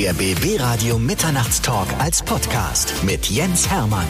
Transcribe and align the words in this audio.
Der 0.00 0.12
BB 0.12 0.60
Radio 0.60 0.96
Mitternachtstalk 0.96 1.88
als 1.98 2.22
Podcast 2.22 2.94
mit 3.02 3.28
Jens 3.30 3.68
Hermann. 3.68 4.06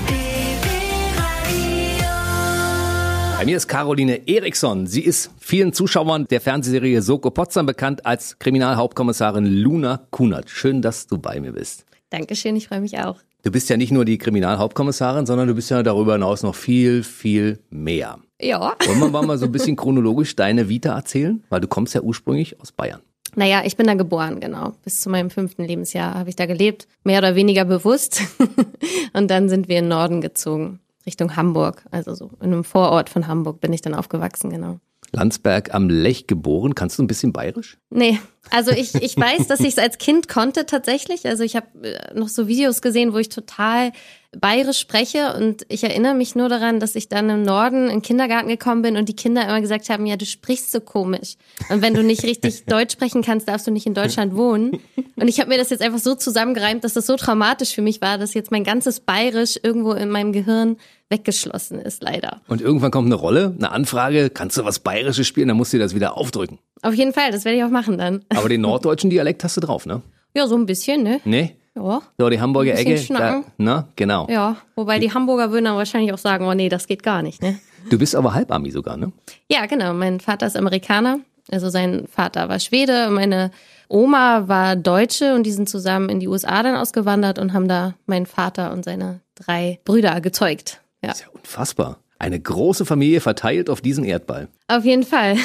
Bei 3.39 3.47
mir 3.47 3.57
ist 3.57 3.69
Caroline 3.69 4.29
Eriksson. 4.29 4.87
Sie 4.87 5.01
ist 5.01 5.31
vielen 5.41 5.73
Zuschauern 5.73 6.27
der 6.29 6.43
Fernsehserie 6.43 7.01
Soko 7.01 7.31
Potsdam 7.31 7.65
bekannt 7.65 8.05
als 8.05 8.39
Kriminalhauptkommissarin 8.39 9.47
Luna 9.47 10.07
Kunert. 10.11 10.51
Schön, 10.51 10.83
dass 10.83 11.07
du 11.07 11.17
bei 11.17 11.41
mir 11.41 11.53
bist. 11.53 11.87
Dankeschön, 12.11 12.55
ich 12.57 12.69
freue 12.69 12.83
mich 12.83 12.99
auch. 12.99 13.21
Du 13.43 13.51
bist 13.51 13.71
ja 13.71 13.79
nicht 13.79 13.91
nur 13.91 14.05
die 14.05 14.19
Kriminalhauptkommissarin, 14.19 15.25
sondern 15.25 15.49
du 15.49 15.55
bist 15.55 15.71
ja 15.71 15.83
darüber 15.83 16.13
hinaus 16.13 16.43
noch 16.43 16.55
viel, 16.55 17.03
viel 17.03 17.61
mehr. 17.71 18.19
Ja. 18.39 18.77
Wollen 18.87 19.11
wir 19.11 19.23
mal 19.23 19.39
so 19.39 19.47
ein 19.47 19.53
bisschen 19.53 19.75
chronologisch 19.77 20.37
deine 20.37 20.69
Vita 20.69 20.95
erzählen? 20.95 21.43
Weil 21.49 21.63
du 21.63 21.67
kommst 21.67 21.95
ja 21.95 22.03
ursprünglich 22.03 22.61
aus 22.61 22.73
Bayern. 22.73 23.01
Naja, 23.37 23.63
ich 23.65 23.77
bin 23.77 23.87
da 23.87 23.95
geboren, 23.95 24.41
genau. 24.41 24.73
Bis 24.85 25.01
zu 25.01 25.11
meinem 25.11 25.31
fünften 25.31 25.65
Lebensjahr 25.65 26.15
habe 26.15 26.29
ich 26.29 26.37
da 26.37 26.47
gelebt, 26.47 26.87
mehr 27.05 27.19
oder 27.19 27.35
weniger 27.35 27.65
bewusst. 27.65 28.23
Und 29.13 29.31
dann 29.31 29.49
sind 29.49 29.69
wir 29.69 29.79
in 29.79 29.85
den 29.85 29.91
Norden 29.91 30.21
gezogen, 30.21 30.81
Richtung 31.07 31.37
Hamburg. 31.37 31.85
Also 31.91 32.15
so 32.15 32.31
in 32.41 32.53
einem 32.53 32.65
Vorort 32.65 33.09
von 33.09 33.27
Hamburg 33.27 33.61
bin 33.61 33.73
ich 33.73 33.83
dann 33.83 33.95
aufgewachsen, 33.95 34.51
genau. 34.51 34.79
Landsberg 35.13 35.75
am 35.75 35.89
Lech 35.89 36.27
geboren. 36.27 36.75
Kannst 36.75 36.99
du 36.99 37.03
ein 37.03 37.07
bisschen 37.07 37.33
bayerisch? 37.33 37.79
Nee, 37.91 38.19
also 38.51 38.71
ich, 38.71 38.95
ich 38.95 39.17
weiß, 39.17 39.47
dass 39.47 39.61
ich 39.61 39.69
es 39.69 39.79
als 39.79 39.99
Kind 39.99 40.29
konnte 40.29 40.67
tatsächlich. 40.67 41.27
Also 41.27 41.43
ich 41.43 41.57
habe 41.57 41.67
äh, 41.83 42.15
noch 42.15 42.29
so 42.29 42.49
Videos 42.49 42.83
gesehen, 42.83 43.13
wo 43.13 43.19
ich 43.19 43.29
total 43.29 43.93
bayerisch 44.39 44.79
spreche 44.79 45.35
und 45.35 45.65
ich 45.71 45.85
erinnere 45.85 46.15
mich 46.15 46.35
nur 46.35 46.51
daran, 46.51 46.81
dass 46.81 46.95
ich 46.95 47.09
dann 47.09 47.31
im 47.31 47.43
Norden 47.43 47.85
in 47.85 47.97
den 47.97 48.03
Kindergarten 48.03 48.49
gekommen 48.49 48.83
bin 48.83 48.99
und 48.99 49.09
die 49.09 49.17
Kinder 49.17 49.43
immer 49.43 49.63
gesagt 49.63 49.89
haben, 49.89 50.05
ja, 50.05 50.17
du 50.17 50.27
sprichst 50.27 50.71
so 50.71 50.81
komisch. 50.81 51.37
Und 51.71 51.81
wenn 51.81 51.95
du 51.95 52.03
nicht 52.03 52.25
richtig 52.25 52.65
Deutsch 52.67 52.93
sprechen 52.93 53.23
kannst, 53.23 53.49
darfst 53.49 53.67
du 53.67 53.71
nicht 53.71 53.87
in 53.87 53.95
Deutschland 53.95 54.37
wohnen. 54.37 54.81
Und 55.17 55.29
ich 55.29 55.41
habe 55.41 55.49
mir 55.49 55.57
das 55.57 55.71
jetzt 55.71 55.83
einfach 55.83 55.99
so 55.99 56.15
zusammengereimt, 56.15 56.85
dass 56.85 56.93
das 56.93 57.07
so 57.07 57.17
traumatisch 57.17 57.75
für 57.75 57.81
mich 57.81 58.03
war, 58.03 58.19
dass 58.19 58.35
jetzt 58.35 58.51
mein 58.51 58.65
ganzes 58.65 59.01
Bayerisch 59.01 59.59
irgendwo 59.63 59.93
in 59.93 60.11
meinem 60.11 60.33
Gehirn 60.33 60.77
weggeschlossen 61.09 61.79
ist, 61.79 62.03
leider. 62.03 62.43
Und 62.49 62.61
irgendwann 62.61 62.91
kommt 62.91 63.07
eine 63.07 63.15
Rolle, 63.15 63.55
eine 63.57 63.73
Anfrage, 63.73 64.29
kannst 64.29 64.59
du 64.59 64.65
was 64.65 64.81
Bayerisches 64.81 65.27
spielen, 65.27 65.49
dann 65.49 65.57
musst 65.57 65.73
du 65.73 65.79
dir 65.79 65.85
das 65.85 65.95
wieder 65.95 66.19
aufdrücken. 66.19 66.59
Auf 66.83 66.95
jeden 66.95 67.13
Fall, 67.13 67.33
das 67.33 67.45
werde 67.45 67.59
ich 67.59 67.65
auch 67.65 67.71
machen 67.71 67.99
dann. 67.99 68.25
Aber 68.31 68.49
den 68.49 68.61
norddeutschen 68.61 69.11
Dialekt 69.11 69.43
hast 69.45 69.57
du 69.57 69.61
drauf, 69.61 69.87
ne? 69.87 70.03
Ja, 70.35 70.47
so 70.47 70.57
ein 70.57 70.67
bisschen, 70.67 71.03
ne? 71.03 71.21
Nee? 71.25 71.57
Ja. 71.75 72.03
So, 72.19 72.29
die 72.29 72.41
Hamburger 72.41 72.75
bisschen 72.75 73.17
Da, 73.17 73.43
na, 73.57 73.89
genau. 73.97 74.27
Ja, 74.29 74.57
wobei 74.75 74.99
die 74.99 75.13
Hamburger 75.13 75.51
würden 75.53 75.67
dann 75.67 75.77
wahrscheinlich 75.77 76.13
auch 76.13 76.19
sagen, 76.19 76.47
oh 76.47 76.55
nee, 76.55 76.69
das 76.69 76.87
geht 76.87 77.03
gar 77.03 77.23
nicht, 77.23 77.43
ne? 77.43 77.59
Du 77.91 77.99
bist 77.99 78.15
aber 78.17 78.35
Halbami 78.35 78.71
sogar, 78.71 78.97
ne? 78.97 79.13
Ja, 79.51 79.67
genau. 79.67 79.95
Mein 79.95 80.21
Vater 80.21 80.47
ist 80.47 80.57
Amerikaner. 80.57 81.21
Also 81.51 81.71
sein 81.71 82.07
Vater 82.11 82.49
war 82.49 82.59
Schwede, 82.59 83.09
meine 83.11 83.51
Oma 83.89 84.49
war 84.49 84.77
Deutsche 84.77 85.35
und 85.35 85.45
die 85.45 85.53
sind 85.53 85.69
zusammen 85.69 86.11
in 86.11 86.21
die 86.21 86.29
USA 86.29 86.63
dann 86.63 86.77
ausgewandert 86.77 87.39
und 87.39 87.55
haben 87.55 87.69
da 87.69 87.95
meinen 88.07 88.27
Vater 88.27 88.73
und 88.73 88.85
seine 88.85 89.21
drei 89.35 89.79
Brüder 89.85 90.21
gezeugt. 90.21 90.83
Ja, 91.03 91.13
Ist 91.13 91.23
ja 91.23 91.29
unfassbar. 91.33 91.99
Eine 92.19 92.39
große 92.39 92.85
Familie 92.85 93.21
verteilt 93.21 93.71
auf 93.71 93.81
diesen 93.81 94.05
Erdball. 94.05 94.49
auf 94.67 94.85
jeden 94.85 95.05
Fall. 95.05 95.37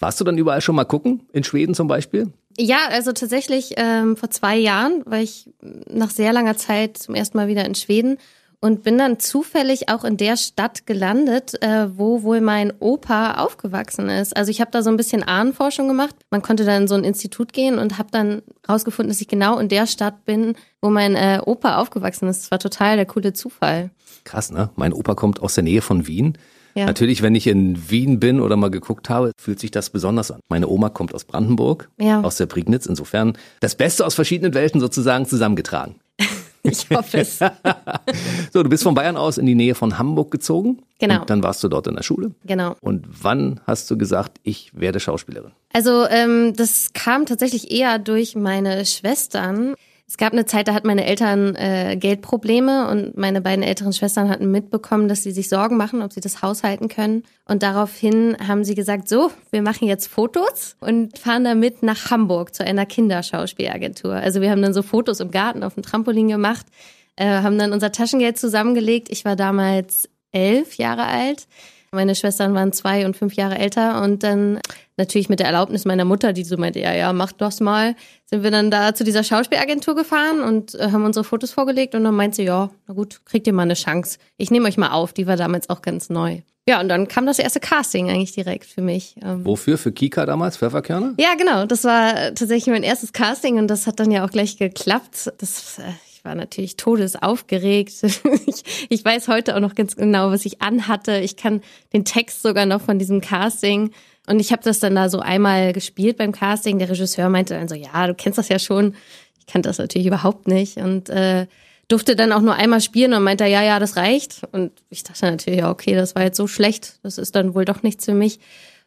Warst 0.00 0.18
du 0.18 0.24
dann 0.24 0.38
überall 0.38 0.62
schon 0.62 0.74
mal 0.74 0.84
gucken? 0.84 1.28
In 1.32 1.44
Schweden 1.44 1.74
zum 1.74 1.86
Beispiel? 1.86 2.32
Ja, 2.58 2.88
also 2.90 3.12
tatsächlich 3.12 3.74
ähm, 3.76 4.16
vor 4.16 4.30
zwei 4.30 4.56
Jahren 4.56 5.02
war 5.04 5.20
ich 5.20 5.50
nach 5.60 6.10
sehr 6.10 6.32
langer 6.32 6.56
Zeit 6.56 6.98
zum 6.98 7.14
ersten 7.14 7.36
Mal 7.36 7.48
wieder 7.48 7.64
in 7.64 7.74
Schweden 7.74 8.16
und 8.60 8.82
bin 8.82 8.98
dann 8.98 9.18
zufällig 9.18 9.88
auch 9.88 10.04
in 10.04 10.16
der 10.16 10.36
Stadt 10.36 10.86
gelandet, 10.86 11.62
äh, 11.62 11.86
wo 11.96 12.22
wohl 12.22 12.40
mein 12.40 12.72
Opa 12.78 13.34
aufgewachsen 13.34 14.08
ist. 14.08 14.36
Also 14.36 14.50
ich 14.50 14.60
habe 14.60 14.70
da 14.70 14.82
so 14.82 14.90
ein 14.90 14.96
bisschen 14.96 15.22
Ahnenforschung 15.22 15.88
gemacht. 15.88 16.14
Man 16.30 16.42
konnte 16.42 16.64
dann 16.64 16.82
in 16.82 16.88
so 16.88 16.94
ein 16.94 17.04
Institut 17.04 17.52
gehen 17.52 17.78
und 17.78 17.98
habe 17.98 18.10
dann 18.10 18.42
rausgefunden, 18.68 19.10
dass 19.10 19.20
ich 19.20 19.28
genau 19.28 19.58
in 19.58 19.68
der 19.68 19.86
Stadt 19.86 20.24
bin, 20.24 20.54
wo 20.80 20.90
mein 20.90 21.14
äh, 21.16 21.40
Opa 21.44 21.76
aufgewachsen 21.76 22.28
ist. 22.28 22.42
Das 22.42 22.50
war 22.50 22.58
total 22.58 22.96
der 22.96 23.06
coole 23.06 23.32
Zufall. 23.32 23.90
Krass, 24.24 24.50
ne? 24.50 24.70
Mein 24.76 24.92
Opa 24.92 25.14
kommt 25.14 25.40
aus 25.40 25.54
der 25.54 25.64
Nähe 25.64 25.82
von 25.82 26.06
Wien. 26.06 26.36
Ja. 26.74 26.86
Natürlich, 26.86 27.22
wenn 27.22 27.34
ich 27.34 27.46
in 27.46 27.90
Wien 27.90 28.20
bin 28.20 28.40
oder 28.40 28.56
mal 28.56 28.70
geguckt 28.70 29.08
habe, 29.10 29.32
fühlt 29.40 29.58
sich 29.60 29.70
das 29.70 29.90
besonders 29.90 30.30
an. 30.30 30.40
Meine 30.48 30.68
Oma 30.68 30.88
kommt 30.88 31.14
aus 31.14 31.24
Brandenburg, 31.24 31.88
Ja. 31.98 32.20
aus 32.22 32.36
der 32.36 32.46
Prignitz. 32.46 32.86
Insofern 32.86 33.36
das 33.60 33.74
Beste 33.74 34.04
aus 34.06 34.14
verschiedenen 34.14 34.54
Welten 34.54 34.80
sozusagen 34.80 35.26
zusammengetragen. 35.26 35.96
Ich 36.62 36.90
hoffe 36.90 37.20
es. 37.20 37.38
So, 38.52 38.62
du 38.62 38.68
bist 38.68 38.82
von 38.82 38.94
Bayern 38.94 39.16
aus 39.16 39.38
in 39.38 39.46
die 39.46 39.54
Nähe 39.54 39.74
von 39.74 39.96
Hamburg 39.98 40.30
gezogen. 40.30 40.82
Genau. 40.98 41.22
Und 41.22 41.30
dann 41.30 41.42
warst 41.42 41.62
du 41.64 41.68
dort 41.68 41.86
in 41.86 41.96
der 41.96 42.02
Schule. 42.02 42.32
genau. 42.44 42.76
Und 42.82 43.06
wann 43.22 43.60
hast 43.66 43.90
du 43.90 43.96
gesagt, 43.96 44.38
ich 44.42 44.70
werde 44.74 45.00
Schauspielerin? 45.00 45.52
Also 45.72 46.06
ähm, 46.08 46.52
das 46.54 46.90
kam 46.92 47.24
tatsächlich 47.24 47.70
eher 47.70 47.98
durch 47.98 48.36
meine 48.36 48.84
Schwestern. 48.84 49.74
Es 50.10 50.16
gab 50.16 50.32
eine 50.32 50.44
Zeit, 50.44 50.66
da 50.66 50.74
hatten 50.74 50.88
meine 50.88 51.06
Eltern 51.06 51.54
äh, 51.54 51.96
Geldprobleme 51.96 52.88
und 52.88 53.16
meine 53.16 53.40
beiden 53.40 53.62
älteren 53.62 53.92
Schwestern 53.92 54.28
hatten 54.28 54.50
mitbekommen, 54.50 55.06
dass 55.06 55.22
sie 55.22 55.30
sich 55.30 55.48
Sorgen 55.48 55.76
machen, 55.76 56.02
ob 56.02 56.12
sie 56.12 56.20
das 56.20 56.42
Haus 56.42 56.64
halten 56.64 56.88
können. 56.88 57.22
Und 57.44 57.62
daraufhin 57.62 58.36
haben 58.44 58.64
sie 58.64 58.74
gesagt, 58.74 59.08
so, 59.08 59.30
wir 59.52 59.62
machen 59.62 59.86
jetzt 59.86 60.08
Fotos 60.08 60.74
und 60.80 61.16
fahren 61.16 61.44
damit 61.44 61.84
nach 61.84 62.10
Hamburg 62.10 62.56
zu 62.56 62.64
einer 62.64 62.86
Kinderschauspielagentur. 62.86 64.14
Also 64.14 64.40
wir 64.40 64.50
haben 64.50 64.62
dann 64.62 64.74
so 64.74 64.82
Fotos 64.82 65.20
im 65.20 65.30
Garten 65.30 65.62
auf 65.62 65.74
dem 65.74 65.84
Trampolin 65.84 66.26
gemacht, 66.26 66.66
äh, 67.14 67.26
haben 67.26 67.56
dann 67.56 67.72
unser 67.72 67.92
Taschengeld 67.92 68.36
zusammengelegt. 68.36 69.10
Ich 69.10 69.24
war 69.24 69.36
damals 69.36 70.08
elf 70.32 70.74
Jahre 70.74 71.04
alt. 71.04 71.46
Meine 71.92 72.16
Schwestern 72.16 72.52
waren 72.54 72.72
zwei 72.72 73.06
und 73.06 73.16
fünf 73.16 73.34
Jahre 73.34 73.58
älter 73.58 74.02
und 74.02 74.24
dann 74.24 74.58
natürlich 75.00 75.28
mit 75.28 75.40
der 75.40 75.46
Erlaubnis 75.46 75.84
meiner 75.84 76.04
Mutter, 76.04 76.32
die 76.32 76.44
so 76.44 76.56
meinte, 76.56 76.78
ja, 76.78 76.94
ja, 76.94 77.12
mach 77.12 77.32
das 77.32 77.60
mal, 77.60 77.96
sind 78.26 78.42
wir 78.42 78.50
dann 78.50 78.70
da 78.70 78.94
zu 78.94 79.02
dieser 79.02 79.24
Schauspielagentur 79.24 79.96
gefahren 79.96 80.40
und 80.40 80.74
äh, 80.74 80.92
haben 80.92 81.04
unsere 81.04 81.24
Fotos 81.24 81.50
vorgelegt 81.50 81.94
und 81.94 82.04
dann 82.04 82.14
meinte 82.14 82.36
sie, 82.36 82.44
ja, 82.44 82.70
na 82.86 82.94
gut, 82.94 83.22
kriegt 83.24 83.46
ihr 83.46 83.52
mal 83.52 83.62
eine 83.62 83.74
Chance. 83.74 84.18
Ich 84.36 84.50
nehme 84.50 84.68
euch 84.68 84.76
mal 84.76 84.90
auf, 84.90 85.12
die 85.12 85.26
war 85.26 85.36
damals 85.36 85.68
auch 85.70 85.82
ganz 85.82 86.10
neu. 86.10 86.42
Ja, 86.68 86.80
und 86.80 86.88
dann 86.88 87.08
kam 87.08 87.26
das 87.26 87.38
erste 87.38 87.58
Casting 87.58 88.10
eigentlich 88.10 88.32
direkt 88.32 88.66
für 88.66 88.82
mich. 88.82 89.16
Ähm, 89.24 89.44
Wofür? 89.44 89.78
Für 89.78 89.90
Kika 89.90 90.26
damals? 90.26 90.58
Pfefferkörner? 90.58 91.14
ja, 91.18 91.34
genau. 91.36 91.66
Das 91.66 91.84
war 91.84 92.10
äh, 92.10 92.34
tatsächlich 92.34 92.66
mein 92.66 92.82
erstes 92.82 93.12
Casting 93.12 93.58
und 93.58 93.68
das 93.68 93.86
hat 93.86 93.98
dann 93.98 94.10
ja 94.10 94.24
auch 94.24 94.30
gleich 94.30 94.58
geklappt. 94.58 95.32
Das, 95.38 95.78
äh, 95.78 95.82
ich 96.12 96.24
war 96.24 96.34
natürlich 96.34 96.76
todesaufgeregt. 96.76 97.92
ich, 98.02 98.88
ich 98.90 99.04
weiß 99.04 99.28
heute 99.28 99.56
auch 99.56 99.60
noch 99.60 99.74
ganz 99.74 99.96
genau, 99.96 100.30
was 100.30 100.44
ich 100.44 100.60
anhatte. 100.60 101.18
Ich 101.18 101.36
kann 101.36 101.62
den 101.94 102.04
Text 102.04 102.42
sogar 102.42 102.66
noch 102.66 102.82
von 102.82 102.98
diesem 102.98 103.22
Casting. 103.22 103.90
Und 104.26 104.40
ich 104.40 104.52
habe 104.52 104.62
das 104.62 104.78
dann 104.78 104.94
da 104.94 105.08
so 105.08 105.20
einmal 105.20 105.72
gespielt 105.72 106.16
beim 106.16 106.32
Casting. 106.32 106.78
Der 106.78 106.88
Regisseur 106.88 107.28
meinte 107.28 107.54
dann 107.54 107.68
so, 107.68 107.74
ja, 107.74 108.06
du 108.06 108.14
kennst 108.14 108.38
das 108.38 108.48
ja 108.48 108.58
schon. 108.58 108.94
Ich 109.38 109.46
kannte 109.46 109.68
das 109.68 109.78
natürlich 109.78 110.06
überhaupt 110.06 110.46
nicht. 110.46 110.76
Und 110.76 111.08
äh, 111.08 111.46
durfte 111.88 112.14
dann 112.14 112.32
auch 112.32 112.40
nur 112.40 112.54
einmal 112.54 112.80
spielen 112.80 113.12
und 113.14 113.24
meinte, 113.24 113.44
ja, 113.46 113.62
ja, 113.62 113.78
das 113.78 113.96
reicht. 113.96 114.42
Und 114.52 114.72
ich 114.90 115.02
dachte 115.02 115.26
natürlich, 115.26 115.60
ja, 115.60 115.70
okay, 115.70 115.94
das 115.94 116.14
war 116.14 116.22
jetzt 116.22 116.36
so 116.36 116.46
schlecht. 116.46 117.00
Das 117.02 117.18
ist 117.18 117.34
dann 117.34 117.54
wohl 117.54 117.64
doch 117.64 117.82
nichts 117.82 118.04
für 118.04 118.14
mich. 118.14 118.38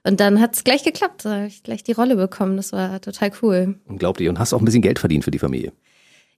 Und 0.04 0.20
dann 0.20 0.40
hat's 0.40 0.64
gleich 0.64 0.84
geklappt. 0.84 1.26
Da 1.26 1.36
habe 1.36 1.48
ich 1.48 1.64
gleich 1.64 1.84
die 1.84 1.92
Rolle 1.92 2.16
bekommen. 2.16 2.58
Das 2.58 2.72
war 2.72 3.02
total 3.02 3.32
cool. 3.42 3.76
Unglaublich. 3.88 4.30
Und 4.30 4.40
hast 4.40 4.54
auch 4.54 4.60
ein 4.60 4.66
bisschen 4.66 4.82
Geld 4.82 5.00
verdient 5.00 5.24
für 5.24 5.32
die 5.32 5.40
Familie. 5.40 5.74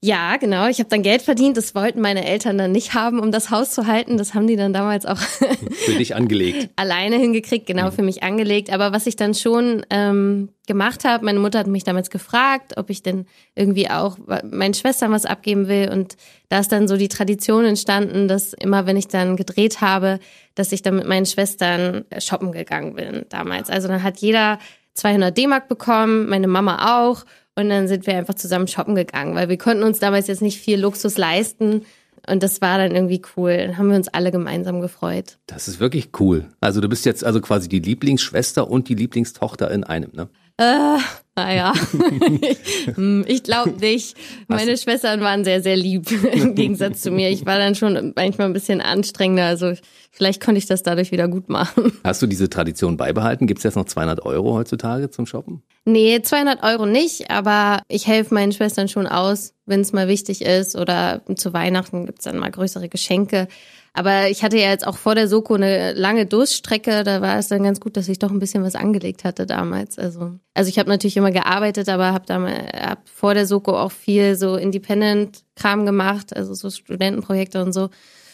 Ja, 0.06 0.38
genau. 0.38 0.68
Ich 0.68 0.78
habe 0.78 0.88
dann 0.88 1.02
Geld 1.02 1.24
verdient. 1.24 1.58
Das 1.58 1.74
wollten 1.74 2.00
meine 2.00 2.28
Eltern 2.28 2.60
dann 2.60 2.72
nicht 2.72 2.94
haben, 2.94 3.20
um 3.20 3.32
das 3.32 3.50
Haus 3.50 3.72
zu 3.72 3.88
halten. 3.88 4.18
Das 4.18 4.36
haben 4.36 4.46
die 4.46 4.56
dann 4.56 4.72
damals 4.72 5.08
auch 5.08 5.18
Für 5.86 5.94
dich 5.98 6.14
angelegt. 6.14 6.70
alleine 6.76 7.16
hingekriegt, 7.16 7.66
genau 7.66 7.90
für 7.90 8.04
mich 8.04 8.22
angelegt. 8.22 8.72
Aber 8.72 8.92
was 8.92 9.08
ich 9.08 9.16
dann 9.16 9.34
schon 9.34 9.84
ähm, 9.90 10.50
gemacht 10.68 11.06
habe, 11.06 11.26
meine 11.26 11.40
Mutter 11.40 11.58
hat 11.58 11.66
mich 11.66 11.86
damals 11.86 12.12
gefragt, 12.12 12.74
ob 12.78 12.92
ich 12.92 13.02
denn 13.02 13.26
irgendwie 13.56 13.90
auch 13.90 14.20
meinen 14.44 14.76
Schwestern 14.76 15.12
was 15.12 15.26
abgeben 15.26 15.68
will. 15.68 15.90
Und 15.92 16.18
da 16.50 16.60
ist 16.60 16.72
dann 16.72 16.88
so 16.88 16.98
die 16.98 17.10
Tradition 17.10 17.66
entstanden, 17.66 18.28
dass 18.28 18.54
immer, 18.54 18.86
wenn 18.86 18.98
ich 18.98 19.08
dann 19.08 19.36
gedreht 19.36 19.82
habe, 19.82 20.20
dass 20.54 20.72
ich 20.72 20.84
dann 20.84 20.98
mit 20.98 21.08
meinen 21.08 21.26
Schwestern 21.26 22.06
shoppen 22.20 22.52
gegangen 22.52 22.94
bin 22.94 23.26
damals. 23.30 23.72
Also 23.72 23.88
dann 23.88 24.04
hat 24.04 24.20
jeder 24.20 24.60
200 24.94 25.36
D-Mark 25.36 25.68
bekommen, 25.68 26.30
meine 26.30 26.48
Mama 26.48 27.02
auch. 27.02 27.26
Und 27.56 27.70
dann 27.70 27.88
sind 27.88 28.06
wir 28.06 28.18
einfach 28.18 28.34
zusammen 28.34 28.68
shoppen 28.68 28.96
gegangen, 28.96 29.36
weil 29.36 29.50
wir 29.50 29.58
konnten 29.58 29.84
uns 29.84 30.00
damals 30.00 30.28
jetzt 30.28 30.42
nicht 30.42 30.60
viel 30.60 30.80
Luxus 30.80 31.18
leisten. 31.18 31.86
Und 32.28 32.44
das 32.44 32.60
war 32.62 32.78
dann 32.78 32.94
irgendwie 32.94 33.22
cool. 33.38 33.56
Dann 33.58 33.78
haben 33.78 33.90
wir 33.90 33.96
uns 33.96 34.08
alle 34.08 34.32
gemeinsam 34.32 34.82
gefreut. 34.82 35.38
Das 35.48 35.68
ist 35.68 35.80
wirklich 35.80 36.10
cool. 36.20 36.46
Also 36.60 36.82
du 36.82 36.90
bist 36.90 37.06
jetzt 37.06 37.24
also 37.24 37.40
quasi 37.40 37.70
die 37.70 37.80
Lieblingsschwester 37.80 38.70
und 38.70 38.90
die 38.90 38.96
Lieblingstochter 38.96 39.72
in 39.72 39.84
einem, 39.84 40.12
ne? 40.14 40.28
Äh, 40.58 40.98
naja, 41.36 41.74
Hm, 42.96 43.26
ich 43.28 43.44
glaube 43.44 43.72
nicht. 43.72 44.16
Meine 44.48 44.78
Schwestern 44.78 45.22
waren 45.22 45.44
sehr, 45.44 45.62
sehr 45.62 45.76
lieb 45.76 46.12
im 46.34 46.56
Gegensatz 46.56 47.02
zu 47.02 47.12
mir. 47.12 47.30
Ich 47.30 47.46
war 47.46 47.58
dann 47.58 47.76
schon 47.76 48.14
manchmal 48.16 48.48
ein 48.48 48.54
bisschen 48.54 48.82
anstrengender. 48.82 49.46
Also 49.46 49.74
vielleicht 50.12 50.44
konnte 50.44 50.60
ich 50.60 50.66
das 50.66 50.84
dadurch 50.84 51.12
wieder 51.12 51.28
gut 51.28 51.50
machen. 51.50 51.92
Hast 52.04 52.22
du 52.22 52.28
diese 52.28 52.50
Tradition 52.50 52.98
beibehalten? 52.98 53.48
Gibt 53.48 53.60
es 53.60 53.64
jetzt 53.64 53.76
noch 53.76 53.86
200 53.86 54.26
Euro 54.26 54.54
heutzutage 54.54 55.10
zum 55.10 55.26
Shoppen? 55.26 55.64
Nee, 55.86 56.22
200 56.22 56.64
Euro 56.64 56.86
nicht, 56.86 57.30
aber 57.30 57.82
ich 57.88 58.08
helfe 58.08 58.34
meinen 58.34 58.52
Schwestern 58.52 58.88
schon 58.88 59.08
aus, 59.08 59.54
wenn 59.66 59.82
es 59.82 59.94
mal 59.94 60.08
wichtig 60.08 60.44
ist. 60.44 60.76
Oder 60.76 61.22
zu 61.36 61.54
Weihnachten 61.54 62.06
gibt's 62.06 62.26
dann 62.26 62.38
mal 62.38 62.52
größere 62.52 62.90
Geschenke. 62.90 63.48
Aber 63.98 64.30
ich 64.30 64.44
hatte 64.44 64.58
ja 64.58 64.70
jetzt 64.70 64.86
auch 64.86 64.98
vor 64.98 65.16
der 65.16 65.30
Soko 65.30 65.54
eine 65.54 65.94
lange 65.94 66.26
Durststrecke. 66.26 67.06
Da 67.06 67.22
war 67.22 67.40
es 67.40 67.48
dann 67.48 67.64
ganz 67.64 67.80
gut, 67.80 67.96
dass 67.96 68.10
ich 68.10 68.20
doch 68.20 68.30
ein 68.30 68.40
bisschen 68.40 68.62
was 68.62 68.76
angelegt 68.76 69.24
hatte 69.24 69.46
damals. 69.46 69.98
Also, 69.98 70.34
also 70.54 70.70
ich 70.70 70.78
habe 70.78 70.90
natürlich 70.90 71.16
immer 71.16 71.32
gearbeitet, 71.32 71.88
aber 71.88 72.12
habe 72.12 72.52
hab 72.74 73.08
vor 73.08 73.34
der 73.34 73.48
Soko 73.48 73.72
auch 73.72 73.94
viel 73.94 74.36
so 74.36 74.58
Independent-Kram 74.58 75.86
gemacht, 75.86 76.36
also 76.36 76.54
so 76.54 76.70
Studentenprojekte 76.70 77.64
und 77.64 77.72
so. 77.72 77.90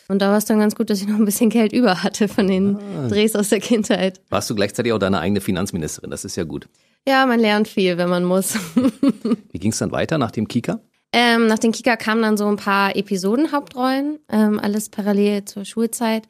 Und 0.08 0.20
da 0.22 0.32
war 0.32 0.38
es 0.40 0.46
dann 0.46 0.60
ganz 0.60 0.76
gut, 0.76 0.90
dass 0.90 1.00
ich 1.00 1.08
noch 1.08 1.18
ein 1.18 1.26
bisschen 1.26 1.52
Geld 1.52 1.74
über 1.74 2.02
hatte 2.02 2.28
von 2.28 2.48
den 2.48 2.78
ah. 2.78 3.08
Drehs 3.08 3.36
aus 3.36 3.50
der 3.50 3.60
Kindheit. 3.60 4.20
Warst 4.30 4.50
du 4.50 4.56
gleichzeitig 4.56 4.92
auch 4.94 5.00
deine 5.00 5.20
eigene 5.20 5.42
Finanzministerin? 5.42 6.10
Das 6.10 6.26
ist 6.26 6.36
ja 6.36 6.44
gut. 6.44 6.68
Ja, 7.08 7.26
man 7.28 7.40
lernt 7.40 7.68
viel, 7.68 7.98
wenn 7.98 8.10
man 8.10 8.24
muss. 8.24 8.56
Wie 9.52 9.60
ging 9.60 9.72
es 9.72 9.78
dann 9.78 9.92
weiter 9.92 10.18
nach 10.18 10.32
dem 10.32 10.48
Kika? 10.48 10.82
Ähm, 11.14 11.48
nach 11.48 11.60
dem 11.60 11.72
Kika 11.72 11.98
kamen 11.98 12.22
dann 12.22 12.38
so 12.38 12.48
ein 12.48 12.58
paar 12.58 12.96
Episodenhauptrollen, 12.96 14.20
ähm, 14.30 14.60
alles 14.60 14.90
parallel 14.90 15.46
zur 15.46 15.66
Schulzeit. 15.66 16.24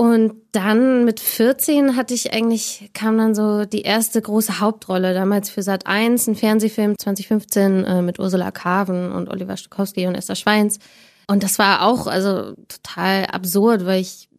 Und 0.00 0.32
dann 0.52 1.04
mit 1.04 1.20
14 1.20 1.94
hatte 1.94 2.14
ich 2.14 2.32
eigentlich, 2.32 2.90
kam 2.94 3.18
dann 3.18 3.34
so 3.34 3.66
die 3.66 3.82
erste 3.82 4.22
große 4.22 4.58
Hauptrolle, 4.58 5.12
damals 5.12 5.50
für 5.50 5.62
Sat 5.62 5.86
1, 5.86 6.26
ein 6.26 6.36
Fernsehfilm 6.36 6.96
2015 6.96 7.84
äh, 7.84 8.00
mit 8.00 8.18
Ursula 8.18 8.50
Carven 8.50 9.12
und 9.12 9.28
Oliver 9.28 9.58
Stokowski 9.58 10.06
und 10.06 10.14
Esther 10.14 10.36
Schweins. 10.36 10.78
Und 11.26 11.42
das 11.42 11.58
war 11.58 11.82
auch 11.82 12.06
also 12.06 12.54
total 12.66 13.26
absurd, 13.26 13.84
weil 13.84 14.00
ich 14.00 14.29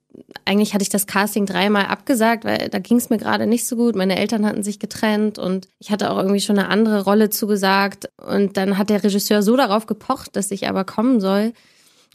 eigentlich 0.46 0.74
hatte 0.74 0.84
ich 0.84 0.90
das 0.90 1.08
Casting 1.08 1.46
dreimal 1.46 1.86
abgesagt, 1.86 2.44
weil 2.44 2.70
da 2.70 2.80
ging 2.80 2.98
es 2.98 3.10
mir 3.10 3.18
gerade 3.18 3.48
nicht 3.48 3.66
so 3.66 3.76
gut. 3.76 3.96
Meine 3.96 4.18
Eltern 4.18 4.46
hatten 4.46 4.64
sich 4.64 4.80
getrennt 4.80 5.40
und 5.40 5.68
ich 5.80 5.92
hatte 5.92 6.12
auch 6.12 6.18
irgendwie 6.18 6.42
schon 6.42 6.60
eine 6.60 6.70
andere 6.70 7.04
Rolle 7.04 7.30
zugesagt. 7.30 8.10
Und 8.18 8.58
dann 8.58 8.78
hat 8.78 8.90
der 8.90 9.04
Regisseur 9.04 9.42
so 9.44 9.56
darauf 9.56 9.86
gepocht, 9.86 10.36
dass 10.36 10.52
ich 10.52 10.68
aber 10.68 10.84
kommen 10.84 11.22
soll. 11.22 11.54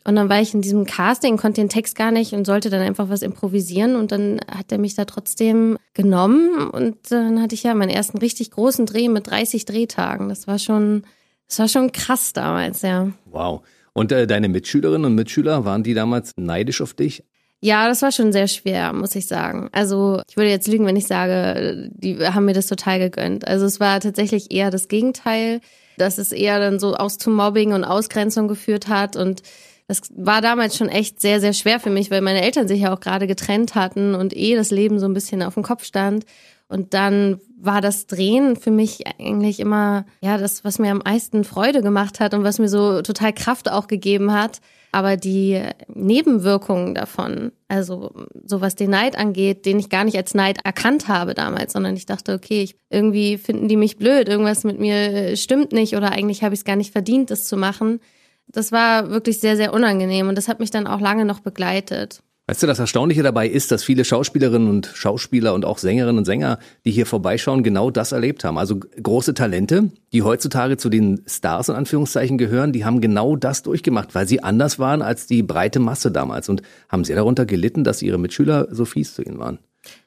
Und 0.04 0.14
dann 0.14 0.28
war 0.28 0.40
ich 0.40 0.54
in 0.54 0.62
diesem 0.62 0.84
Casting, 0.84 1.36
konnte 1.36 1.60
den 1.60 1.68
Text 1.68 1.96
gar 1.96 2.12
nicht 2.12 2.32
und 2.32 2.46
sollte 2.46 2.70
dann 2.70 2.80
einfach 2.80 3.08
was 3.08 3.22
improvisieren. 3.22 3.96
Und 3.96 4.12
dann 4.12 4.40
hat 4.48 4.70
er 4.70 4.78
mich 4.78 4.94
da 4.94 5.04
trotzdem 5.04 5.78
genommen. 5.94 6.68
Und 6.68 7.10
dann 7.10 7.42
hatte 7.42 7.54
ich 7.54 7.64
ja 7.64 7.74
meinen 7.74 7.90
ersten 7.90 8.18
richtig 8.18 8.50
großen 8.52 8.86
Dreh 8.86 9.08
mit 9.08 9.28
30 9.28 9.64
Drehtagen. 9.64 10.28
Das 10.28 10.46
war 10.46 10.58
schon, 10.58 11.02
das 11.48 11.58
war 11.58 11.68
schon 11.68 11.90
krass 11.92 12.32
damals, 12.32 12.82
ja. 12.82 13.10
Wow. 13.24 13.66
Und 13.94 14.12
äh, 14.12 14.26
deine 14.26 14.48
Mitschülerinnen 14.48 15.06
und 15.06 15.14
Mitschüler, 15.14 15.64
waren 15.64 15.82
die 15.82 15.94
damals 15.94 16.32
neidisch 16.36 16.82
auf 16.82 16.94
dich? 16.94 17.24
Ja, 17.60 17.88
das 17.88 18.02
war 18.02 18.12
schon 18.12 18.32
sehr 18.32 18.48
schwer, 18.48 18.92
muss 18.92 19.14
ich 19.14 19.26
sagen. 19.26 19.68
Also 19.72 20.20
ich 20.28 20.36
würde 20.36 20.50
jetzt 20.50 20.68
lügen, 20.68 20.86
wenn 20.86 20.96
ich 20.96 21.06
sage, 21.06 21.90
die 21.94 22.18
haben 22.18 22.44
mir 22.44 22.52
das 22.52 22.66
total 22.66 22.98
gegönnt. 22.98 23.46
Also 23.46 23.64
es 23.64 23.80
war 23.80 23.98
tatsächlich 24.00 24.52
eher 24.52 24.70
das 24.70 24.88
Gegenteil, 24.88 25.60
dass 25.96 26.18
es 26.18 26.32
eher 26.32 26.60
dann 26.60 26.78
so 26.78 26.94
aus 26.94 27.16
zu 27.18 27.30
Mobbing 27.30 27.72
und 27.72 27.84
Ausgrenzung 27.84 28.46
geführt 28.48 28.88
hat 28.88 29.16
und 29.16 29.42
das 29.88 30.02
war 30.16 30.40
damals 30.40 30.76
schon 30.76 30.88
echt 30.88 31.20
sehr, 31.20 31.40
sehr 31.40 31.52
schwer 31.52 31.78
für 31.78 31.90
mich, 31.90 32.10
weil 32.10 32.20
meine 32.20 32.42
Eltern 32.42 32.66
sich 32.66 32.80
ja 32.80 32.92
auch 32.92 33.00
gerade 33.00 33.26
getrennt 33.26 33.74
hatten 33.74 34.14
und 34.14 34.36
eh 34.36 34.56
das 34.56 34.70
Leben 34.70 34.98
so 34.98 35.06
ein 35.06 35.14
bisschen 35.14 35.42
auf 35.42 35.54
dem 35.54 35.62
Kopf 35.62 35.84
stand. 35.84 36.24
Und 36.68 36.94
dann 36.94 37.40
war 37.56 37.80
das 37.80 38.08
Drehen 38.08 38.56
für 38.56 38.72
mich 38.72 39.04
eigentlich 39.06 39.60
immer, 39.60 40.04
ja, 40.20 40.36
das, 40.36 40.64
was 40.64 40.80
mir 40.80 40.90
am 40.90 41.02
meisten 41.04 41.44
Freude 41.44 41.80
gemacht 41.80 42.18
hat 42.18 42.34
und 42.34 42.42
was 42.42 42.58
mir 42.58 42.68
so 42.68 43.02
total 43.02 43.32
Kraft 43.32 43.70
auch 43.70 43.86
gegeben 43.86 44.32
hat. 44.32 44.60
Aber 44.90 45.16
die 45.16 45.62
Nebenwirkungen 45.88 46.94
davon, 46.94 47.52
also 47.68 48.12
so 48.44 48.60
was 48.60 48.74
den 48.74 48.90
Neid 48.90 49.16
angeht, 49.16 49.66
den 49.66 49.78
ich 49.78 49.90
gar 49.90 50.04
nicht 50.04 50.16
als 50.16 50.34
Neid 50.34 50.58
erkannt 50.64 51.06
habe 51.06 51.34
damals, 51.34 51.74
sondern 51.74 51.96
ich 51.96 52.06
dachte, 52.06 52.32
okay, 52.34 52.62
ich, 52.62 52.76
irgendwie 52.90 53.36
finden 53.38 53.68
die 53.68 53.76
mich 53.76 53.96
blöd, 53.96 54.28
irgendwas 54.28 54.64
mit 54.64 54.80
mir 54.80 55.36
stimmt 55.36 55.72
nicht 55.72 55.96
oder 55.96 56.12
eigentlich 56.12 56.42
habe 56.42 56.54
ich 56.54 56.60
es 56.60 56.64
gar 56.64 56.76
nicht 56.76 56.92
verdient, 56.92 57.30
das 57.30 57.44
zu 57.44 57.56
machen. 57.56 58.00
Das 58.48 58.72
war 58.72 59.10
wirklich 59.10 59.40
sehr, 59.40 59.56
sehr 59.56 59.74
unangenehm 59.74 60.28
und 60.28 60.36
das 60.36 60.48
hat 60.48 60.60
mich 60.60 60.70
dann 60.70 60.86
auch 60.86 61.00
lange 61.00 61.24
noch 61.24 61.40
begleitet. 61.40 62.22
Weißt 62.48 62.62
du, 62.62 62.68
das 62.68 62.78
Erstaunliche 62.78 63.24
dabei 63.24 63.48
ist, 63.48 63.72
dass 63.72 63.82
viele 63.82 64.04
Schauspielerinnen 64.04 64.68
und 64.68 64.86
Schauspieler 64.94 65.52
und 65.52 65.64
auch 65.64 65.78
Sängerinnen 65.78 66.18
und 66.18 66.26
Sänger, 66.26 66.60
die 66.84 66.92
hier 66.92 67.04
vorbeischauen, 67.04 67.64
genau 67.64 67.90
das 67.90 68.12
erlebt 68.12 68.44
haben. 68.44 68.56
Also 68.56 68.78
große 68.78 69.34
Talente, 69.34 69.90
die 70.12 70.22
heutzutage 70.22 70.76
zu 70.76 70.88
den 70.88 71.24
Stars 71.26 71.68
in 71.68 71.74
Anführungszeichen 71.74 72.38
gehören, 72.38 72.72
die 72.72 72.84
haben 72.84 73.00
genau 73.00 73.34
das 73.34 73.64
durchgemacht, 73.64 74.14
weil 74.14 74.28
sie 74.28 74.44
anders 74.44 74.78
waren 74.78 75.02
als 75.02 75.26
die 75.26 75.42
breite 75.42 75.80
Masse 75.80 76.12
damals 76.12 76.48
und 76.48 76.62
haben 76.88 77.02
sehr 77.02 77.16
darunter 77.16 77.46
gelitten, 77.46 77.82
dass 77.82 78.00
ihre 78.00 78.18
Mitschüler 78.18 78.68
so 78.70 78.84
fies 78.84 79.14
zu 79.14 79.22
ihnen 79.22 79.40
waren. 79.40 79.58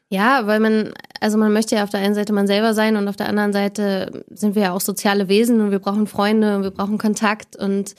Ja, 0.07 0.47
weil 0.47 0.61
man, 0.61 0.93
also 1.19 1.37
man 1.37 1.51
möchte 1.51 1.75
ja 1.75 1.83
auf 1.83 1.89
der 1.89 1.99
einen 1.99 2.15
Seite 2.15 2.31
man 2.31 2.47
selber 2.47 2.73
sein 2.73 2.95
und 2.95 3.09
auf 3.09 3.17
der 3.17 3.27
anderen 3.27 3.51
Seite 3.51 4.23
sind 4.31 4.55
wir 4.55 4.61
ja 4.63 4.71
auch 4.71 4.81
soziale 4.81 5.27
Wesen 5.27 5.59
und 5.59 5.71
wir 5.71 5.79
brauchen 5.79 6.07
Freunde 6.07 6.55
und 6.55 6.63
wir 6.63 6.71
brauchen 6.71 6.97
Kontakt 6.97 7.57
und 7.57 7.95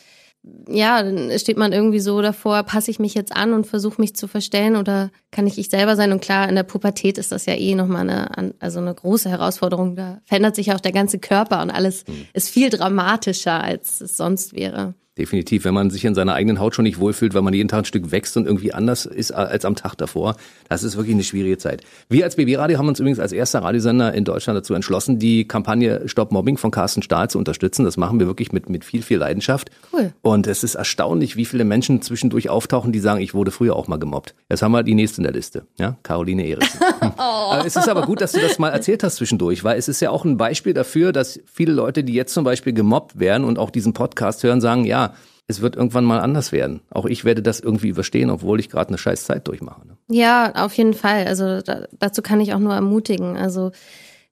ja, 0.69 1.03
dann 1.03 1.39
steht 1.39 1.59
man 1.59 1.73
irgendwie 1.73 2.01
so 2.01 2.23
davor, 2.23 2.63
passe 2.63 2.91
ich 2.91 2.99
mich 2.99 3.15
jetzt 3.15 3.37
an 3.37 3.53
und 3.53 3.67
versuche 3.67 4.01
mich 4.01 4.17
zu 4.17 4.27
verstellen 4.27 4.77
oder 4.77 5.11
kann 5.31 5.47
ich 5.47 5.59
ich 5.59 5.69
selber 5.69 5.97
sein? 5.97 6.13
Und 6.13 6.23
klar, 6.23 6.49
in 6.49 6.55
der 6.55 6.63
Pubertät 6.63 7.19
ist 7.19 7.31
das 7.31 7.45
ja 7.45 7.55
eh 7.55 7.75
nochmal 7.75 8.09
eine, 8.09 8.55
also 8.59 8.81
eine 8.81 8.95
große 8.95 9.29
Herausforderung. 9.29 9.97
Da 9.97 10.21
verändert 10.25 10.57
sich 10.57 10.67
ja 10.67 10.77
auch 10.77 10.81
der 10.81 10.93
ganze 10.93 11.19
Körper 11.19 11.61
und 11.61 11.71
alles 11.71 12.07
mhm. 12.07 12.27
ist 12.33 12.49
viel 12.49 12.71
dramatischer, 12.71 13.63
als 13.63 14.01
es 14.01 14.17
sonst 14.17 14.55
wäre. 14.55 14.95
Definitiv, 15.21 15.67
wenn 15.67 15.75
man 15.75 15.91
sich 15.91 16.07
in 16.07 16.15
seiner 16.15 16.33
eigenen 16.33 16.61
Haut 16.61 16.75
schon 16.75 16.85
nicht 16.85 16.99
wohlfühlt, 16.99 17.35
weil 17.35 17.43
man 17.43 17.53
jeden 17.53 17.69
Tag 17.69 17.81
ein 17.81 17.85
Stück 17.85 18.11
wächst 18.11 18.39
und 18.39 18.47
irgendwie 18.47 18.73
anders 18.73 19.05
ist 19.05 19.33
als 19.33 19.67
am 19.67 19.77
Tag 19.77 19.97
davor, 19.97 20.35
das 20.71 20.83
ist 20.83 20.97
wirklich 20.97 21.13
eine 21.13 21.25
schwierige 21.25 21.59
Zeit. 21.59 21.83
Wir 22.09 22.25
als 22.25 22.37
BB 22.37 22.57
Radio 22.57 22.79
haben 22.79 22.89
uns 22.89 23.01
übrigens 23.01 23.21
als 23.21 23.33
erster 23.33 23.63
Radiosender 23.63 24.15
in 24.15 24.25
Deutschland 24.25 24.57
dazu 24.57 24.73
entschlossen, 24.73 25.19
die 25.19 25.47
Kampagne 25.47 26.09
Stop 26.09 26.33
Mobbing 26.33 26.57
von 26.57 26.71
Carsten 26.71 27.03
Stahl 27.03 27.29
zu 27.29 27.37
unterstützen. 27.37 27.85
Das 27.85 27.99
machen 27.99 28.19
wir 28.19 28.29
wirklich 28.29 28.51
mit, 28.51 28.71
mit 28.71 28.83
viel, 28.83 29.03
viel 29.03 29.19
Leidenschaft. 29.19 29.71
Cool. 29.93 30.15
Und 30.23 30.47
es 30.47 30.65
ist 30.65 30.75
erstaunlich, 30.75 31.37
wie 31.37 31.45
viele 31.45 31.65
Menschen 31.65 32.01
zwischendurch 32.01 32.49
auftauchen, 32.49 32.93
die 32.93 32.99
sagen, 32.99 33.21
ich 33.21 33.35
wurde 33.35 33.51
früher 33.51 33.77
auch 33.77 33.89
mal 33.89 33.99
gemobbt. 33.99 34.35
Jetzt 34.49 34.63
haben 34.63 34.73
wir 34.73 34.83
die 34.83 34.95
nächste 34.95 35.19
in 35.19 35.25
der 35.25 35.35
Liste, 35.35 35.67
ja, 35.79 35.99
Caroline 36.03 36.49
Erichsen. 36.49 36.81
oh. 37.19 37.57
Es 37.63 37.77
ist 37.77 37.91
aber 37.91 38.07
gut, 38.07 38.23
dass 38.23 38.33
du 38.33 38.41
das 38.41 38.59
mal 38.59 38.71
erzählt 38.71 39.03
hast 39.03 39.17
zwischendurch, 39.17 39.65
weil 39.65 39.79
es 39.79 39.87
ist 39.87 40.01
ja 40.01 40.09
auch 40.09 40.25
ein 40.25 40.39
Beispiel 40.39 40.73
dafür, 40.73 41.13
dass 41.13 41.41
viele 41.45 41.75
Leute, 41.75 42.05
die 42.05 42.15
jetzt 42.15 42.33
zum 42.33 42.45
Beispiel 42.45 42.73
gemobbt 42.73 43.19
werden 43.21 43.45
und 43.45 43.59
auch 43.59 43.69
diesen 43.69 43.93
Podcast 43.93 44.43
hören, 44.45 44.63
sagen, 44.63 44.87
ja, 44.87 45.10
es 45.51 45.61
wird 45.61 45.77
irgendwann 45.77 46.05
mal 46.05 46.21
anders 46.21 46.53
werden. 46.53 46.81
Auch 46.91 47.07
ich 47.07 47.25
werde 47.25 47.43
das 47.43 47.61
irgendwie 47.61 47.89
überstehen, 47.89 48.31
obwohl 48.31 48.61
ich 48.61 48.71
gerade 48.71 48.89
eine 48.89 48.99
scheiß 48.99 49.25
Zeit 49.25 49.47
durchmache. 49.49 49.87
Ne? 49.87 49.97
Ja, 50.09 50.53
auf 50.65 50.73
jeden 50.75 50.95
Fall. 50.95 51.27
Also 51.27 51.61
da, 51.61 51.87
dazu 51.99 52.23
kann 52.23 52.41
ich 52.41 52.55
auch 52.55 52.59
nur 52.59 52.75
ermutigen. 52.75 53.37
Also, 53.37 53.73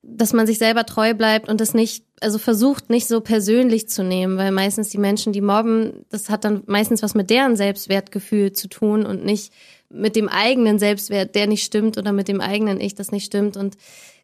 dass 0.02 0.32
man 0.32 0.46
sich 0.46 0.58
selber 0.58 0.86
treu 0.86 1.14
bleibt 1.14 1.48
und 1.48 1.60
das 1.60 1.74
nicht, 1.74 2.04
also 2.20 2.38
versucht 2.38 2.88
nicht 2.88 3.08
so 3.08 3.20
persönlich 3.20 3.88
zu 3.88 4.02
nehmen, 4.02 4.38
weil 4.38 4.52
meistens 4.52 4.88
die 4.88 4.98
Menschen, 4.98 5.32
die 5.32 5.40
mobben, 5.40 6.06
das 6.08 6.30
hat 6.30 6.44
dann 6.44 6.62
meistens 6.66 7.02
was 7.02 7.14
mit 7.14 7.30
deren 7.30 7.56
Selbstwertgefühl 7.56 8.52
zu 8.52 8.68
tun 8.68 9.04
und 9.04 9.24
nicht 9.24 9.52
mit 9.90 10.16
dem 10.16 10.28
eigenen 10.28 10.78
Selbstwert, 10.78 11.34
der 11.34 11.46
nicht 11.46 11.64
stimmt 11.64 11.98
oder 11.98 12.12
mit 12.12 12.28
dem 12.28 12.40
eigenen 12.40 12.80
Ich, 12.80 12.94
das 12.94 13.10
nicht 13.10 13.24
stimmt. 13.24 13.56
Und 13.56 13.76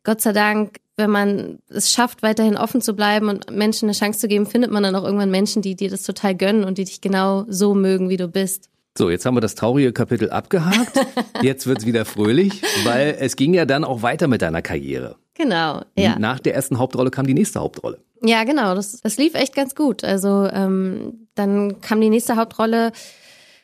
Gott 0.04 0.20
sei 0.20 0.32
Dank, 0.32 0.78
wenn 0.96 1.10
man 1.10 1.58
es 1.68 1.90
schafft, 1.90 2.22
weiterhin 2.22 2.56
offen 2.56 2.80
zu 2.80 2.94
bleiben 2.94 3.28
und 3.28 3.50
Menschen 3.50 3.86
eine 3.86 3.98
Chance 3.98 4.20
zu 4.20 4.28
geben, 4.28 4.46
findet 4.46 4.70
man 4.70 4.82
dann 4.82 4.94
auch 4.94 5.04
irgendwann 5.04 5.30
Menschen, 5.30 5.62
die 5.62 5.74
dir 5.74 5.90
das 5.90 6.02
total 6.02 6.34
gönnen 6.34 6.64
und 6.64 6.78
die 6.78 6.84
dich 6.84 7.00
genau 7.00 7.44
so 7.48 7.74
mögen, 7.74 8.08
wie 8.08 8.16
du 8.16 8.28
bist. 8.28 8.68
So, 8.96 9.10
jetzt 9.10 9.26
haben 9.26 9.34
wir 9.34 9.40
das 9.40 9.56
traurige 9.56 9.92
Kapitel 9.92 10.30
abgehakt. 10.30 11.00
Jetzt 11.42 11.66
wird's 11.66 11.84
wieder 11.84 12.04
fröhlich, 12.04 12.62
weil 12.84 13.16
es 13.18 13.34
ging 13.34 13.52
ja 13.52 13.64
dann 13.64 13.82
auch 13.82 14.02
weiter 14.02 14.28
mit 14.28 14.40
deiner 14.40 14.62
Karriere. 14.62 15.16
Genau, 15.34 15.82
ja. 15.98 16.16
Nach 16.16 16.38
der 16.38 16.54
ersten 16.54 16.78
Hauptrolle 16.78 17.10
kam 17.10 17.26
die 17.26 17.34
nächste 17.34 17.58
Hauptrolle. 17.58 17.98
Ja, 18.22 18.44
genau. 18.44 18.76
Das, 18.76 19.00
das 19.00 19.16
lief 19.16 19.34
echt 19.34 19.56
ganz 19.56 19.74
gut. 19.74 20.04
Also 20.04 20.48
ähm, 20.50 21.26
dann 21.34 21.80
kam 21.80 22.00
die 22.00 22.08
nächste 22.08 22.36
Hauptrolle 22.36 22.92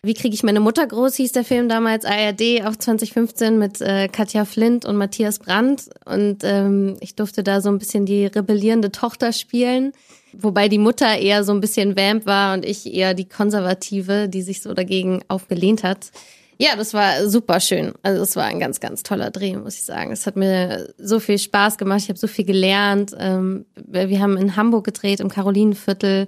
wie 0.03 0.15
kriege 0.15 0.35
ich 0.35 0.43
meine 0.43 0.61
Mutter 0.61 0.87
groß, 0.87 1.17
hieß 1.17 1.33
der 1.33 1.45
Film 1.45 1.69
damals, 1.69 2.07
ARD, 2.07 2.65
auch 2.65 2.75
2015 2.75 3.59
mit 3.59 3.81
äh, 3.83 4.09
Katja 4.09 4.47
Flint 4.47 4.87
und 4.87 4.97
Matthias 4.97 5.39
Brandt. 5.39 5.91
Und 6.07 6.39
ähm, 6.43 6.97
ich 7.01 7.17
durfte 7.17 7.43
da 7.43 7.61
so 7.61 7.69
ein 7.69 7.79
bisschen 7.79 8.07
die 8.07 8.25
rebellierende 8.27 8.93
Tochter 8.93 9.33
spielen. 9.33 9.93
Wobei 10.33 10.69
die 10.69 10.79
Mutter 10.79 11.19
eher 11.19 11.45
so 11.45 11.53
ein 11.53 11.61
bisschen 11.61 11.97
Vamp 11.97 12.25
war 12.25 12.55
und 12.55 12.65
ich 12.65 12.93
eher 12.93 13.15
die 13.15 13.29
Konservative, 13.29 14.29
die 14.29 14.43
sich 14.43 14.63
so 14.63 14.73
dagegen 14.73 15.23
aufgelehnt 15.29 15.83
hat. 15.83 16.13
Ja, 16.57 16.77
das 16.77 16.95
war 16.95 17.27
super 17.27 17.59
schön. 17.59 17.93
Also 18.03 18.23
es 18.23 18.37
war 18.37 18.45
ein 18.45 18.61
ganz, 18.61 18.81
ganz 18.81 19.03
toller 19.03 19.31
Dreh, 19.31 19.57
muss 19.57 19.77
ich 19.77 19.85
sagen. 19.85 20.13
Es 20.13 20.27
hat 20.27 20.37
mir 20.37 20.93
so 20.99 21.19
viel 21.19 21.39
Spaß 21.39 21.79
gemacht. 21.79 22.01
Ich 22.03 22.09
habe 22.11 22.19
so 22.19 22.27
viel 22.27 22.45
gelernt. 22.45 23.15
Ähm, 23.19 23.65
wir 23.87 24.21
haben 24.21 24.37
in 24.37 24.57
Hamburg 24.57 24.85
gedreht, 24.85 25.21
im 25.21 25.31
Karolinenviertel. 25.31 26.27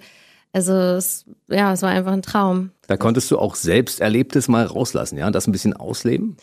Also 0.52 0.74
es, 0.74 1.24
ja, 1.48 1.72
es 1.72 1.82
war 1.82 1.90
einfach 1.90 2.12
ein 2.12 2.22
Traum. 2.22 2.70
Da 2.86 2.96
konntest 2.96 3.30
du 3.30 3.38
auch 3.38 3.54
selbst 3.54 4.00
Erlebtes 4.00 4.48
mal 4.48 4.66
rauslassen, 4.66 5.16
ja, 5.16 5.30
das 5.30 5.46
ein 5.46 5.52
bisschen 5.52 5.74
ausleben? 5.74 6.36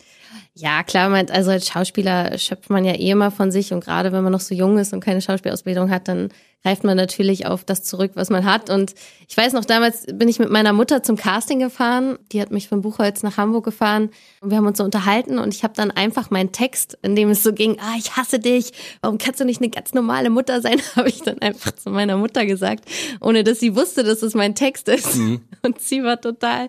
Ja, 0.54 0.82
klar, 0.82 1.12
also 1.30 1.50
als 1.52 1.68
Schauspieler 1.68 2.36
schöpft 2.36 2.70
man 2.70 2.84
ja 2.84 2.92
eh 2.94 3.10
immer 3.10 3.30
von 3.30 3.52
sich 3.52 3.72
und 3.72 3.84
gerade 3.84 4.12
wenn 4.12 4.24
man 4.24 4.32
noch 4.32 4.40
so 4.40 4.54
jung 4.54 4.78
ist 4.78 4.92
und 4.92 5.00
keine 5.00 5.22
Schauspielausbildung 5.22 5.90
hat, 5.90 6.08
dann 6.08 6.30
greift 6.62 6.84
man 6.84 6.96
natürlich 6.96 7.46
auf 7.46 7.64
das 7.64 7.82
zurück, 7.82 8.12
was 8.14 8.30
man 8.30 8.44
hat. 8.44 8.68
Und 8.70 8.94
ich 9.28 9.36
weiß 9.36 9.52
noch, 9.54 9.64
damals 9.64 10.06
bin 10.12 10.28
ich 10.28 10.38
mit 10.38 10.50
meiner 10.50 10.72
Mutter 10.72 11.02
zum 11.02 11.16
Casting 11.16 11.58
gefahren. 11.58 12.18
Die 12.32 12.40
hat 12.40 12.50
mich 12.50 12.68
von 12.68 12.82
Buchholz 12.82 13.22
nach 13.22 13.36
Hamburg 13.36 13.64
gefahren. 13.64 14.10
Und 14.40 14.50
wir 14.50 14.58
haben 14.58 14.66
uns 14.66 14.78
so 14.78 14.84
unterhalten 14.84 15.38
und 15.38 15.54
ich 15.54 15.64
habe 15.64 15.74
dann 15.74 15.90
einfach 15.90 16.30
meinen 16.30 16.52
Text, 16.52 16.98
in 17.02 17.16
dem 17.16 17.30
es 17.30 17.42
so 17.42 17.52
ging, 17.52 17.78
ah, 17.80 17.94
ich 17.98 18.16
hasse 18.16 18.38
dich, 18.38 18.72
warum 19.00 19.18
kannst 19.18 19.40
du 19.40 19.44
nicht 19.44 19.60
eine 19.60 19.70
ganz 19.70 19.94
normale 19.94 20.30
Mutter 20.30 20.60
sein, 20.60 20.80
habe 20.96 21.08
ich 21.08 21.22
dann 21.22 21.38
einfach 21.40 21.72
zu 21.72 21.90
meiner 21.90 22.16
Mutter 22.16 22.44
gesagt, 22.44 22.84
ohne 23.20 23.44
dass 23.44 23.60
sie 23.60 23.74
wusste, 23.74 24.04
dass 24.04 24.22
es 24.22 24.34
mein 24.34 24.54
Text 24.54 24.88
ist. 24.88 25.16
Mhm. 25.16 25.40
Und 25.62 25.80
sie 25.80 26.02
war 26.02 26.20
total, 26.20 26.68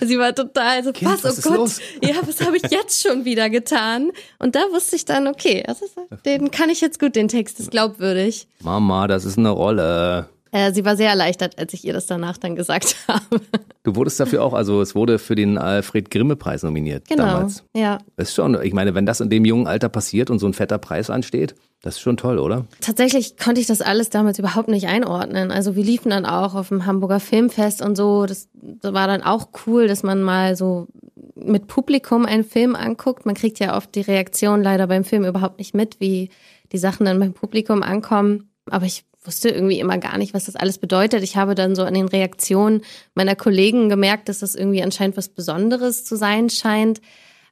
sie 0.00 0.18
war 0.18 0.34
total 0.34 0.84
so, 0.84 0.92
kind, 0.92 1.22
was, 1.22 1.46
oh 1.46 1.50
Gott, 1.50 1.58
los? 1.58 1.80
ja, 2.02 2.14
was 2.22 2.40
habe 2.40 2.56
ich 2.56 2.70
jetzt 2.70 3.02
schon 3.02 3.24
wieder 3.24 3.50
getan? 3.50 4.10
Und 4.38 4.54
da 4.54 4.60
wusste 4.72 4.96
ich 4.96 5.04
dann, 5.04 5.26
okay, 5.26 5.64
ist, 5.68 5.96
den 6.24 6.50
kann 6.50 6.70
ich 6.70 6.80
jetzt 6.80 6.98
gut, 6.98 7.16
den 7.16 7.28
Text 7.28 7.60
ist 7.60 7.70
glaubwürdig. 7.70 8.48
Mama, 8.60 9.06
das 9.16 9.24
ist 9.24 9.38
eine 9.38 9.50
Rolle. 9.50 10.28
Äh, 10.52 10.72
sie 10.72 10.84
war 10.84 10.96
sehr 10.96 11.10
erleichtert, 11.10 11.58
als 11.58 11.72
ich 11.74 11.84
ihr 11.84 11.92
das 11.92 12.06
danach 12.06 12.38
dann 12.38 12.54
gesagt 12.54 12.96
habe. 13.08 13.40
Du 13.82 13.96
wurdest 13.96 14.20
dafür 14.20 14.44
auch, 14.44 14.52
also 14.52 14.80
es 14.80 14.94
wurde 14.94 15.18
für 15.18 15.34
den 15.34 15.58
Alfred 15.58 16.10
Grimme 16.10 16.36
Preis 16.36 16.62
nominiert 16.62 17.08
genau, 17.08 17.24
damals. 17.24 17.64
Ja. 17.74 17.98
Das 18.16 18.28
ist 18.28 18.34
schon, 18.34 18.60
ich 18.62 18.72
meine, 18.72 18.94
wenn 18.94 19.06
das 19.06 19.20
in 19.20 19.30
dem 19.30 19.44
jungen 19.44 19.66
Alter 19.66 19.88
passiert 19.88 20.30
und 20.30 20.38
so 20.38 20.46
ein 20.46 20.52
fetter 20.52 20.78
Preis 20.78 21.10
ansteht, 21.10 21.54
das 21.82 21.96
ist 21.96 22.00
schon 22.00 22.16
toll, 22.16 22.38
oder? 22.38 22.66
Tatsächlich 22.80 23.36
konnte 23.36 23.60
ich 23.60 23.66
das 23.66 23.80
alles 23.80 24.10
damals 24.10 24.38
überhaupt 24.38 24.68
nicht 24.68 24.86
einordnen. 24.86 25.50
Also 25.50 25.76
wir 25.76 25.84
liefen 25.84 26.10
dann 26.10 26.26
auch 26.26 26.54
auf 26.54 26.68
dem 26.68 26.86
Hamburger 26.86 27.20
Filmfest 27.20 27.82
und 27.82 27.96
so. 27.96 28.26
Das, 28.26 28.48
das 28.52 28.92
war 28.92 29.06
dann 29.06 29.22
auch 29.22 29.48
cool, 29.66 29.88
dass 29.88 30.02
man 30.02 30.22
mal 30.22 30.56
so 30.56 30.88
mit 31.34 31.66
Publikum 31.66 32.24
einen 32.24 32.44
Film 32.44 32.74
anguckt. 32.74 33.26
Man 33.26 33.34
kriegt 33.34 33.58
ja 33.58 33.76
oft 33.76 33.94
die 33.94 34.00
Reaktion 34.00 34.62
leider 34.62 34.86
beim 34.86 35.04
Film 35.04 35.24
überhaupt 35.24 35.58
nicht 35.58 35.74
mit, 35.74 36.00
wie 36.00 36.30
die 36.72 36.78
Sachen 36.78 37.06
dann 37.06 37.20
beim 37.20 37.34
Publikum 37.34 37.82
ankommen. 37.82 38.50
Aber 38.70 38.86
ich 38.86 39.04
wusste 39.24 39.48
irgendwie 39.48 39.80
immer 39.80 39.98
gar 39.98 40.18
nicht, 40.18 40.34
was 40.34 40.46
das 40.46 40.56
alles 40.56 40.78
bedeutet. 40.78 41.22
Ich 41.22 41.36
habe 41.36 41.54
dann 41.54 41.74
so 41.74 41.82
an 41.82 41.94
den 41.94 42.08
Reaktionen 42.08 42.82
meiner 43.14 43.36
Kollegen 43.36 43.88
gemerkt, 43.88 44.28
dass 44.28 44.40
das 44.40 44.54
irgendwie 44.54 44.82
anscheinend 44.82 45.16
was 45.16 45.28
Besonderes 45.28 46.04
zu 46.04 46.16
sein 46.16 46.50
scheint. 46.50 47.00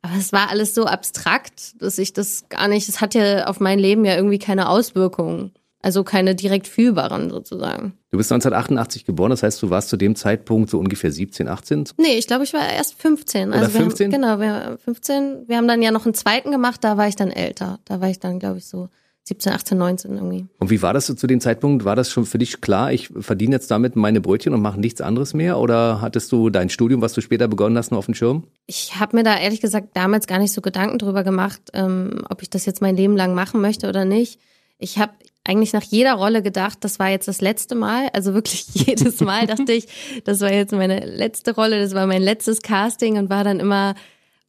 Aber 0.03 0.15
es 0.19 0.33
war 0.33 0.51
alles 0.51 0.75
so 0.75 0.85
abstrakt, 0.85 1.81
dass 1.81 1.99
ich 1.99 2.13
das 2.13 2.49
gar 2.49 2.69
nicht, 2.69 2.89
es 2.89 3.01
hat 3.01 3.15
ja 3.15 3.47
auf 3.47 3.59
mein 3.59 3.79
Leben 3.79 4.05
ja 4.05 4.15
irgendwie 4.17 4.39
keine 4.39 4.69
Auswirkungen. 4.69 5.53
Also 5.81 6.03
keine 6.03 6.35
direkt 6.35 6.67
fühlbaren 6.67 7.29
sozusagen. 7.29 7.93
Du 8.11 8.17
bist 8.17 8.33
1988 8.33 9.05
geboren, 9.05 9.29
das 9.29 9.43
heißt, 9.43 9.63
du 9.63 9.69
warst 9.69 9.91
zu 9.91 9.99
dem 9.99 10.17
Zeitpunkt 10.17 10.71
so 10.71 10.79
ungefähr 10.79 11.13
17, 11.13 11.47
18? 11.47 11.91
Nee, 11.99 12.17
ich 12.17 12.27
glaube, 12.27 12.45
ich 12.45 12.55
war 12.55 12.67
erst 12.67 12.95
15. 12.95 13.51
Oder 13.51 13.59
also 13.59 13.71
15? 13.71 14.07
Haben, 14.07 14.21
genau, 14.23 14.41
wir 14.41 14.79
15. 14.83 15.47
Wir 15.47 15.59
haben 15.59 15.69
dann 15.69 15.83
ja 15.83 15.91
noch 15.91 16.07
einen 16.07 16.15
zweiten 16.15 16.51
gemacht, 16.51 16.83
da 16.83 16.97
war 16.97 17.07
ich 17.07 17.17
dann 17.17 17.31
älter. 17.31 17.81
Da 17.85 18.01
war 18.01 18.09
ich 18.09 18.19
dann, 18.19 18.39
glaube 18.39 18.59
ich, 18.59 18.67
so 18.67 18.89
17, 19.27 19.53
18, 19.53 19.79
19 19.79 20.15
irgendwie. 20.17 20.47
Und 20.59 20.69
wie 20.69 20.83
war 20.83 20.93
das 20.93 21.07
so 21.07 21.15
zu 21.15 21.27
dem 21.27 21.41
Zeitpunkt? 21.41 21.87
War 21.87 21.97
das 21.97 22.11
schon 22.11 22.27
für 22.27 22.37
dich 22.37 22.61
klar, 22.61 22.93
ich 22.93 23.09
verdiene 23.09 23.57
jetzt 23.57 23.71
damit 23.71 23.97
meine 23.97 24.21
Brötchen 24.21 24.53
und 24.53 24.61
mache 24.61 24.79
nichts 24.79 25.01
anderes 25.01 25.33
mehr? 25.33 25.59
Oder 25.59 26.03
hattest 26.03 26.31
du 26.31 26.51
dein 26.51 26.69
Studium, 26.69 27.01
was 27.01 27.15
du 27.15 27.23
später 27.23 27.49
begonnen 27.49 27.79
hast, 27.79 27.91
noch 27.91 27.99
auf 27.99 28.05
dem 28.05 28.15
Schirm? 28.15 28.45
Ich 28.67 29.01
habe 29.01 29.17
mir 29.17 29.23
da 29.23 29.39
ehrlich 29.39 29.63
gesagt 29.63 29.89
damals 29.95 30.27
gar 30.27 30.39
nicht 30.39 30.53
so 30.53 30.61
Gedanken 30.61 30.99
drüber 30.99 31.25
gemacht, 31.25 31.63
ähm, 31.73 32.23
ob 32.29 32.43
ich 32.43 32.51
das 32.51 32.67
jetzt 32.67 32.83
mein 32.83 32.97
Leben 32.97 33.17
lang 33.17 33.35
machen 33.35 33.63
möchte 33.63 33.89
oder 33.89 34.05
nicht. 34.05 34.39
Ich 34.79 34.99
habe 34.99 35.13
eigentlich 35.45 35.73
nach 35.73 35.83
jeder 35.83 36.15
Rolle 36.15 36.43
gedacht, 36.43 36.79
das 36.83 36.99
war 36.99 37.09
jetzt 37.09 37.29
das 37.29 37.41
letzte 37.41 37.75
Mal. 37.75 38.09
Also 38.13 38.35
wirklich 38.35 38.67
jedes 38.75 39.21
Mal 39.21 39.47
dachte 39.47 39.73
ich, 39.73 39.87
das 40.25 40.41
war 40.41 40.53
jetzt 40.53 40.73
meine 40.73 41.01
letzte 41.05 41.55
Rolle, 41.55 41.81
das 41.81 41.95
war 41.95 42.07
mein 42.07 42.23
letztes 42.23 42.61
Casting 42.61 43.17
und 43.19 43.31
war 43.31 43.45
dann 43.45 43.61
immer 43.61 43.95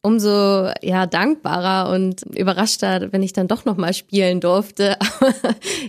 umso 0.06 0.70
ja 0.82 1.06
dankbarer 1.06 1.92
und 1.92 2.22
überraschter, 2.36 3.12
wenn 3.12 3.24
ich 3.24 3.32
dann 3.32 3.48
doch 3.48 3.64
noch 3.64 3.76
mal 3.76 3.92
spielen 3.92 4.40
durfte. 4.40 4.96
Aber 5.00 5.34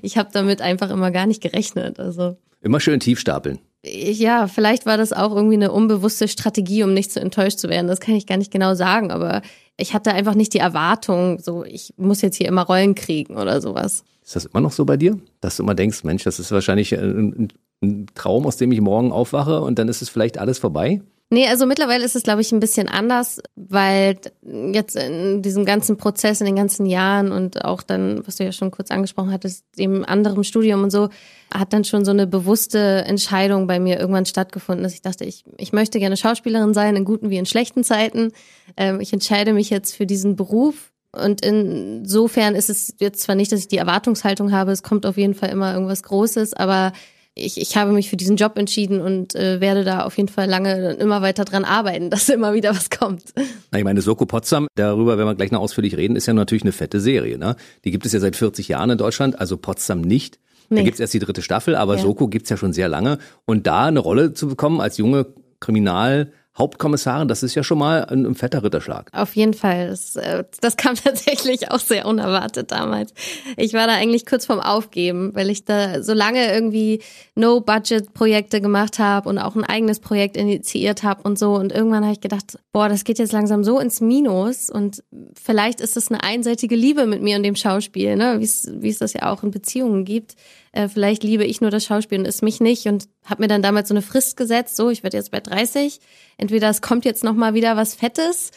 ich 0.02 0.18
habe 0.18 0.30
damit 0.34 0.62
einfach 0.62 0.90
immer 0.90 1.12
gar 1.12 1.28
nicht 1.28 1.42
gerechnet. 1.42 2.00
Also 2.00 2.36
immer 2.62 2.80
schön 2.80 3.00
tief 3.00 3.20
stapeln. 3.20 3.60
Ja, 3.86 4.48
vielleicht 4.48 4.88
war 4.88 4.98
das 4.98 5.14
auch 5.14 5.36
irgendwie 5.36 5.56
eine 5.56 5.72
unbewusste 5.72 6.28
Strategie, 6.28 6.84
um 6.84 6.96
nicht 6.96 7.12
zu 7.12 7.20
enttäuscht 7.20 7.60
zu 7.60 7.70
werden. 7.70 7.88
Das 7.88 8.00
kann 8.00 8.16
ich 8.16 8.26
gar 8.26 8.38
nicht 8.38 8.52
genau 8.52 8.74
sagen, 8.74 9.12
aber 9.12 9.44
ich 9.78 9.94
hatte 9.94 10.14
einfach 10.14 10.34
nicht 10.34 10.56
die 10.56 10.60
Erwartung, 10.60 11.40
so 11.40 11.64
ich 11.64 11.94
muss 11.96 12.22
jetzt 12.22 12.36
hier 12.36 12.48
immer 12.48 12.64
Rollen 12.64 12.96
kriegen 12.96 13.38
oder 13.38 13.62
sowas. 13.62 14.04
Ist 14.26 14.36
das 14.36 14.46
immer 14.46 14.62
noch 14.62 14.72
so 14.72 14.84
bei 14.84 14.98
dir, 14.98 15.20
dass 15.42 15.58
du 15.58 15.64
immer 15.64 15.76
denkst, 15.76 16.04
Mensch, 16.04 16.24
das 16.24 16.40
ist 16.40 16.52
wahrscheinlich 16.52 16.98
ein, 16.98 17.50
ein 17.84 18.08
Traum, 18.16 18.48
aus 18.48 18.58
dem 18.58 18.72
ich 18.72 18.82
morgen 18.82 19.12
aufwache 19.12 19.62
und 19.62 19.78
dann 19.78 19.88
ist 19.88 20.02
es 20.02 20.10
vielleicht 20.10 20.40
alles 20.40 20.58
vorbei? 20.58 21.02
Nee, 21.30 21.50
also 21.50 21.66
mittlerweile 21.66 22.06
ist 22.06 22.16
es, 22.16 22.24
glaube 22.24 22.40
ich, 22.40 22.54
ein 22.54 22.62
bisschen 22.62 22.88
anders, 22.88 23.42
weil 23.58 24.18
jetzt 24.46 24.96
in 24.96 25.42
diesem 25.42 25.66
ganzen 25.66 25.98
Prozess, 25.98 26.40
in 26.40 26.46
den 26.46 26.56
ganzen 26.56 26.86
Jahren 26.86 27.34
und 27.34 27.66
auch 27.66 27.84
dann, 27.84 28.26
was 28.26 28.38
du 28.38 28.46
ja 28.46 28.54
schon 28.54 28.72
kurz 28.72 28.92
angesprochen 28.92 29.34
hattest, 29.34 29.66
dem 29.78 30.06
anderen 30.06 30.46
Studium 30.46 30.84
und 30.84 30.92
so, 30.92 31.10
hat 31.54 31.74
dann 31.74 31.84
schon 31.84 32.06
so 32.06 32.12
eine 32.12 32.28
bewusste 32.28 33.04
Entscheidung 33.06 33.68
bei 33.68 33.78
mir 33.78 34.00
irgendwann 34.00 34.26
stattgefunden, 34.26 34.84
dass 34.84 34.94
ich 34.94 35.02
dachte, 35.02 35.26
ich, 35.26 35.44
ich 35.58 35.74
möchte 35.74 36.00
gerne 36.00 36.16
Schauspielerin 36.16 36.74
sein, 36.74 36.96
in 36.96 37.04
guten 37.04 37.30
wie 37.30 37.38
in 37.38 37.46
schlechten 37.46 37.84
Zeiten. 37.84 38.32
Ähm, 38.78 39.02
ich 39.02 39.12
entscheide 39.12 39.52
mich 39.52 39.70
jetzt 39.70 39.96
für 39.96 40.06
diesen 40.06 40.38
Beruf. 40.38 40.94
Und 41.12 41.46
insofern 41.46 42.56
ist 42.56 42.70
es 42.70 42.94
jetzt 43.00 43.22
zwar 43.22 43.36
nicht, 43.36 43.52
dass 43.52 43.60
ich 43.60 43.68
die 43.68 43.78
Erwartungshaltung 43.78 44.54
habe, 44.54 44.72
es 44.72 44.84
kommt 44.84 45.06
auf 45.06 45.18
jeden 45.18 45.34
Fall 45.34 45.50
immer 45.50 45.74
irgendwas 45.74 46.04
Großes, 46.04 46.54
aber 46.54 46.94
ich, 47.38 47.60
ich 47.60 47.78
habe 47.78 47.92
mich 47.92 48.10
für 48.10 48.18
diesen 48.18 48.36
Job 48.36 48.58
entschieden 48.58 49.02
und 49.02 49.36
äh, 49.36 49.62
werde 49.62 49.84
da 49.84 50.04
auf 50.04 50.18
jeden 50.18 50.30
Fall 50.30 50.48
lange 50.48 50.94
immer 50.94 51.22
weiter 51.22 51.46
dran 51.46 51.66
arbeiten, 51.66 52.10
dass 52.10 52.30
immer 52.30 52.54
wieder 52.54 52.72
was 52.72 52.90
kommt. 52.90 53.24
Na, 53.72 53.80
ich 53.80 53.84
meine, 53.84 54.02
Soko 54.02 54.26
Potsdam, 54.26 54.68
darüber 54.76 55.18
werden 55.18 55.30
wir 55.30 55.36
gleich 55.36 55.52
noch 55.52 55.62
ausführlich 55.62 55.96
reden, 55.98 56.16
ist 56.16 56.26
ja 56.26 56.34
natürlich 56.34 56.64
eine 56.64 56.72
fette 56.72 57.00
Serie. 57.00 57.38
Ne? 57.38 57.56
Die 57.86 57.92
gibt 57.92 58.06
es 58.06 58.14
ja 58.14 58.20
seit 58.20 58.36
40 58.36 58.68
Jahren 58.68 58.90
in 58.90 58.98
Deutschland, 58.98 59.40
also 59.40 59.58
Potsdam 59.58 60.02
nicht. 60.02 60.40
Nee. 60.70 60.78
Da 60.78 60.84
gibt 60.84 60.96
es 60.96 61.00
erst 61.00 61.14
die 61.14 61.20
dritte 61.20 61.42
Staffel, 61.42 61.76
aber 61.76 61.96
ja. 61.96 62.02
Soko 62.02 62.28
gibt's 62.28 62.50
ja 62.50 62.58
schon 62.58 62.74
sehr 62.74 62.90
lange. 62.90 63.20
Und 63.46 63.68
da 63.68 63.86
eine 63.86 64.00
Rolle 64.00 64.34
zu 64.34 64.48
bekommen 64.48 64.82
als 64.82 64.98
junge 64.98 65.28
Kriminal- 65.60 66.32
Hauptkommissarin, 66.58 67.28
das 67.28 67.44
ist 67.44 67.54
ja 67.54 67.64
schon 67.64 67.78
mal 67.78 68.06
ein, 68.06 68.26
ein 68.26 68.34
fetter 68.34 68.64
Ritterschlag. 68.64 69.12
Auf 69.14 69.36
jeden 69.36 69.54
Fall. 69.54 69.90
Das, 69.90 70.16
äh, 70.16 70.44
das 70.60 70.76
kam 70.76 70.96
tatsächlich 71.04 71.72
auch 71.72 71.80
sehr 71.80 72.06
unerwartet 72.06 72.72
damals. 72.72 73.14
Ich 73.58 73.74
war 73.74 73.86
da 73.86 73.94
eigentlich 73.94 74.26
kurz 74.26 74.46
vorm 74.46 74.60
Aufgeben, 74.60 75.36
weil 75.36 75.50
ich 75.50 75.66
da 75.66 76.02
so 76.02 76.14
lange 76.14 76.52
irgendwie 76.52 77.02
No-Budget-Projekte 77.36 78.60
gemacht 78.60 78.98
habe 78.98 79.30
und 79.30 79.38
auch 79.38 79.56
ein 79.56 79.64
eigenes 79.64 80.00
Projekt 80.00 80.36
initiiert 80.36 81.04
habe 81.04 81.22
und 81.24 81.38
so. 81.38 81.54
Und 81.54 81.72
irgendwann 81.72 82.04
habe 82.04 82.14
ich 82.14 82.22
gedacht, 82.22 82.58
boah, 82.72 82.90
das 82.90 83.04
geht 83.04 83.20
jetzt 83.20 83.34
langsam 83.34 83.64
so 83.64 83.80
ins 83.80 84.02
Minus 84.02 84.70
und 84.70 85.04
vielleicht 85.36 85.80
ist 85.80 85.96
das 85.96 86.10
eine 86.10 86.24
einseitige 86.24 86.76
Liebe 86.76 87.06
mit 87.06 87.22
mir 87.22 87.38
und 87.38 87.44
dem 87.44 87.56
Schauspiel, 87.56 88.16
ne? 88.16 88.40
wie 88.40 88.90
es 88.90 88.98
das 88.98 89.14
ja 89.14 89.32
auch 89.32 89.44
in 89.44 89.52
Beziehungen 89.52 90.06
gibt 90.06 90.36
äh, 90.78 90.90
vielleicht 90.90 91.24
liebe 91.24 91.44
ich 91.44 91.60
nur 91.60 91.72
das 91.72 91.86
Schauspiel 91.86 92.20
und 92.20 92.26
ist 92.26 92.44
mich 92.44 92.60
nicht 92.60 92.86
und 92.86 93.08
habe 93.26 93.42
mir 93.42 93.48
dann 93.48 93.64
damals 93.64 93.90
so 93.90 93.94
eine 93.94 94.04
Frist 94.04 94.38
gesetzt, 94.38 94.76
so 94.76 94.90
ich 94.90 95.02
werde 95.02 95.18
jetzt 95.18 95.32
bei 95.32 95.40
30, 95.40 96.00
entweder 96.38 96.70
es 96.70 96.82
kommt 96.82 97.04
jetzt 97.04 97.24
noch 97.24 97.34
mal 97.34 97.56
wieder 97.56 97.76
was 97.76 97.96
Fettes, 97.96 98.52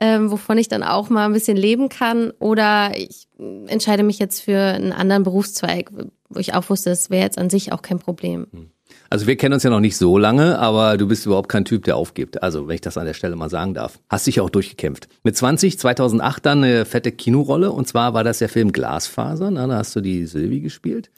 ähm, 0.00 0.30
wovon 0.30 0.56
ich 0.56 0.68
dann 0.68 0.82
auch 0.82 1.10
mal 1.10 1.26
ein 1.26 1.34
bisschen 1.34 1.56
leben 1.56 1.88
kann 1.88 2.32
oder 2.38 2.92
ich 2.96 3.28
entscheide 3.66 4.04
mich 4.04 4.18
jetzt 4.18 4.40
für 4.40 4.58
einen 4.58 4.92
anderen 4.92 5.22
Berufszweig, 5.22 5.90
wo 6.30 6.38
ich 6.38 6.54
auch 6.54 6.68
wusste, 6.70 6.90
es 6.90 7.10
wäre 7.10 7.24
jetzt 7.24 7.38
an 7.38 7.50
sich 7.50 7.72
auch 7.72 7.82
kein 7.82 7.98
Problem. 7.98 8.46
Hm. 8.50 8.70
Also 9.10 9.26
wir 9.26 9.36
kennen 9.36 9.54
uns 9.54 9.62
ja 9.62 9.70
noch 9.70 9.80
nicht 9.80 9.96
so 9.96 10.18
lange, 10.18 10.58
aber 10.58 10.96
du 10.96 11.06
bist 11.06 11.26
überhaupt 11.26 11.48
kein 11.48 11.64
Typ, 11.64 11.84
der 11.84 11.96
aufgibt. 11.96 12.42
Also 12.42 12.66
wenn 12.66 12.74
ich 12.74 12.80
das 12.80 12.98
an 12.98 13.06
der 13.06 13.14
Stelle 13.14 13.36
mal 13.36 13.50
sagen 13.50 13.74
darf. 13.74 13.98
Hast 14.08 14.26
dich 14.26 14.40
auch 14.40 14.50
durchgekämpft. 14.50 15.08
Mit 15.22 15.36
20, 15.36 15.78
2008 15.78 16.44
dann 16.44 16.64
eine 16.64 16.84
fette 16.84 17.12
Kinorolle 17.12 17.70
und 17.70 17.86
zwar 17.86 18.14
war 18.14 18.24
das 18.24 18.38
der 18.38 18.48
Film 18.48 18.72
Glasfaser. 18.72 19.50
Na, 19.50 19.66
da 19.66 19.76
hast 19.76 19.94
du 19.94 20.00
die 20.00 20.26
Sylvie 20.26 20.60
gespielt. 20.60 21.10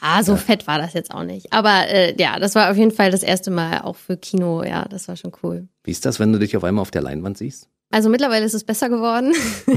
Ja, 0.00 0.22
so 0.22 0.32
ja. 0.32 0.38
fett 0.38 0.66
war 0.66 0.78
das 0.78 0.94
jetzt 0.94 1.12
auch 1.12 1.24
nicht. 1.24 1.52
Aber 1.52 1.88
äh, 1.88 2.14
ja, 2.18 2.38
das 2.38 2.54
war 2.54 2.70
auf 2.70 2.76
jeden 2.76 2.92
Fall 2.92 3.10
das 3.10 3.22
erste 3.22 3.50
Mal 3.50 3.80
auch 3.82 3.96
für 3.96 4.16
Kino. 4.16 4.62
Ja, 4.62 4.86
das 4.88 5.08
war 5.08 5.16
schon 5.16 5.32
cool. 5.42 5.68
Wie 5.84 5.90
ist 5.90 6.06
das, 6.06 6.20
wenn 6.20 6.32
du 6.32 6.38
dich 6.38 6.56
auf 6.56 6.64
einmal 6.64 6.82
auf 6.82 6.90
der 6.90 7.02
Leinwand 7.02 7.38
siehst? 7.38 7.68
Also 7.92 8.08
mittlerweile 8.08 8.46
ist 8.46 8.54
es 8.54 8.64
besser 8.64 8.88
geworden. 8.88 9.34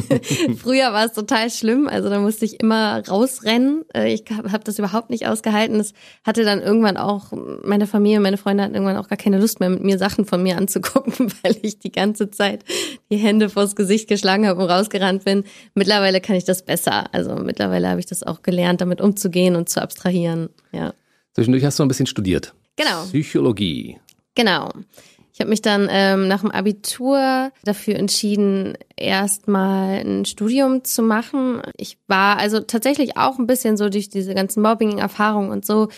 Früher 0.57 0.93
war 0.93 1.05
es 1.05 1.11
total 1.11 1.49
schlimm. 1.49 1.89
Also 1.89 2.09
da 2.09 2.19
musste 2.19 2.45
ich 2.45 2.61
immer 2.61 3.05
rausrennen. 3.05 3.83
Äh, 3.93 4.13
ich 4.13 4.23
habe 4.31 4.63
das 4.63 4.79
überhaupt 4.79 5.09
nicht 5.09 5.27
ausgehalten. 5.27 5.77
Das 5.77 5.91
hatte 6.23 6.45
dann 6.45 6.61
irgendwann 6.61 6.95
auch, 6.95 7.33
meine 7.63 7.87
Familie, 7.87 8.21
meine 8.21 8.37
Freunde 8.37 8.63
hatten 8.63 8.73
irgendwann 8.73 8.95
auch 8.95 9.09
gar 9.09 9.17
keine 9.17 9.37
Lust 9.37 9.59
mehr, 9.59 9.69
mit 9.69 9.83
mir 9.83 9.97
Sachen 9.97 10.25
von 10.25 10.41
mir 10.41 10.57
anzugucken, 10.57 11.33
weil 11.43 11.57
ich 11.61 11.79
die 11.79 11.91
ganze 11.91 12.31
Zeit 12.31 12.63
die 13.11 13.17
Hände 13.17 13.49
vors 13.49 13.75
Gesicht 13.75 14.07
geschlagen 14.07 14.47
habe 14.47 14.63
und 14.63 14.69
rausgerannt 14.69 15.25
bin. 15.25 15.43
Mittlerweile 15.73 16.21
kann 16.21 16.37
ich 16.37 16.45
das 16.45 16.63
besser. 16.63 17.13
Also 17.13 17.35
mittlerweile 17.35 17.89
habe 17.89 17.99
ich 17.99 18.05
das 18.05 18.23
auch 18.23 18.43
gelernt, 18.43 18.79
damit 18.79 19.01
umzugehen 19.01 19.57
und 19.57 19.67
zu 19.67 19.81
abstrahieren. 19.81 20.47
Ja. 20.71 20.93
Zwischendurch 21.33 21.65
hast 21.65 21.77
du 21.79 21.83
ein 21.83 21.89
bisschen 21.89 22.07
studiert. 22.07 22.53
Genau. 22.77 23.03
Psychologie. 23.03 23.97
Genau. 24.35 24.71
Ich 25.35 25.41
habe 25.41 25.49
mich 25.49 25.61
dann 25.61 25.89
ähm, 25.91 26.29
nach 26.29 26.39
dem 26.39 26.51
Abitur 26.51 27.51
dafür 27.65 27.97
entschieden, 27.97 28.77
erstmal 28.95 29.99
ein 29.99 30.23
Studium 30.23 30.85
zu 30.85 31.03
machen. 31.03 31.61
Ich 31.75 31.97
war 32.07 32.37
also 32.37 32.61
tatsächlich 32.61 33.17
auch 33.17 33.37
ein 33.37 33.45
bisschen 33.45 33.75
so 33.75 33.89
durch 33.89 34.07
diese 34.07 34.33
ganzen 34.33 34.61
Mobbing-Erfahrungen 34.61 35.51
und 35.51 35.65
so 35.65 35.89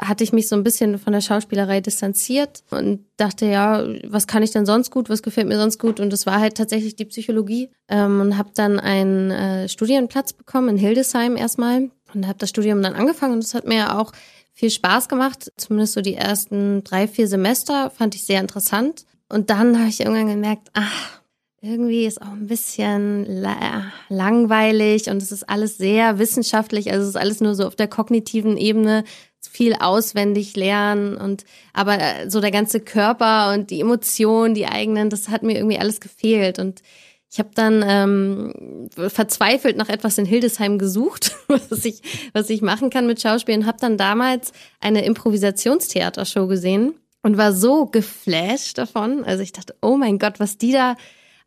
hatte 0.00 0.24
ich 0.24 0.32
mich 0.32 0.48
so 0.48 0.56
ein 0.56 0.62
bisschen 0.62 0.98
von 0.98 1.12
der 1.12 1.20
Schauspielerei 1.20 1.82
distanziert 1.82 2.62
und 2.70 3.04
dachte, 3.18 3.44
ja, 3.44 3.84
was 4.08 4.26
kann 4.26 4.42
ich 4.42 4.52
denn 4.52 4.64
sonst 4.64 4.90
gut, 4.90 5.10
was 5.10 5.22
gefällt 5.22 5.48
mir 5.48 5.58
sonst 5.58 5.78
gut? 5.78 6.00
Und 6.00 6.10
das 6.10 6.24
war 6.24 6.40
halt 6.40 6.56
tatsächlich 6.56 6.96
die 6.96 7.04
Psychologie 7.04 7.68
ähm, 7.88 8.22
und 8.22 8.38
habe 8.38 8.52
dann 8.54 8.80
einen 8.80 9.30
äh, 9.30 9.68
Studienplatz 9.68 10.32
bekommen 10.32 10.70
in 10.70 10.76
Hildesheim 10.78 11.36
erstmal 11.36 11.90
und 12.14 12.26
habe 12.26 12.38
das 12.38 12.48
Studium 12.48 12.80
dann 12.80 12.94
angefangen 12.94 13.34
und 13.34 13.44
es 13.44 13.52
hat 13.52 13.66
mir 13.66 13.98
auch 13.98 14.12
viel 14.56 14.70
Spaß 14.70 15.08
gemacht. 15.08 15.52
Zumindest 15.56 15.92
so 15.92 16.00
die 16.00 16.14
ersten 16.14 16.82
drei, 16.82 17.06
vier 17.06 17.28
Semester 17.28 17.90
fand 17.90 18.14
ich 18.14 18.24
sehr 18.24 18.40
interessant. 18.40 19.04
Und 19.28 19.50
dann 19.50 19.78
habe 19.78 19.90
ich 19.90 20.00
irgendwann 20.00 20.28
gemerkt, 20.28 20.70
ach, 20.72 21.20
irgendwie 21.60 22.06
ist 22.06 22.22
auch 22.22 22.32
ein 22.32 22.46
bisschen 22.46 23.26
la 23.42 23.92
langweilig 24.08 25.10
und 25.10 25.20
es 25.20 25.30
ist 25.30 25.48
alles 25.48 25.76
sehr 25.76 26.18
wissenschaftlich. 26.18 26.90
Also 26.90 27.02
es 27.02 27.10
ist 27.10 27.16
alles 27.16 27.40
nur 27.40 27.54
so 27.54 27.66
auf 27.66 27.76
der 27.76 27.88
kognitiven 27.88 28.56
Ebene 28.56 29.04
viel 29.40 29.74
auswendig 29.74 30.56
lernen 30.56 31.16
und 31.16 31.44
aber 31.72 31.98
äh, 31.98 32.30
so 32.30 32.40
der 32.40 32.50
ganze 32.50 32.80
Körper 32.80 33.52
und 33.52 33.70
die 33.70 33.80
Emotionen, 33.80 34.54
die 34.54 34.66
eigenen, 34.66 35.08
das 35.08 35.28
hat 35.28 35.42
mir 35.42 35.56
irgendwie 35.56 35.78
alles 35.78 36.00
gefehlt 36.00 36.58
und 36.58 36.82
ich 37.30 37.38
habe 37.38 37.50
dann 37.54 37.84
ähm, 37.86 38.88
verzweifelt 39.08 39.76
nach 39.76 39.88
etwas 39.88 40.16
in 40.18 40.26
Hildesheim 40.26 40.78
gesucht, 40.78 41.36
was 41.48 41.84
ich, 41.84 42.02
was 42.32 42.50
ich 42.50 42.62
machen 42.62 42.90
kann 42.90 43.06
mit 43.06 43.20
Schauspielen. 43.20 43.66
Habe 43.66 43.78
dann 43.80 43.96
damals 43.96 44.52
eine 44.80 45.04
Improvisationstheatershow 45.04 46.46
gesehen 46.46 46.94
und 47.22 47.36
war 47.36 47.52
so 47.52 47.86
geflasht 47.86 48.78
davon. 48.78 49.24
Also 49.24 49.42
ich 49.42 49.52
dachte, 49.52 49.74
oh 49.82 49.96
mein 49.96 50.18
Gott, 50.18 50.38
was 50.38 50.58
die 50.58 50.72
da 50.72 50.94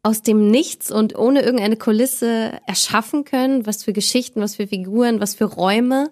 aus 0.03 0.21
dem 0.21 0.50
Nichts 0.50 0.91
und 0.91 1.17
ohne 1.17 1.41
irgendeine 1.41 1.77
Kulisse 1.77 2.59
erschaffen 2.65 3.25
können, 3.25 3.65
was 3.65 3.83
für 3.83 3.93
Geschichten, 3.93 4.41
was 4.41 4.55
für 4.55 4.67
Figuren, 4.67 5.19
was 5.19 5.36
für 5.36 5.45
Räume. 5.45 6.09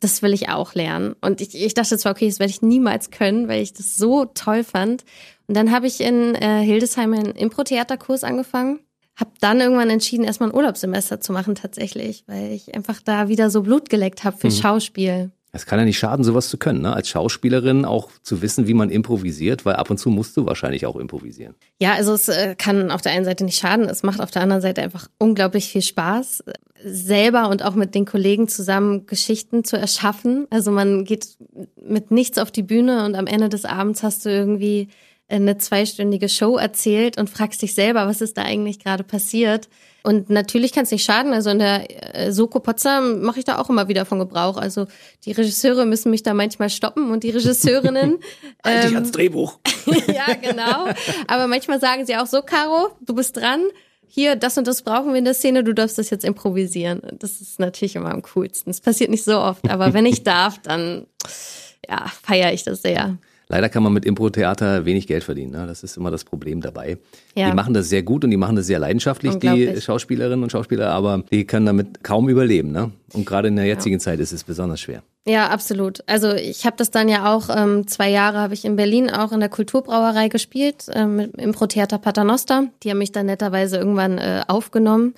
Das 0.00 0.22
will 0.22 0.32
ich 0.32 0.48
auch 0.48 0.74
lernen. 0.74 1.14
Und 1.20 1.42
ich, 1.42 1.54
ich 1.54 1.74
dachte 1.74 1.98
zwar, 1.98 2.12
okay, 2.12 2.28
das 2.28 2.38
werde 2.38 2.50
ich 2.50 2.62
niemals 2.62 3.10
können, 3.10 3.48
weil 3.48 3.62
ich 3.62 3.74
das 3.74 3.96
so 3.96 4.24
toll 4.24 4.64
fand. 4.64 5.04
Und 5.46 5.56
dann 5.56 5.70
habe 5.70 5.86
ich 5.86 6.00
in 6.00 6.34
äh, 6.34 6.62
Hildesheim 6.62 7.12
einen 7.12 7.32
Impro-Theaterkurs 7.32 8.24
angefangen 8.24 8.80
habe 9.20 9.30
dann 9.40 9.60
irgendwann 9.60 9.90
entschieden, 9.90 10.24
erstmal 10.24 10.50
ein 10.50 10.54
Urlaubssemester 10.54 11.20
zu 11.20 11.32
machen 11.32 11.54
tatsächlich, 11.54 12.24
weil 12.26 12.52
ich 12.52 12.74
einfach 12.74 13.00
da 13.04 13.28
wieder 13.28 13.50
so 13.50 13.62
Blut 13.62 13.90
geleckt 13.90 14.24
habe 14.24 14.36
für 14.36 14.48
mhm. 14.48 14.52
Schauspiel. 14.52 15.30
Es 15.52 15.66
kann 15.66 15.80
ja 15.80 15.84
nicht 15.84 15.98
schaden, 15.98 16.24
sowas 16.24 16.48
zu 16.48 16.58
können, 16.58 16.82
ne? 16.82 16.94
als 16.94 17.08
Schauspielerin 17.08 17.84
auch 17.84 18.08
zu 18.22 18.40
wissen, 18.40 18.68
wie 18.68 18.74
man 18.74 18.88
improvisiert, 18.88 19.66
weil 19.66 19.74
ab 19.74 19.90
und 19.90 19.98
zu 19.98 20.08
musst 20.08 20.36
du 20.36 20.46
wahrscheinlich 20.46 20.86
auch 20.86 20.94
improvisieren. 20.94 21.56
Ja, 21.80 21.94
also 21.94 22.14
es 22.14 22.28
äh, 22.28 22.54
kann 22.56 22.92
auf 22.92 23.02
der 23.02 23.12
einen 23.12 23.24
Seite 23.24 23.44
nicht 23.44 23.58
schaden, 23.58 23.88
es 23.88 24.04
macht 24.04 24.20
auf 24.20 24.30
der 24.30 24.42
anderen 24.42 24.62
Seite 24.62 24.80
einfach 24.80 25.08
unglaublich 25.18 25.66
viel 25.66 25.82
Spaß, 25.82 26.44
selber 26.84 27.48
und 27.48 27.64
auch 27.64 27.74
mit 27.74 27.96
den 27.96 28.04
Kollegen 28.04 28.46
zusammen 28.46 29.06
Geschichten 29.06 29.64
zu 29.64 29.76
erschaffen. 29.76 30.46
Also 30.50 30.70
man 30.70 31.04
geht 31.04 31.36
mit 31.82 32.12
nichts 32.12 32.38
auf 32.38 32.52
die 32.52 32.62
Bühne 32.62 33.04
und 33.04 33.16
am 33.16 33.26
Ende 33.26 33.48
des 33.48 33.64
Abends 33.64 34.02
hast 34.02 34.24
du 34.24 34.30
irgendwie 34.30 34.88
eine 35.30 35.58
zweistündige 35.58 36.28
Show 36.28 36.56
erzählt 36.56 37.18
und 37.18 37.30
fragst 37.30 37.62
dich 37.62 37.74
selber, 37.74 38.06
was 38.06 38.20
ist 38.20 38.36
da 38.36 38.42
eigentlich 38.42 38.78
gerade 38.78 39.04
passiert. 39.04 39.68
Und 40.02 40.30
natürlich 40.30 40.72
kann 40.72 40.84
es 40.84 40.90
nicht 40.90 41.04
schaden. 41.04 41.32
Also 41.32 41.50
in 41.50 41.58
der 41.58 42.16
äh, 42.16 42.32
Soko 42.32 42.60
Potsdam 42.60 43.20
mache 43.20 43.38
ich 43.38 43.44
da 43.44 43.58
auch 43.58 43.68
immer 43.68 43.88
wieder 43.88 44.06
von 44.06 44.18
Gebrauch. 44.18 44.56
Also 44.56 44.86
die 45.24 45.32
Regisseure 45.32 45.84
müssen 45.84 46.10
mich 46.10 46.22
da 46.22 46.32
manchmal 46.32 46.70
stoppen 46.70 47.10
und 47.10 47.22
die 47.22 47.30
Regisseurinnen. 47.30 48.18
halt 48.64 48.84
dich 48.84 48.90
ähm, 48.90 48.96
ans 48.96 49.12
Drehbuch. 49.12 49.58
ja, 50.06 50.34
genau. 50.34 50.88
Aber 51.26 51.46
manchmal 51.46 51.80
sagen 51.80 52.06
sie 52.06 52.16
auch 52.16 52.26
so, 52.26 52.42
Caro, 52.42 52.90
du 53.00 53.14
bist 53.14 53.36
dran. 53.36 53.60
Hier, 54.12 54.34
das 54.34 54.58
und 54.58 54.66
das 54.66 54.82
brauchen 54.82 55.12
wir 55.12 55.18
in 55.18 55.24
der 55.24 55.34
Szene, 55.34 55.62
du 55.62 55.72
darfst 55.72 55.96
das 55.96 56.10
jetzt 56.10 56.24
improvisieren. 56.24 57.00
Das 57.20 57.40
ist 57.40 57.60
natürlich 57.60 57.94
immer 57.94 58.10
am 58.10 58.22
coolsten. 58.22 58.70
Es 58.70 58.80
passiert 58.80 59.08
nicht 59.08 59.22
so 59.22 59.38
oft, 59.38 59.70
aber 59.70 59.92
wenn 59.92 60.04
ich 60.04 60.24
darf, 60.24 60.58
dann 60.58 61.06
ja, 61.88 62.06
feiere 62.22 62.52
ich 62.52 62.64
das 62.64 62.82
sehr. 62.82 63.18
Leider 63.50 63.68
kann 63.68 63.82
man 63.82 63.92
mit 63.92 64.04
Impro-Theater 64.04 64.84
wenig 64.84 65.08
Geld 65.08 65.24
verdienen. 65.24 65.50
Ne? 65.50 65.66
Das 65.66 65.82
ist 65.82 65.96
immer 65.96 66.12
das 66.12 66.22
Problem 66.22 66.60
dabei. 66.60 66.98
Ja. 67.34 67.50
Die 67.50 67.56
machen 67.56 67.74
das 67.74 67.88
sehr 67.88 68.04
gut 68.04 68.22
und 68.22 68.30
die 68.30 68.36
machen 68.36 68.54
das 68.54 68.66
sehr 68.66 68.78
leidenschaftlich, 68.78 69.34
die 69.40 69.80
Schauspielerinnen 69.80 70.44
und 70.44 70.52
Schauspieler, 70.52 70.90
aber 70.90 71.24
die 71.32 71.44
können 71.44 71.66
damit 71.66 72.04
kaum 72.04 72.28
überleben. 72.28 72.70
Ne? 72.70 72.92
Und 73.12 73.26
gerade 73.26 73.48
in 73.48 73.56
der 73.56 73.64
jetzigen 73.64 73.96
ja. 73.96 73.98
Zeit 73.98 74.20
ist 74.20 74.30
es 74.30 74.44
besonders 74.44 74.80
schwer. 74.80 75.02
Ja, 75.26 75.48
absolut. 75.48 75.98
Also 76.06 76.32
ich 76.32 76.64
habe 76.64 76.76
das 76.76 76.92
dann 76.92 77.08
ja 77.08 77.34
auch, 77.34 77.48
ähm, 77.54 77.88
zwei 77.88 78.08
Jahre 78.08 78.38
habe 78.38 78.54
ich 78.54 78.64
in 78.64 78.76
Berlin 78.76 79.10
auch 79.10 79.32
in 79.32 79.40
der 79.40 79.48
Kulturbrauerei 79.48 80.28
gespielt, 80.28 80.86
ähm, 80.94 81.16
mit 81.16 81.34
Impro-Theater 81.34 81.98
Paternoster. 81.98 82.68
Die 82.84 82.90
haben 82.90 82.98
mich 82.98 83.10
dann 83.10 83.26
netterweise 83.26 83.78
irgendwann 83.78 84.18
äh, 84.18 84.42
aufgenommen. 84.46 85.14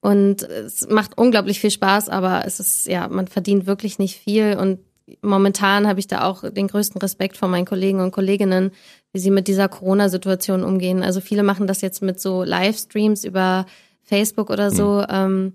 Und 0.00 0.42
es 0.42 0.88
macht 0.88 1.18
unglaublich 1.18 1.60
viel 1.60 1.70
Spaß, 1.72 2.08
aber 2.08 2.44
es 2.46 2.60
ist, 2.60 2.86
ja, 2.86 3.08
man 3.08 3.26
verdient 3.26 3.66
wirklich 3.66 3.98
nicht 3.98 4.16
viel 4.16 4.56
und 4.56 4.78
momentan 5.22 5.86
habe 5.86 6.00
ich 6.00 6.06
da 6.06 6.24
auch 6.24 6.48
den 6.50 6.68
größten 6.68 7.00
Respekt 7.00 7.36
vor 7.36 7.48
meinen 7.48 7.64
Kollegen 7.64 8.00
und 8.00 8.10
Kolleginnen, 8.10 8.72
wie 9.12 9.18
sie 9.18 9.30
mit 9.30 9.48
dieser 9.48 9.68
Corona-Situation 9.68 10.64
umgehen. 10.64 11.02
Also 11.02 11.20
viele 11.20 11.42
machen 11.42 11.66
das 11.66 11.80
jetzt 11.80 12.02
mit 12.02 12.20
so 12.20 12.44
Livestreams 12.44 13.24
über 13.24 13.66
Facebook 14.02 14.50
oder 14.50 14.70
so. 14.70 15.04
Mhm. 15.10 15.52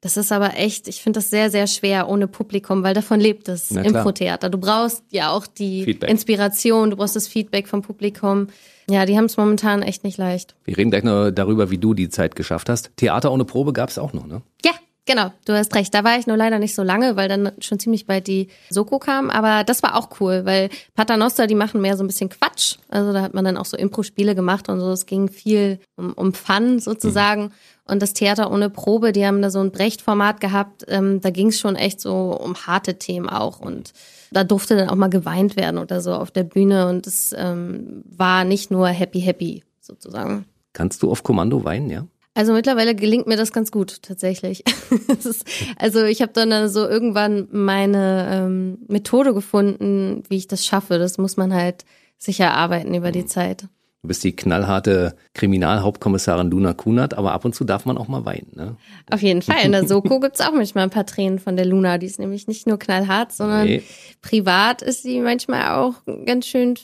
das 0.00 0.16
ist 0.16 0.32
aber 0.32 0.56
echt, 0.56 0.88
ich 0.88 1.00
finde 1.00 1.18
das 1.18 1.30
sehr, 1.30 1.50
sehr 1.50 1.66
schwer 1.68 2.08
ohne 2.08 2.26
Publikum, 2.26 2.82
weil 2.82 2.94
davon 2.94 3.20
lebt 3.20 3.46
das 3.46 3.70
Infotheater. 3.70 4.50
Du 4.50 4.58
brauchst 4.58 5.04
ja 5.10 5.30
auch 5.30 5.46
die 5.46 5.84
Feedback. 5.84 6.10
Inspiration, 6.10 6.90
du 6.90 6.96
brauchst 6.96 7.14
das 7.14 7.28
Feedback 7.28 7.68
vom 7.68 7.82
Publikum. 7.82 8.48
Ja, 8.90 9.06
die 9.06 9.16
haben 9.16 9.26
es 9.26 9.36
momentan 9.36 9.82
echt 9.82 10.02
nicht 10.02 10.18
leicht. 10.18 10.56
Wir 10.64 10.76
reden 10.76 10.90
gleich 10.90 11.04
noch 11.04 11.30
darüber, 11.30 11.70
wie 11.70 11.78
du 11.78 11.94
die 11.94 12.08
Zeit 12.08 12.34
geschafft 12.34 12.68
hast. 12.68 12.90
Theater 12.96 13.30
ohne 13.30 13.44
Probe 13.44 13.72
gab 13.72 13.90
es 13.90 13.98
auch 13.98 14.12
noch, 14.12 14.26
ne? 14.26 14.42
Ja, 14.64 14.72
Genau, 15.04 15.32
du 15.46 15.52
hast 15.52 15.74
recht. 15.74 15.92
Da 15.94 16.04
war 16.04 16.16
ich 16.16 16.28
nur 16.28 16.36
leider 16.36 16.60
nicht 16.60 16.76
so 16.76 16.84
lange, 16.84 17.16
weil 17.16 17.28
dann 17.28 17.50
schon 17.58 17.80
ziemlich 17.80 18.06
bald 18.06 18.28
die 18.28 18.48
Soko 18.70 19.00
kam. 19.00 19.30
Aber 19.30 19.64
das 19.64 19.82
war 19.82 19.96
auch 19.96 20.20
cool, 20.20 20.44
weil 20.44 20.70
Paternoster, 20.94 21.48
die 21.48 21.56
machen 21.56 21.80
mehr 21.80 21.96
so 21.96 22.04
ein 22.04 22.06
bisschen 22.06 22.28
Quatsch. 22.28 22.76
Also 22.88 23.12
da 23.12 23.20
hat 23.20 23.34
man 23.34 23.44
dann 23.44 23.56
auch 23.56 23.64
so 23.64 23.76
Impro-Spiele 23.76 24.36
gemacht 24.36 24.68
und 24.68 24.78
so. 24.78 24.92
Es 24.92 25.06
ging 25.06 25.28
viel 25.28 25.80
um, 25.96 26.12
um 26.12 26.34
Fun 26.34 26.78
sozusagen. 26.78 27.44
Mhm. 27.44 27.52
Und 27.84 28.00
das 28.00 28.12
Theater 28.12 28.52
ohne 28.52 28.70
Probe, 28.70 29.10
die 29.10 29.26
haben 29.26 29.42
da 29.42 29.50
so 29.50 29.58
ein 29.58 29.72
Brecht-Format 29.72 30.40
gehabt. 30.40 30.84
Ähm, 30.86 31.20
da 31.20 31.30
ging 31.30 31.48
es 31.48 31.58
schon 31.58 31.74
echt 31.74 32.00
so 32.00 32.38
um 32.40 32.54
harte 32.54 32.96
Themen 32.98 33.28
auch. 33.28 33.58
Und 33.58 33.92
da 34.30 34.44
durfte 34.44 34.76
dann 34.76 34.88
auch 34.88 34.94
mal 34.94 35.10
geweint 35.10 35.56
werden 35.56 35.78
oder 35.78 36.00
so 36.00 36.14
auf 36.14 36.30
der 36.30 36.44
Bühne. 36.44 36.86
Und 36.86 37.08
es 37.08 37.34
ähm, 37.36 38.04
war 38.04 38.44
nicht 38.44 38.70
nur 38.70 38.86
happy, 38.86 39.20
happy 39.20 39.64
sozusagen. 39.80 40.44
Kannst 40.72 41.02
du 41.02 41.10
auf 41.10 41.24
Kommando 41.24 41.64
weinen, 41.64 41.90
ja? 41.90 42.06
Also 42.34 42.54
mittlerweile 42.54 42.94
gelingt 42.94 43.26
mir 43.26 43.36
das 43.36 43.52
ganz 43.52 43.70
gut 43.70 44.02
tatsächlich. 44.02 44.64
ist, 45.24 45.44
also 45.76 46.04
ich 46.04 46.22
habe 46.22 46.32
dann 46.32 46.68
so 46.68 46.88
irgendwann 46.88 47.48
meine 47.50 48.28
ähm, 48.30 48.78
Methode 48.88 49.34
gefunden, 49.34 50.22
wie 50.28 50.36
ich 50.36 50.48
das 50.48 50.64
schaffe. 50.64 50.98
Das 50.98 51.18
muss 51.18 51.36
man 51.36 51.52
halt 51.52 51.84
sicher 52.16 52.44
erarbeiten 52.44 52.94
über 52.94 53.12
die 53.12 53.26
Zeit. 53.26 53.68
Du 54.02 54.08
bist 54.08 54.24
die 54.24 54.34
knallharte 54.34 55.14
Kriminalhauptkommissarin 55.34 56.50
Luna 56.50 56.72
Kunert, 56.72 57.14
aber 57.14 57.32
ab 57.32 57.44
und 57.44 57.54
zu 57.54 57.62
darf 57.62 57.84
man 57.84 57.96
auch 57.96 58.08
mal 58.08 58.24
weinen. 58.24 58.50
Ne? 58.54 58.76
Auf 59.10 59.22
jeden 59.22 59.42
Fall. 59.42 59.64
In 59.64 59.70
der 59.70 59.86
Soko 59.86 60.18
gibt's 60.18 60.40
auch 60.40 60.52
manchmal 60.52 60.84
ein 60.84 60.90
paar 60.90 61.06
Tränen 61.06 61.38
von 61.38 61.54
der 61.54 61.66
Luna. 61.66 61.98
Die 61.98 62.06
ist 62.06 62.18
nämlich 62.18 62.48
nicht 62.48 62.66
nur 62.66 62.78
knallhart, 62.78 63.32
sondern 63.32 63.66
nee. 63.66 63.82
privat 64.20 64.82
ist 64.82 65.02
sie 65.02 65.20
manchmal 65.20 65.76
auch 65.76 65.94
ganz 66.24 66.46
schön 66.46 66.74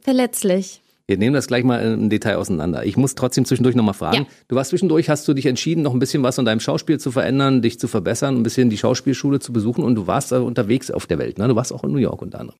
verletzlich. 0.00 0.82
Wir 1.08 1.18
nehmen 1.18 1.34
das 1.34 1.46
gleich 1.46 1.62
mal 1.62 1.80
im 1.80 2.10
Detail 2.10 2.36
auseinander. 2.36 2.84
Ich 2.84 2.96
muss 2.96 3.14
trotzdem 3.14 3.44
zwischendurch 3.44 3.76
nochmal 3.76 3.94
fragen. 3.94 4.24
Ja. 4.24 4.26
Du 4.48 4.56
warst 4.56 4.70
zwischendurch, 4.70 5.08
hast 5.08 5.26
du 5.28 5.34
dich 5.34 5.46
entschieden, 5.46 5.82
noch 5.82 5.92
ein 5.92 6.00
bisschen 6.00 6.24
was 6.24 6.38
an 6.38 6.44
deinem 6.44 6.58
Schauspiel 6.58 6.98
zu 6.98 7.12
verändern, 7.12 7.62
dich 7.62 7.78
zu 7.78 7.86
verbessern, 7.86 8.36
ein 8.36 8.42
bisschen 8.42 8.70
die 8.70 8.78
Schauspielschule 8.78 9.38
zu 9.38 9.52
besuchen 9.52 9.84
und 9.84 9.94
du 9.94 10.08
warst 10.08 10.32
unterwegs 10.32 10.90
auf 10.90 11.06
der 11.06 11.18
Welt. 11.18 11.38
Ne? 11.38 11.46
Du 11.46 11.54
warst 11.54 11.72
auch 11.72 11.84
in 11.84 11.92
New 11.92 11.98
York 11.98 12.22
unter 12.22 12.40
anderem. 12.40 12.58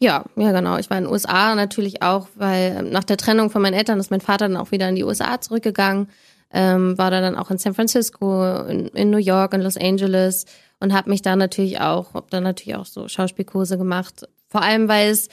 Ja, 0.00 0.24
ja, 0.34 0.50
genau. 0.50 0.76
Ich 0.78 0.90
war 0.90 0.98
in 0.98 1.04
den 1.04 1.12
USA 1.12 1.54
natürlich 1.54 2.02
auch, 2.02 2.26
weil 2.34 2.82
nach 2.82 3.04
der 3.04 3.16
Trennung 3.16 3.50
von 3.50 3.62
meinen 3.62 3.74
Eltern 3.74 4.00
ist 4.00 4.10
mein 4.10 4.20
Vater 4.20 4.48
dann 4.48 4.56
auch 4.56 4.72
wieder 4.72 4.88
in 4.88 4.96
die 4.96 5.04
USA 5.04 5.40
zurückgegangen. 5.40 6.08
Ähm, 6.52 6.98
war 6.98 7.12
da 7.12 7.20
dann 7.20 7.36
auch 7.36 7.50
in 7.50 7.58
San 7.58 7.74
Francisco, 7.74 8.64
in, 8.64 8.88
in 8.88 9.10
New 9.10 9.18
York, 9.18 9.54
in 9.54 9.60
Los 9.60 9.76
Angeles 9.76 10.46
und 10.80 10.92
habe 10.92 11.10
mich 11.10 11.22
da 11.22 11.36
natürlich 11.36 11.80
auch, 11.80 12.14
habe 12.14 12.26
da 12.30 12.40
natürlich 12.40 12.76
auch 12.76 12.86
so 12.86 13.06
Schauspielkurse 13.08 13.78
gemacht. 13.78 14.28
Vor 14.48 14.62
allem, 14.62 14.88
weil 14.88 15.10
es 15.10 15.28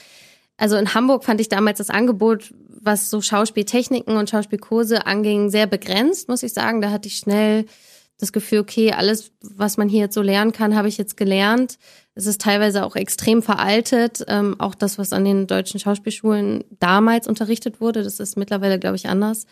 also 0.62 0.76
in 0.76 0.94
Hamburg 0.94 1.24
fand 1.24 1.42
ich 1.42 1.50
damals 1.50 1.80
das 1.80 1.90
Angebot, 1.90 2.54
was 2.68 3.10
so 3.10 3.20
Schauspieltechniken 3.20 4.16
und 4.16 4.30
Schauspielkurse 4.30 5.08
anging, 5.08 5.50
sehr 5.50 5.66
begrenzt, 5.66 6.30
muss 6.30 6.44
ich 6.44 6.54
sagen. 6.54 6.82
Da 6.82 6.92
hatte 6.92 7.08
ich 7.08 7.16
schnell 7.18 7.66
das 8.20 8.32
Gefühl, 8.32 8.60
okay, 8.60 8.92
alles, 8.92 9.32
was 9.42 9.78
man 9.78 9.90
hier 9.90 10.02
jetzt 10.02 10.14
so 10.14 10.22
lernen 10.22 10.52
kann, 10.52 10.76
habe 10.76 10.88
ich 10.88 11.00
jetzt 11.00 11.18
gelernt. 11.18 11.80
Es 12.14 12.28
ist 12.28 12.42
teilweise 12.42 12.86
auch 12.86 12.96
extrem 12.96 13.42
veraltet. 13.42 14.24
Ähm, 14.28 14.56
auch 14.60 14.76
das, 14.76 15.00
was 15.00 15.14
an 15.14 15.26
den 15.26 15.48
deutschen 15.48 15.80
Schauspielschulen 15.80 16.64
damals 16.80 17.28
unterrichtet 17.28 17.82
wurde, 17.82 18.04
das 18.04 18.20
ist 18.20 18.38
mittlerweile, 18.38 18.78
glaube 18.78 18.98
ich, 18.98 19.10
anders. 19.10 19.48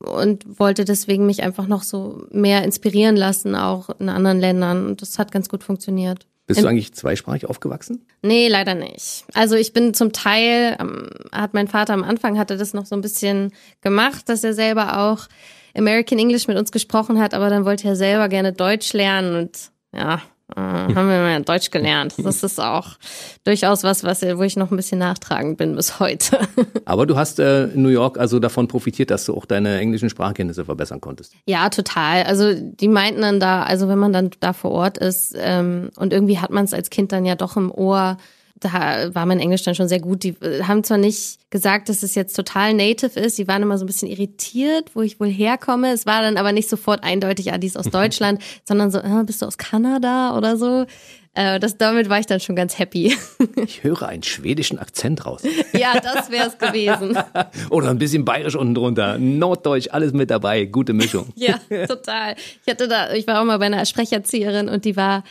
Und 0.00 0.58
wollte 0.58 0.84
deswegen 0.84 1.24
mich 1.26 1.44
einfach 1.44 1.68
noch 1.68 1.84
so 1.84 2.26
mehr 2.32 2.64
inspirieren 2.64 3.14
lassen, 3.14 3.54
auch 3.54 3.90
in 4.00 4.08
anderen 4.08 4.40
Ländern. 4.40 4.88
Und 4.88 5.02
das 5.02 5.20
hat 5.20 5.30
ganz 5.30 5.48
gut 5.48 5.62
funktioniert. 5.62 6.26
Bist 6.48 6.62
du 6.62 6.66
eigentlich 6.66 6.94
zweisprachig 6.94 7.46
aufgewachsen? 7.46 8.06
Nee, 8.22 8.48
leider 8.48 8.74
nicht. 8.74 9.24
Also 9.34 9.54
ich 9.54 9.74
bin 9.74 9.92
zum 9.92 10.12
Teil, 10.14 10.76
ähm, 10.80 11.10
hat 11.30 11.52
mein 11.52 11.68
Vater 11.68 11.92
am 11.92 12.02
Anfang 12.02 12.38
hatte 12.38 12.56
das 12.56 12.72
noch 12.72 12.86
so 12.86 12.94
ein 12.96 13.02
bisschen 13.02 13.52
gemacht, 13.82 14.30
dass 14.30 14.42
er 14.42 14.54
selber 14.54 14.98
auch 14.98 15.28
American 15.76 16.18
English 16.18 16.48
mit 16.48 16.56
uns 16.56 16.72
gesprochen 16.72 17.20
hat, 17.20 17.34
aber 17.34 17.50
dann 17.50 17.66
wollte 17.66 17.86
er 17.86 17.96
selber 17.96 18.28
gerne 18.30 18.54
Deutsch 18.54 18.94
lernen 18.94 19.36
und 19.36 19.70
ja, 19.94 20.22
Äh, 20.56 20.60
haben 20.60 20.94
wir 20.94 21.04
mal 21.04 21.42
Deutsch 21.42 21.70
gelernt. 21.70 22.14
Das 22.18 22.42
ist 22.42 22.58
auch 22.58 22.96
durchaus 23.44 23.84
was, 23.84 24.02
was 24.02 24.22
wo 24.22 24.42
ich 24.42 24.56
noch 24.56 24.70
ein 24.70 24.76
bisschen 24.76 24.98
nachtragend 24.98 25.58
bin 25.58 25.76
bis 25.76 26.00
heute. 26.00 26.38
Aber 26.86 27.06
du 27.06 27.16
hast 27.16 27.38
äh, 27.38 27.64
in 27.66 27.82
New 27.82 27.90
York 27.90 28.18
also 28.18 28.38
davon 28.38 28.66
profitiert, 28.66 29.10
dass 29.10 29.26
du 29.26 29.34
auch 29.36 29.44
deine 29.44 29.78
englischen 29.78 30.08
Sprachkenntnisse 30.08 30.64
verbessern 30.64 31.00
konntest. 31.00 31.34
Ja, 31.46 31.68
total. 31.68 32.22
Also 32.22 32.54
die 32.54 32.88
meinten 32.88 33.20
dann 33.20 33.40
da, 33.40 33.62
also 33.62 33.88
wenn 33.88 33.98
man 33.98 34.12
dann 34.12 34.30
da 34.40 34.52
vor 34.54 34.70
Ort 34.70 34.96
ist 34.98 35.34
ähm, 35.38 35.90
und 35.96 36.12
irgendwie 36.12 36.38
hat 36.38 36.50
man 36.50 36.64
es 36.64 36.72
als 36.72 36.88
Kind 36.88 37.12
dann 37.12 37.26
ja 37.26 37.34
doch 37.34 37.56
im 37.56 37.70
Ohr, 37.70 38.16
da 38.60 39.14
war 39.14 39.26
mein 39.26 39.40
Englisch 39.40 39.62
dann 39.62 39.74
schon 39.74 39.88
sehr 39.88 40.00
gut. 40.00 40.22
Die 40.22 40.34
äh, 40.40 40.62
haben 40.64 40.84
zwar 40.84 40.98
nicht 40.98 41.38
gesagt, 41.50 41.88
dass 41.88 42.02
es 42.02 42.14
jetzt 42.14 42.34
total 42.34 42.74
native 42.74 43.18
ist, 43.18 43.38
die 43.38 43.48
waren 43.48 43.62
immer 43.62 43.78
so 43.78 43.84
ein 43.84 43.86
bisschen 43.86 44.08
irritiert, 44.08 44.90
wo 44.94 45.02
ich 45.02 45.18
wohl 45.20 45.28
herkomme. 45.28 45.92
Es 45.92 46.06
war 46.06 46.22
dann 46.22 46.36
aber 46.36 46.52
nicht 46.52 46.68
sofort 46.68 47.02
eindeutig, 47.02 47.52
ah, 47.52 47.58
die 47.58 47.66
ist 47.66 47.78
aus 47.78 47.86
Deutschland, 47.90 48.42
sondern 48.64 48.90
so, 48.90 48.98
ah, 49.00 49.22
bist 49.22 49.42
du 49.42 49.46
aus 49.46 49.58
Kanada 49.58 50.36
oder 50.36 50.56
so. 50.56 50.86
Äh, 51.34 51.60
das, 51.60 51.76
damit 51.76 52.08
war 52.08 52.18
ich 52.18 52.26
dann 52.26 52.40
schon 52.40 52.56
ganz 52.56 52.78
happy. 52.78 53.16
Ich 53.56 53.84
höre 53.84 54.08
einen 54.08 54.22
schwedischen 54.24 54.78
Akzent 54.78 55.24
raus. 55.24 55.42
Ja, 55.72 56.00
das 56.00 56.30
wäre 56.30 56.48
es 56.48 56.58
gewesen. 56.58 57.16
Oder 57.70 57.90
ein 57.90 57.98
bisschen 57.98 58.24
bayerisch 58.24 58.56
unten 58.56 58.74
drunter. 58.74 59.18
Norddeutsch, 59.18 59.88
alles 59.92 60.12
mit 60.12 60.30
dabei. 60.30 60.64
Gute 60.64 60.92
Mischung. 60.92 61.28
Ja, 61.36 61.60
total. 61.86 62.34
Ich 62.64 62.72
hatte 62.72 62.88
da, 62.88 63.12
ich 63.12 63.26
war 63.28 63.40
auch 63.40 63.44
mal 63.44 63.58
bei 63.58 63.66
einer 63.66 63.84
Sprecherzieherin 63.86 64.68
und 64.68 64.84
die 64.84 64.96
war 64.96 65.22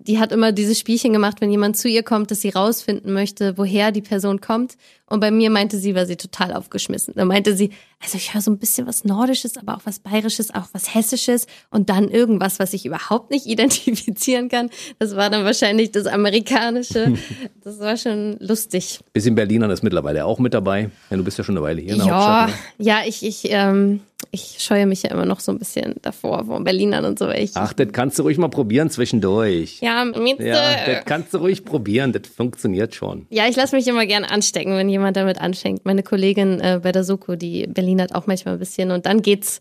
die 0.00 0.18
hat 0.18 0.32
immer 0.32 0.52
dieses 0.52 0.78
Spielchen 0.78 1.12
gemacht, 1.12 1.40
wenn 1.40 1.50
jemand 1.50 1.76
zu 1.76 1.88
ihr 1.88 2.02
kommt, 2.02 2.30
dass 2.30 2.40
sie 2.40 2.50
rausfinden 2.50 3.12
möchte, 3.12 3.56
woher 3.58 3.92
die 3.92 4.02
Person 4.02 4.40
kommt. 4.40 4.76
Und 5.14 5.20
bei 5.20 5.30
mir 5.30 5.48
meinte 5.48 5.78
sie, 5.78 5.94
war 5.94 6.06
sie 6.06 6.16
total 6.16 6.52
aufgeschmissen. 6.52 7.14
Da 7.16 7.24
meinte 7.24 7.56
sie, 7.56 7.70
also 8.02 8.16
ich 8.18 8.34
höre 8.34 8.40
so 8.40 8.50
ein 8.50 8.58
bisschen 8.58 8.88
was 8.88 9.04
Nordisches, 9.04 9.56
aber 9.56 9.76
auch 9.76 9.82
was 9.84 10.00
Bayerisches, 10.00 10.52
auch 10.52 10.66
was 10.72 10.92
Hessisches 10.92 11.46
und 11.70 11.88
dann 11.88 12.08
irgendwas, 12.08 12.58
was 12.58 12.72
ich 12.72 12.84
überhaupt 12.84 13.30
nicht 13.30 13.46
identifizieren 13.54 14.48
kann. 14.48 14.70
Das 14.98 15.14
war 15.14 15.30
dann 15.30 15.44
wahrscheinlich 15.44 15.92
das 15.92 16.06
Amerikanische. 16.06 17.14
Das 17.62 17.80
war 17.80 17.96
schon 17.96 18.36
lustig. 18.40 19.00
Bisschen 19.14 19.34
Berliner 19.34 19.70
ist 19.70 19.82
mittlerweile 19.82 20.26
auch 20.26 20.38
mit 20.38 20.52
dabei. 20.52 20.90
Ja, 21.08 21.16
du 21.16 21.24
bist 21.24 21.38
ja 21.38 21.44
schon 21.44 21.56
eine 21.56 21.64
Weile 21.64 21.80
hier 21.80 21.92
in 21.92 21.98
der 21.98 22.08
ja, 22.08 22.14
Hauptstadt. 22.14 22.48
Ne? 22.78 22.84
Ja, 22.84 22.98
ich, 23.06 23.24
ich, 23.24 23.50
ähm, 23.50 24.00
ich 24.30 24.56
scheue 24.58 24.86
mich 24.86 25.02
ja 25.02 25.10
immer 25.10 25.24
noch 25.24 25.40
so 25.40 25.52
ein 25.52 25.58
bisschen 25.58 25.94
davor, 26.02 26.44
vor 26.44 26.62
Berlinern 26.62 27.04
und 27.04 27.18
so. 27.18 27.30
Ich, 27.30 27.52
Ach, 27.54 27.72
das 27.72 27.88
kannst 27.92 28.18
du 28.18 28.24
ruhig 28.24 28.36
mal 28.36 28.48
probieren 28.48 28.90
zwischendurch. 28.90 29.78
Ja, 29.80 30.04
mit, 30.04 30.40
Ja, 30.40 30.86
das 30.86 31.04
kannst 31.04 31.32
du 31.32 31.38
ruhig 31.38 31.64
probieren. 31.64 32.12
Das 32.12 32.22
funktioniert 32.26 32.94
schon. 32.94 33.26
Ja, 33.30 33.48
ich 33.48 33.56
lasse 33.56 33.74
mich 33.74 33.86
immer 33.86 34.06
gern 34.06 34.24
anstecken, 34.24 34.76
wenn 34.76 34.88
jemand 34.88 35.03
damit 35.12 35.40
anfängt. 35.40 35.84
Meine 35.84 36.02
Kollegin 36.02 36.60
äh, 36.60 36.80
bei 36.82 36.92
der 36.92 37.04
Soko, 37.04 37.36
die 37.36 37.66
Berlinert 37.66 38.14
auch 38.14 38.26
manchmal 38.26 38.54
ein 38.54 38.60
bisschen 38.60 38.90
und 38.90 39.06
dann 39.06 39.22
geht's. 39.22 39.60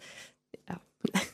Ja. 0.70 0.80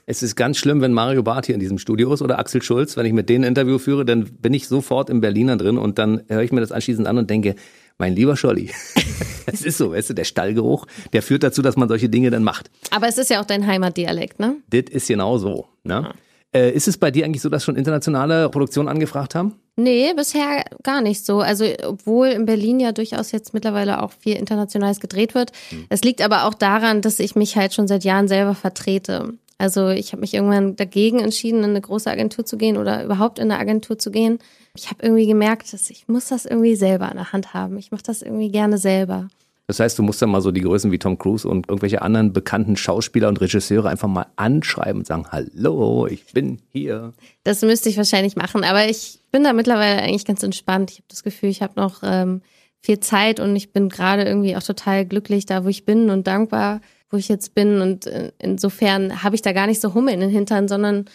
Es 0.05 0.23
ist 0.23 0.35
ganz 0.35 0.57
schlimm, 0.57 0.81
wenn 0.81 0.93
Mario 0.93 1.23
Barth 1.23 1.45
hier 1.45 1.55
in 1.55 1.61
diesem 1.61 1.77
Studio 1.77 2.13
ist 2.13 2.21
oder 2.21 2.39
Axel 2.39 2.61
Schulz. 2.61 2.97
Wenn 2.97 3.05
ich 3.05 3.13
mit 3.13 3.29
denen 3.29 3.43
ein 3.43 3.49
Interview 3.49 3.77
führe, 3.77 4.05
dann 4.05 4.25
bin 4.25 4.53
ich 4.53 4.67
sofort 4.67 5.09
im 5.09 5.21
Berliner 5.21 5.57
drin 5.57 5.77
und 5.77 5.99
dann 5.99 6.23
höre 6.27 6.41
ich 6.41 6.51
mir 6.51 6.61
das 6.61 6.71
anschließend 6.71 7.07
an 7.07 7.17
und 7.17 7.29
denke, 7.29 7.55
mein 7.99 8.15
lieber 8.15 8.37
Scholli, 8.37 8.71
es 9.45 9.61
ist 9.61 9.77
so, 9.77 9.91
weißt 9.91 10.11
du, 10.11 10.13
der 10.13 10.23
Stallgeruch, 10.23 10.87
der 11.11 11.21
führt 11.21 11.43
dazu, 11.43 11.61
dass 11.61 11.75
man 11.75 11.89
solche 11.89 12.09
Dinge 12.09 12.29
dann 12.29 12.43
macht. 12.43 12.71
Aber 12.91 13.07
es 13.07 13.17
ist 13.17 13.29
ja 13.29 13.41
auch 13.41 13.45
dein 13.45 13.67
Heimatdialekt, 13.67 14.39
ne? 14.39 14.55
Das 14.69 14.83
ist 14.89 15.07
genau 15.07 15.37
so. 15.37 15.67
Ne? 15.83 16.13
Äh, 16.55 16.71
ist 16.71 16.87
es 16.87 16.97
bei 16.97 17.11
dir 17.11 17.25
eigentlich 17.25 17.41
so, 17.41 17.49
dass 17.49 17.63
schon 17.63 17.75
internationale 17.75 18.49
Produktionen 18.49 18.87
angefragt 18.87 19.35
haben? 19.35 19.55
Nee, 19.79 20.13
bisher 20.13 20.65
gar 20.83 21.01
nicht 21.01 21.25
so. 21.25 21.39
Also, 21.39 21.63
obwohl 21.85 22.27
in 22.27 22.45
Berlin 22.45 22.81
ja 22.81 22.91
durchaus 22.91 23.31
jetzt 23.31 23.53
mittlerweile 23.53 24.03
auch 24.03 24.11
viel 24.11 24.35
Internationales 24.35 24.99
gedreht 24.99 25.35
wird. 25.35 25.53
Es 25.87 26.01
liegt 26.01 26.21
aber 26.21 26.43
auch 26.43 26.53
daran, 26.53 27.01
dass 27.01 27.17
ich 27.17 27.37
mich 27.37 27.55
halt 27.55 27.73
schon 27.73 27.87
seit 27.87 28.03
Jahren 28.03 28.27
selber 28.27 28.55
vertrete. 28.55 29.35
Also 29.57 29.87
ich 29.87 30.11
habe 30.11 30.19
mich 30.19 30.33
irgendwann 30.33 30.75
dagegen 30.75 31.19
entschieden, 31.19 31.63
in 31.63 31.69
eine 31.69 31.81
große 31.81 32.11
Agentur 32.11 32.45
zu 32.45 32.57
gehen 32.57 32.75
oder 32.75 33.05
überhaupt 33.05 33.39
in 33.39 33.51
eine 33.51 33.59
Agentur 33.59 33.97
zu 33.97 34.11
gehen. 34.11 34.39
Ich 34.75 34.89
habe 34.89 35.03
irgendwie 35.03 35.27
gemerkt, 35.27 35.71
dass 35.71 35.89
ich 35.89 36.09
muss 36.09 36.27
das 36.27 36.45
irgendwie 36.45 36.75
selber 36.75 37.09
in 37.09 37.17
der 37.17 37.31
Hand 37.31 37.53
haben. 37.53 37.77
Ich 37.77 37.91
mache 37.91 38.03
das 38.03 38.21
irgendwie 38.21 38.51
gerne 38.51 38.77
selber. 38.77 39.29
Das 39.69 39.79
heißt, 39.79 39.99
du 39.99 40.01
musst 40.01 40.19
dann 40.19 40.31
mal 40.31 40.41
so 40.41 40.49
die 40.49 40.61
Größen 40.61 40.91
wie 40.91 40.97
Tom 40.97 41.19
Cruise 41.19 41.47
und 41.47 41.69
irgendwelche 41.69 42.01
anderen 42.01 42.33
bekannten 42.33 42.75
Schauspieler 42.75 43.27
und 43.27 43.39
Regisseure 43.39 43.87
einfach 43.87 44.07
mal 44.07 44.25
anschreiben 44.35 45.01
und 45.01 45.05
sagen, 45.05 45.27
hallo, 45.31 46.07
ich 46.07 46.25
bin 46.33 46.59
hier. 46.71 47.13
Das 47.43 47.61
müsste 47.61 47.87
ich 47.87 47.95
wahrscheinlich 47.95 48.35
machen, 48.35 48.63
aber 48.63 48.89
ich 48.89 49.21
bin 49.31 49.43
da 49.43 49.53
mittlerweile 49.53 50.01
eigentlich 50.01 50.25
ganz 50.25 50.41
entspannt. 50.41 50.89
Ich 50.89 50.97
habe 50.97 51.05
das 51.09 51.21
Gefühl, 51.21 51.49
ich 51.49 51.61
habe 51.61 51.73
noch 51.75 52.01
ähm, 52.01 52.41
viel 52.81 52.99
Zeit 52.99 53.39
und 53.39 53.55
ich 53.55 53.71
bin 53.71 53.89
gerade 53.89 54.23
irgendwie 54.23 54.55
auch 54.55 54.63
total 54.63 55.05
glücklich 55.05 55.45
da, 55.45 55.63
wo 55.63 55.67
ich 55.67 55.85
bin 55.85 56.09
und 56.09 56.25
dankbar, 56.25 56.81
wo 57.11 57.17
ich 57.17 57.29
jetzt 57.29 57.53
bin. 57.53 57.79
Und 57.79 58.07
äh, 58.07 58.31
insofern 58.39 59.21
habe 59.21 59.35
ich 59.35 59.43
da 59.43 59.51
gar 59.51 59.67
nicht 59.67 59.81
so 59.81 59.93
Hummel 59.93 60.15
in 60.15 60.21
den 60.21 60.31
Hintern, 60.31 60.67
sondern 60.67 61.05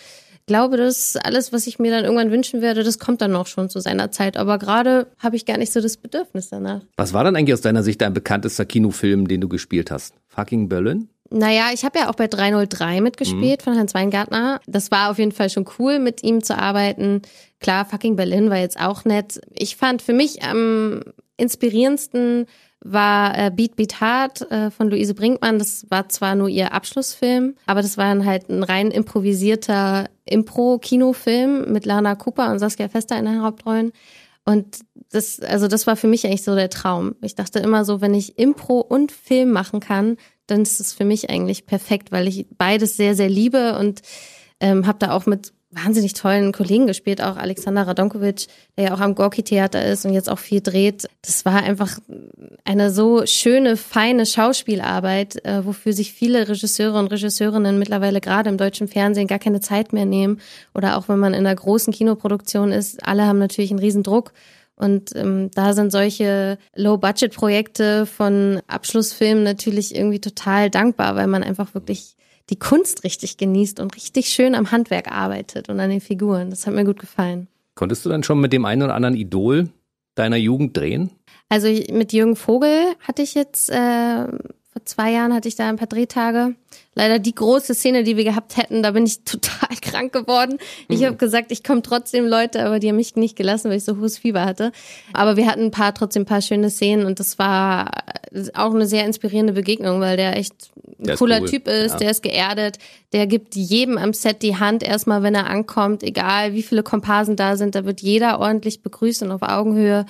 glaube, 0.46 0.76
dass 0.76 1.16
alles, 1.16 1.52
was 1.52 1.66
ich 1.66 1.78
mir 1.78 1.90
dann 1.90 2.04
irgendwann 2.04 2.30
wünschen 2.30 2.60
werde, 2.60 2.84
das 2.84 2.98
kommt 2.98 3.20
dann 3.20 3.32
noch 3.32 3.46
schon 3.46 3.68
zu 3.70 3.80
seiner 3.80 4.10
Zeit. 4.10 4.36
Aber 4.36 4.58
gerade 4.58 5.06
habe 5.18 5.36
ich 5.36 5.46
gar 5.46 5.58
nicht 5.58 5.72
so 5.72 5.80
das 5.80 5.96
Bedürfnis 5.96 6.48
danach. 6.50 6.82
Was 6.96 7.12
war 7.12 7.24
dann 7.24 7.36
eigentlich 7.36 7.54
aus 7.54 7.60
deiner 7.60 7.82
Sicht 7.82 8.00
dein 8.00 8.14
bekanntester 8.14 8.64
Kinofilm, 8.64 9.28
den 9.28 9.40
du 9.40 9.48
gespielt 9.48 9.90
hast? 9.90 10.14
Fucking 10.28 10.68
Berlin? 10.68 11.08
Naja, 11.30 11.70
ich 11.72 11.84
habe 11.84 11.98
ja 11.98 12.10
auch 12.10 12.14
bei 12.14 12.28
303 12.28 13.00
mitgespielt 13.00 13.62
von 13.62 13.76
Hans 13.76 13.94
Weingartner. 13.94 14.60
Das 14.66 14.90
war 14.90 15.10
auf 15.10 15.18
jeden 15.18 15.32
Fall 15.32 15.50
schon 15.50 15.64
cool, 15.78 15.98
mit 15.98 16.22
ihm 16.22 16.42
zu 16.42 16.56
arbeiten. 16.56 17.22
Klar, 17.60 17.86
fucking 17.86 18.14
Berlin 18.14 18.50
war 18.50 18.58
jetzt 18.58 18.78
auch 18.78 19.04
nett. 19.04 19.40
Ich 19.50 19.76
fand 19.76 20.02
für 20.02 20.12
mich 20.12 20.42
am 20.42 21.00
inspirierendsten 21.36 22.46
war 22.84 23.36
äh, 23.36 23.50
Beat 23.50 23.76
Beat 23.76 24.00
Hard 24.00 24.50
äh, 24.50 24.70
von 24.70 24.88
Luise 24.88 25.14
Brinkmann. 25.14 25.58
Das 25.58 25.86
war 25.90 26.08
zwar 26.08 26.34
nur 26.34 26.48
ihr 26.48 26.72
Abschlussfilm, 26.72 27.56
aber 27.66 27.82
das 27.82 27.96
war 27.96 28.04
dann 28.04 28.24
halt 28.24 28.48
ein 28.48 28.62
rein 28.62 28.90
improvisierter 28.90 30.08
Impro-Kinofilm 30.26 31.72
mit 31.72 31.86
Lana 31.86 32.14
Cooper 32.14 32.50
und 32.50 32.58
Saskia 32.58 32.88
Fester 32.88 33.18
in 33.18 33.24
den 33.24 33.42
Hauptrollen. 33.42 33.92
Und 34.44 34.80
das, 35.10 35.40
also 35.40 35.68
das 35.68 35.86
war 35.86 35.96
für 35.96 36.06
mich 36.06 36.26
eigentlich 36.26 36.44
so 36.44 36.54
der 36.54 36.68
Traum. 36.68 37.14
Ich 37.22 37.34
dachte 37.34 37.58
immer 37.60 37.84
so, 37.84 38.00
wenn 38.00 38.14
ich 38.14 38.38
Impro 38.38 38.80
und 38.80 39.10
Film 39.10 39.50
machen 39.50 39.80
kann, 39.80 40.18
dann 40.46 40.62
ist 40.62 40.80
es 40.80 40.92
für 40.92 41.06
mich 41.06 41.30
eigentlich 41.30 41.66
perfekt, 41.66 42.12
weil 42.12 42.28
ich 42.28 42.46
beides 42.58 42.96
sehr, 42.96 43.14
sehr 43.14 43.30
liebe 43.30 43.78
und 43.78 44.02
ähm, 44.60 44.86
habe 44.86 44.98
da 44.98 45.12
auch 45.12 45.24
mit 45.24 45.54
wahnsinnig 45.74 46.14
tollen 46.14 46.52
Kollegen 46.52 46.86
gespielt, 46.86 47.22
auch 47.22 47.36
Alexander 47.36 47.86
Radonkovic, 47.86 48.46
der 48.76 48.84
ja 48.84 48.94
auch 48.94 49.00
am 49.00 49.14
Gorki-Theater 49.14 49.84
ist 49.84 50.04
und 50.04 50.12
jetzt 50.12 50.30
auch 50.30 50.38
viel 50.38 50.60
dreht. 50.60 51.08
Das 51.22 51.44
war 51.44 51.62
einfach 51.62 51.98
eine 52.64 52.90
so 52.90 53.26
schöne, 53.26 53.76
feine 53.76 54.26
Schauspielarbeit, 54.26 55.44
äh, 55.44 55.64
wofür 55.64 55.92
sich 55.92 56.12
viele 56.12 56.48
Regisseure 56.48 56.98
und 56.98 57.08
Regisseurinnen 57.08 57.78
mittlerweile 57.78 58.20
gerade 58.20 58.50
im 58.50 58.58
deutschen 58.58 58.88
Fernsehen 58.88 59.26
gar 59.26 59.38
keine 59.38 59.60
Zeit 59.60 59.92
mehr 59.92 60.06
nehmen. 60.06 60.40
Oder 60.74 60.96
auch 60.96 61.08
wenn 61.08 61.18
man 61.18 61.34
in 61.34 61.46
einer 61.46 61.54
großen 61.54 61.92
Kinoproduktion 61.92 62.72
ist, 62.72 63.06
alle 63.06 63.26
haben 63.26 63.38
natürlich 63.38 63.70
einen 63.70 63.80
riesen 63.80 64.02
Druck. 64.02 64.32
Und 64.76 65.14
ähm, 65.14 65.50
da 65.54 65.72
sind 65.72 65.92
solche 65.92 66.58
Low-Budget-Projekte 66.74 68.06
von 68.06 68.60
Abschlussfilmen 68.66 69.44
natürlich 69.44 69.94
irgendwie 69.94 70.20
total 70.20 70.68
dankbar, 70.68 71.14
weil 71.14 71.28
man 71.28 71.44
einfach 71.44 71.74
wirklich 71.74 72.16
die 72.50 72.58
Kunst 72.58 73.04
richtig 73.04 73.36
genießt 73.36 73.80
und 73.80 73.96
richtig 73.96 74.28
schön 74.28 74.54
am 74.54 74.70
Handwerk 74.70 75.10
arbeitet 75.10 75.68
und 75.68 75.80
an 75.80 75.90
den 75.90 76.00
Figuren. 76.00 76.50
Das 76.50 76.66
hat 76.66 76.74
mir 76.74 76.84
gut 76.84 76.98
gefallen. 76.98 77.48
Konntest 77.74 78.04
du 78.04 78.10
dann 78.10 78.22
schon 78.22 78.40
mit 78.40 78.52
dem 78.52 78.64
einen 78.64 78.82
oder 78.82 78.94
anderen 78.94 79.16
Idol 79.16 79.68
deiner 80.14 80.36
Jugend 80.36 80.76
drehen? 80.76 81.10
Also 81.48 81.68
mit 81.92 82.12
Jürgen 82.12 82.36
Vogel 82.36 82.94
hatte 83.00 83.22
ich 83.22 83.34
jetzt 83.34 83.70
äh, 83.70 84.26
vor 84.74 84.84
zwei 84.84 85.12
Jahren 85.12 85.32
hatte 85.32 85.46
ich 85.46 85.54
da 85.54 85.68
ein 85.68 85.76
paar 85.76 85.86
Drehtage. 85.86 86.56
Leider 86.96 87.20
die 87.20 87.34
große 87.34 87.74
Szene, 87.74 88.02
die 88.02 88.16
wir 88.16 88.24
gehabt 88.24 88.56
hätten, 88.56 88.82
da 88.82 88.90
bin 88.90 89.06
ich 89.06 89.20
total 89.24 89.68
krank 89.80 90.12
geworden. 90.12 90.58
Ich 90.88 91.00
mhm. 91.00 91.04
habe 91.06 91.16
gesagt, 91.16 91.52
ich 91.52 91.62
komme 91.62 91.80
trotzdem 91.80 92.26
Leute, 92.26 92.66
aber 92.66 92.80
die 92.80 92.88
haben 92.88 92.96
mich 92.96 93.14
nicht 93.14 93.36
gelassen, 93.36 93.70
weil 93.70 93.76
ich 93.76 93.84
so 93.84 93.98
hohes 93.98 94.18
Fieber 94.18 94.44
hatte. 94.44 94.72
Aber 95.12 95.36
wir 95.36 95.46
hatten 95.46 95.66
ein 95.66 95.70
paar 95.70 95.94
trotzdem 95.94 96.22
ein 96.22 96.26
paar 96.26 96.42
schöne 96.42 96.70
Szenen 96.70 97.06
und 97.06 97.20
das 97.20 97.38
war 97.38 97.88
auch 98.54 98.74
eine 98.74 98.86
sehr 98.86 99.06
inspirierende 99.06 99.52
Begegnung, 99.52 100.00
weil 100.00 100.16
der 100.16 100.36
echt 100.36 100.54
ein 100.98 101.06
der 101.06 101.16
cooler 101.18 101.40
cool. 101.42 101.48
Typ 101.48 101.68
ist, 101.68 101.92
ja. 101.92 101.98
der 101.98 102.10
ist 102.10 102.24
geerdet, 102.24 102.78
der 103.12 103.28
gibt 103.28 103.54
jedem 103.54 103.96
am 103.96 104.12
Set 104.12 104.42
die 104.42 104.56
Hand 104.56 104.82
erstmal, 104.82 105.22
wenn 105.22 105.36
er 105.36 105.46
ankommt, 105.48 106.02
egal 106.02 106.52
wie 106.52 106.64
viele 106.64 106.82
Komparsen 106.82 107.36
da 107.36 107.56
sind, 107.56 107.76
da 107.76 107.84
wird 107.84 108.00
jeder 108.00 108.40
ordentlich 108.40 108.82
begrüßt 108.82 109.22
und 109.22 109.30
auf 109.30 109.42
Augenhöhe. 109.42 110.04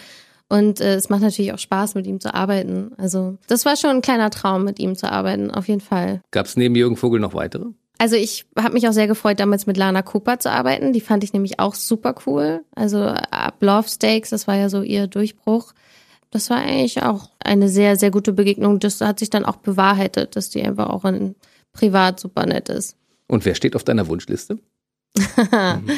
Und 0.49 0.81
äh, 0.81 0.95
es 0.95 1.09
macht 1.09 1.23
natürlich 1.23 1.53
auch 1.53 1.59
Spaß, 1.59 1.95
mit 1.95 2.07
ihm 2.07 2.21
zu 2.21 2.35
arbeiten. 2.35 2.93
Also 2.99 3.39
das 3.47 3.65
war 3.65 3.77
schon 3.77 3.91
ein 3.91 4.03
kleiner 4.03 4.31
Traum, 4.31 4.65
mit 4.65 4.79
ihm 4.79 4.95
zu 4.95 5.11
arbeiten, 5.11 5.51
auf 5.51 5.69
jeden 5.69 5.81
Fall. 5.81 6.21
Gab 6.31 6.47
es 6.47 6.57
neben 6.57 6.75
Jürgen 6.75 6.97
Vogel 6.97 7.21
noch 7.21 7.35
weitere? 7.35 7.67
Also 7.99 8.17
ich 8.17 8.45
habe 8.59 8.75
mich 8.75 8.87
auch 8.89 8.93
sehr 8.93 9.07
gefreut, 9.07 9.41
damals 9.41 9.67
mit 9.67 9.77
Lana 9.77 10.03
Cooper 10.03 10.39
zu 10.39 10.51
arbeiten. 10.51 10.93
Die 10.93 11.01
fand 11.01 11.25
ich 11.25 11.33
nämlich 11.33 11.61
auch 11.61 11.75
super 11.75 12.15
cool. 12.27 12.65
Also 12.75 13.05
ab 13.05 13.57
Love 13.61 13.89
Steaks, 13.89 14.31
das 14.31 14.47
war 14.47 14.57
ja 14.57 14.69
so 14.69 14.83
ihr 14.83 15.07
Durchbruch. 15.07 15.73
Das 16.31 16.51
war 16.51 16.59
eigentlich 16.59 17.03
auch 17.03 17.31
eine 17.39 17.69
sehr, 17.69 17.97
sehr 17.97 18.11
gute 18.11 18.33
Begegnung. 18.33 18.81
Das 18.81 19.01
hat 19.01 19.21
sich 19.21 19.31
dann 19.31 19.45
auch 19.45 19.57
bewahrheitet, 19.57 20.35
dass 20.35 20.51
die 20.51 20.63
einfach 20.63 20.91
auch 20.91 21.05
in 21.05 21.37
privat 21.73 22.19
super 22.19 22.47
nett 22.47 22.69
ist. 22.69 22.97
Und 23.29 23.45
wer 23.45 23.55
steht 23.55 23.77
auf 23.77 23.85
deiner 23.85 24.09
Wunschliste? 24.09 24.59
mhm. 25.17 25.89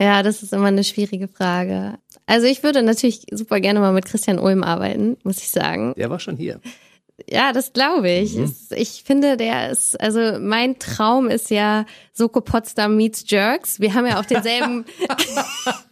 Ja, 0.00 0.22
das 0.22 0.42
ist 0.42 0.52
immer 0.52 0.66
eine 0.66 0.84
schwierige 0.84 1.28
Frage. 1.28 1.98
Also 2.26 2.46
ich 2.46 2.62
würde 2.62 2.82
natürlich 2.82 3.22
super 3.32 3.60
gerne 3.60 3.80
mal 3.80 3.92
mit 3.92 4.04
Christian 4.04 4.38
Ulm 4.38 4.62
arbeiten, 4.62 5.16
muss 5.24 5.38
ich 5.38 5.50
sagen. 5.50 5.92
Der 5.96 6.10
war 6.10 6.20
schon 6.20 6.36
hier. 6.36 6.60
Ja, 7.28 7.52
das 7.52 7.72
glaube 7.72 8.08
ich. 8.10 8.36
Mhm. 8.36 8.54
Ich 8.70 9.02
finde, 9.04 9.36
der 9.36 9.70
ist, 9.70 10.00
also 10.00 10.38
mein 10.38 10.78
Traum 10.78 11.28
ist 11.28 11.50
ja 11.50 11.84
Soko 12.12 12.40
Potsdam 12.40 12.96
meets 12.96 13.24
Jerks. 13.28 13.80
Wir 13.80 13.94
haben 13.94 14.06
ja 14.06 14.20
auch 14.20 14.24
denselben. 14.24 14.84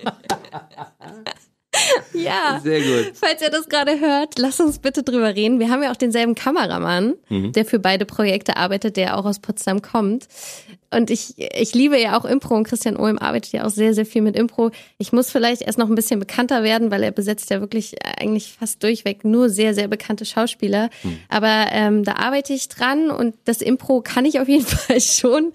ja. 2.13 2.61
Sehr 2.63 2.81
gut. 2.81 3.13
Falls 3.15 3.43
ihr 3.43 3.51
das 3.51 3.69
gerade 3.69 4.01
hört, 4.01 4.39
lasst 4.39 4.61
uns 4.61 4.79
bitte 4.79 5.03
drüber 5.03 5.35
reden. 5.35 5.59
Wir 5.59 5.71
haben 5.71 5.83
ja 5.83 5.93
auch 5.93 5.97
denselben 5.97 6.35
Kameramann, 6.35 7.15
mhm. 7.29 7.53
der 7.53 7.65
für 7.65 7.79
beide 7.79 8.05
Projekte 8.05 8.57
arbeitet, 8.57 8.97
der 8.97 9.19
auch 9.19 9.25
aus 9.25 9.39
Potsdam 9.39 9.83
kommt. 9.83 10.29
Und 10.91 11.11
ich, 11.11 11.35
ich 11.37 11.75
liebe 11.75 12.01
ja 12.01 12.19
auch 12.19 12.25
Impro 12.25 12.55
und 12.55 12.65
Christian 12.65 12.97
Ohm 12.97 13.19
arbeitet 13.19 13.53
ja 13.53 13.65
auch 13.65 13.71
sehr, 13.71 13.93
sehr 13.93 14.07
viel 14.07 14.23
mit 14.23 14.37
Impro. 14.37 14.71
Ich 14.99 15.13
muss 15.13 15.31
vielleicht 15.31 15.63
erst 15.63 15.79
noch 15.79 15.89
ein 15.89 15.95
bisschen 15.95 16.21
bekannter 16.21 16.63
werden, 16.63 16.91
weil 16.91 17.03
er 17.03 17.11
besetzt 17.11 17.51
ja 17.51 17.61
wirklich 17.61 17.97
eigentlich 18.19 18.53
fast 18.59 18.83
durchweg 18.83 19.25
nur 19.25 19.51
sehr, 19.51 19.75
sehr 19.75 19.89
bekannte 19.89 20.25
Schauspieler. 20.25 20.91
Mhm. 21.03 21.19
Aber 21.29 21.67
ähm, 21.73 22.05
da 22.05 22.13
arbeite 22.13 22.53
ich 22.53 22.69
dran 22.69 23.11
und 23.11 23.35
das 23.45 23.63
Impro 23.63 24.01
kann 24.01 24.25
ich 24.25 24.41
auf 24.41 24.49
jeden 24.49 24.67
Fall 24.67 25.01
schon. 25.01 25.53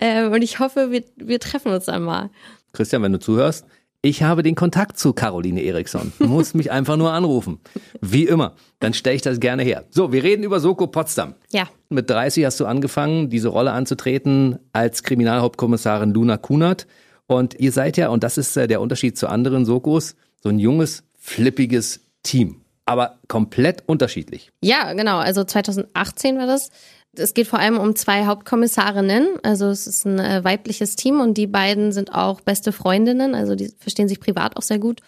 Ähm, 0.00 0.32
und 0.32 0.42
ich 0.42 0.58
hoffe, 0.58 0.90
wir, 0.90 1.04
wir 1.16 1.40
treffen 1.40 1.72
uns 1.72 1.84
dann 1.84 2.02
mal. 2.02 2.30
Christian, 2.72 3.02
wenn 3.02 3.12
du 3.12 3.20
zuhörst, 3.20 3.66
ich 4.02 4.22
habe 4.22 4.42
den 4.42 4.54
Kontakt 4.54 4.98
zu 4.98 5.12
Caroline 5.12 5.62
Eriksson. 5.62 6.12
Du 6.18 6.26
musst 6.26 6.54
mich 6.54 6.70
einfach 6.70 6.96
nur 6.96 7.12
anrufen. 7.12 7.60
Wie 8.00 8.24
immer. 8.24 8.54
Dann 8.78 8.94
stelle 8.94 9.16
ich 9.16 9.22
das 9.22 9.40
gerne 9.40 9.62
her. 9.62 9.84
So, 9.90 10.12
wir 10.12 10.22
reden 10.22 10.42
über 10.42 10.58
Soko 10.58 10.86
Potsdam. 10.86 11.34
Ja. 11.50 11.68
Mit 11.90 12.08
30 12.08 12.46
hast 12.46 12.58
du 12.60 12.66
angefangen, 12.66 13.28
diese 13.28 13.48
Rolle 13.48 13.72
anzutreten 13.72 14.58
als 14.72 15.02
Kriminalhauptkommissarin 15.02 16.14
Luna 16.14 16.38
Kunert. 16.38 16.86
Und 17.26 17.60
ihr 17.60 17.72
seid 17.72 17.96
ja, 17.98 18.08
und 18.08 18.24
das 18.24 18.38
ist 18.38 18.56
äh, 18.56 18.66
der 18.66 18.80
Unterschied 18.80 19.18
zu 19.18 19.28
anderen 19.28 19.64
Sokos, 19.64 20.16
so 20.42 20.48
ein 20.48 20.58
junges, 20.58 21.04
flippiges 21.18 22.00
Team. 22.22 22.62
Aber 22.86 23.18
komplett 23.28 23.84
unterschiedlich. 23.86 24.50
Ja, 24.62 24.94
genau. 24.94 25.18
Also 25.18 25.44
2018 25.44 26.38
war 26.38 26.46
das. 26.46 26.70
Es 27.16 27.34
geht 27.34 27.48
vor 27.48 27.58
allem 27.58 27.78
um 27.78 27.96
zwei 27.96 28.26
Hauptkommissarinnen. 28.26 29.28
Also 29.42 29.66
es 29.66 29.86
ist 29.86 30.04
ein 30.06 30.18
äh, 30.18 30.44
weibliches 30.44 30.96
Team 30.96 31.20
und 31.20 31.34
die 31.34 31.48
beiden 31.48 31.92
sind 31.92 32.14
auch 32.14 32.40
beste 32.40 32.72
Freundinnen. 32.72 33.34
Also 33.34 33.56
die 33.56 33.72
verstehen 33.78 34.08
sich 34.08 34.20
privat 34.20 34.56
auch 34.56 34.62
sehr 34.62 34.78
gut. 34.78 35.00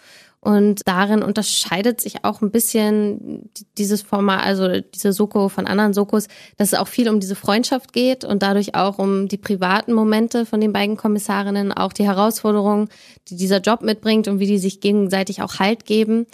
Und 0.43 0.81
darin 0.85 1.23
unterscheidet 1.23 2.01
sich 2.01 2.25
auch 2.25 2.41
ein 2.41 2.51
bisschen 2.51 3.49
dieses 3.77 4.01
Format, 4.01 4.43
also 4.43 4.81
diese 4.81 5.13
Soko 5.13 5.47
von 5.47 5.67
anderen 5.67 5.93
Sokos, 5.93 6.27
dass 6.57 6.73
es 6.73 6.79
auch 6.79 6.89
viel 6.89 7.07
um 7.07 7.21
diese 7.21 7.35
Freundschaft 7.35 7.93
geht 7.93 8.25
und 8.25 8.43
dadurch 8.43 8.75
auch 8.75 8.99
um 8.99 9.29
die 9.29 9.37
privaten 9.37 9.93
Momente 9.93 10.45
von 10.45 10.59
den 10.59 10.73
beiden 10.73 10.97
Kommissarinnen, 10.97 11.71
auch 11.71 11.93
die 11.93 12.03
Herausforderungen, 12.03 12.89
die 13.29 13.37
dieser 13.37 13.61
Job 13.61 13.83
mitbringt 13.83 14.27
und 14.27 14.39
wie 14.39 14.47
die 14.47 14.57
sich 14.59 14.81
gegenseitig 14.81 15.41
auch 15.41 15.59
Halt 15.59 15.85
geben. 15.85 16.27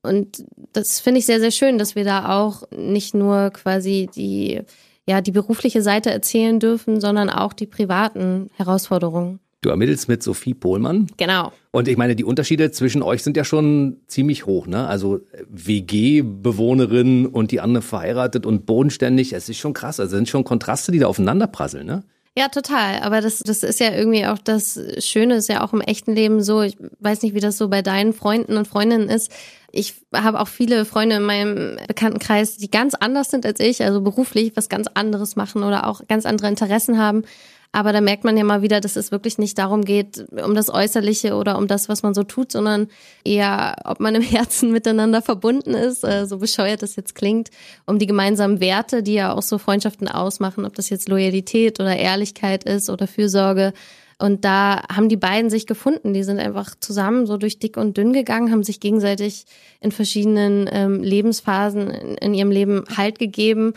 Und 0.00 0.44
das 0.72 1.00
finde 1.00 1.18
ich 1.18 1.26
sehr, 1.26 1.40
sehr 1.40 1.50
schön, 1.50 1.76
dass 1.76 1.96
wir 1.96 2.04
da 2.04 2.38
auch 2.38 2.62
nicht 2.70 3.14
nur 3.14 3.50
quasi 3.50 4.08
die 4.14 4.60
ja 5.06 5.20
die 5.20 5.32
berufliche 5.32 5.82
Seite 5.82 6.10
erzählen 6.10 6.60
dürfen, 6.60 7.00
sondern 7.00 7.30
auch 7.30 7.52
die 7.52 7.66
privaten 7.66 8.50
Herausforderungen. 8.56 9.40
Du 9.62 9.70
ermittelst 9.70 10.08
mit 10.08 10.22
Sophie 10.22 10.54
Pohlmann. 10.54 11.08
Genau. 11.16 11.50
Und 11.72 11.88
ich 11.88 11.96
meine, 11.96 12.14
die 12.14 12.24
Unterschiede 12.24 12.70
zwischen 12.70 13.02
euch 13.02 13.22
sind 13.22 13.36
ja 13.36 13.44
schon 13.44 13.96
ziemlich 14.06 14.46
hoch, 14.46 14.66
ne? 14.66 14.86
Also 14.86 15.20
WG-Bewohnerin 15.48 17.26
und 17.26 17.50
die 17.50 17.60
andere 17.60 17.82
verheiratet 17.82 18.46
und 18.46 18.66
bodenständig, 18.66 19.32
es 19.32 19.48
ist 19.48 19.58
schon 19.58 19.72
krass. 19.72 19.98
Also 19.98 20.14
sind 20.14 20.28
schon 20.28 20.44
Kontraste, 20.44 20.92
die 20.92 20.98
da 20.98 21.06
aufeinander 21.06 21.46
prasseln, 21.46 21.86
ne? 21.86 22.04
Ja, 22.38 22.48
total. 22.48 23.00
Aber 23.00 23.22
das, 23.22 23.38
das 23.38 23.62
ist 23.62 23.80
ja 23.80 23.94
irgendwie 23.94 24.26
auch 24.26 24.36
das 24.36 24.78
Schöne, 24.98 25.36
ist 25.36 25.48
ja 25.48 25.64
auch 25.64 25.72
im 25.72 25.80
echten 25.80 26.12
Leben 26.12 26.42
so. 26.42 26.60
Ich 26.60 26.76
weiß 27.00 27.22
nicht, 27.22 27.34
wie 27.34 27.40
das 27.40 27.56
so 27.56 27.68
bei 27.68 27.80
deinen 27.80 28.12
Freunden 28.12 28.58
und 28.58 28.68
Freundinnen 28.68 29.08
ist. 29.08 29.32
Ich 29.72 29.94
habe 30.14 30.40
auch 30.40 30.48
viele 30.48 30.84
Freunde 30.84 31.16
in 31.16 31.22
meinem 31.22 31.78
Bekanntenkreis, 31.86 32.58
die 32.58 32.70
ganz 32.70 32.94
anders 32.94 33.30
sind 33.30 33.46
als 33.46 33.58
ich, 33.58 33.82
also 33.82 34.02
beruflich 34.02 34.52
was 34.54 34.68
ganz 34.68 34.86
anderes 34.92 35.36
machen 35.36 35.62
oder 35.62 35.86
auch 35.86 36.02
ganz 36.08 36.26
andere 36.26 36.48
Interessen 36.48 36.98
haben. 36.98 37.24
Aber 37.72 37.92
da 37.92 38.00
merkt 38.00 38.24
man 38.24 38.36
ja 38.36 38.44
mal 38.44 38.62
wieder, 38.62 38.80
dass 38.80 38.96
es 38.96 39.12
wirklich 39.12 39.38
nicht 39.38 39.58
darum 39.58 39.84
geht, 39.84 40.24
um 40.42 40.54
das 40.54 40.70
Äußerliche 40.70 41.34
oder 41.34 41.58
um 41.58 41.66
das, 41.66 41.88
was 41.88 42.02
man 42.02 42.14
so 42.14 42.22
tut, 42.22 42.52
sondern 42.52 42.88
eher, 43.24 43.76
ob 43.84 44.00
man 44.00 44.14
im 44.14 44.22
Herzen 44.22 44.72
miteinander 44.72 45.22
verbunden 45.22 45.74
ist, 45.74 46.04
äh, 46.04 46.26
so 46.26 46.38
bescheuert 46.38 46.82
das 46.82 46.96
jetzt 46.96 47.14
klingt, 47.14 47.50
um 47.84 47.98
die 47.98 48.06
gemeinsamen 48.06 48.60
Werte, 48.60 49.02
die 49.02 49.14
ja 49.14 49.32
auch 49.32 49.42
so 49.42 49.58
Freundschaften 49.58 50.08
ausmachen, 50.08 50.64
ob 50.64 50.74
das 50.74 50.90
jetzt 50.90 51.08
Loyalität 51.08 51.80
oder 51.80 51.96
Ehrlichkeit 51.96 52.64
ist 52.64 52.88
oder 52.88 53.06
Fürsorge. 53.06 53.72
Und 54.18 54.46
da 54.46 54.82
haben 54.90 55.10
die 55.10 55.18
beiden 55.18 55.50
sich 55.50 55.66
gefunden. 55.66 56.14
Die 56.14 56.22
sind 56.24 56.38
einfach 56.38 56.74
zusammen 56.80 57.26
so 57.26 57.36
durch 57.36 57.58
dick 57.58 57.76
und 57.76 57.98
dünn 57.98 58.14
gegangen, 58.14 58.50
haben 58.50 58.64
sich 58.64 58.80
gegenseitig 58.80 59.44
in 59.80 59.92
verschiedenen 59.92 60.68
ähm, 60.72 61.02
Lebensphasen 61.02 61.90
in, 61.90 62.14
in 62.16 62.34
ihrem 62.34 62.50
Leben 62.50 62.84
Halt 62.96 63.18
gegeben 63.18 63.74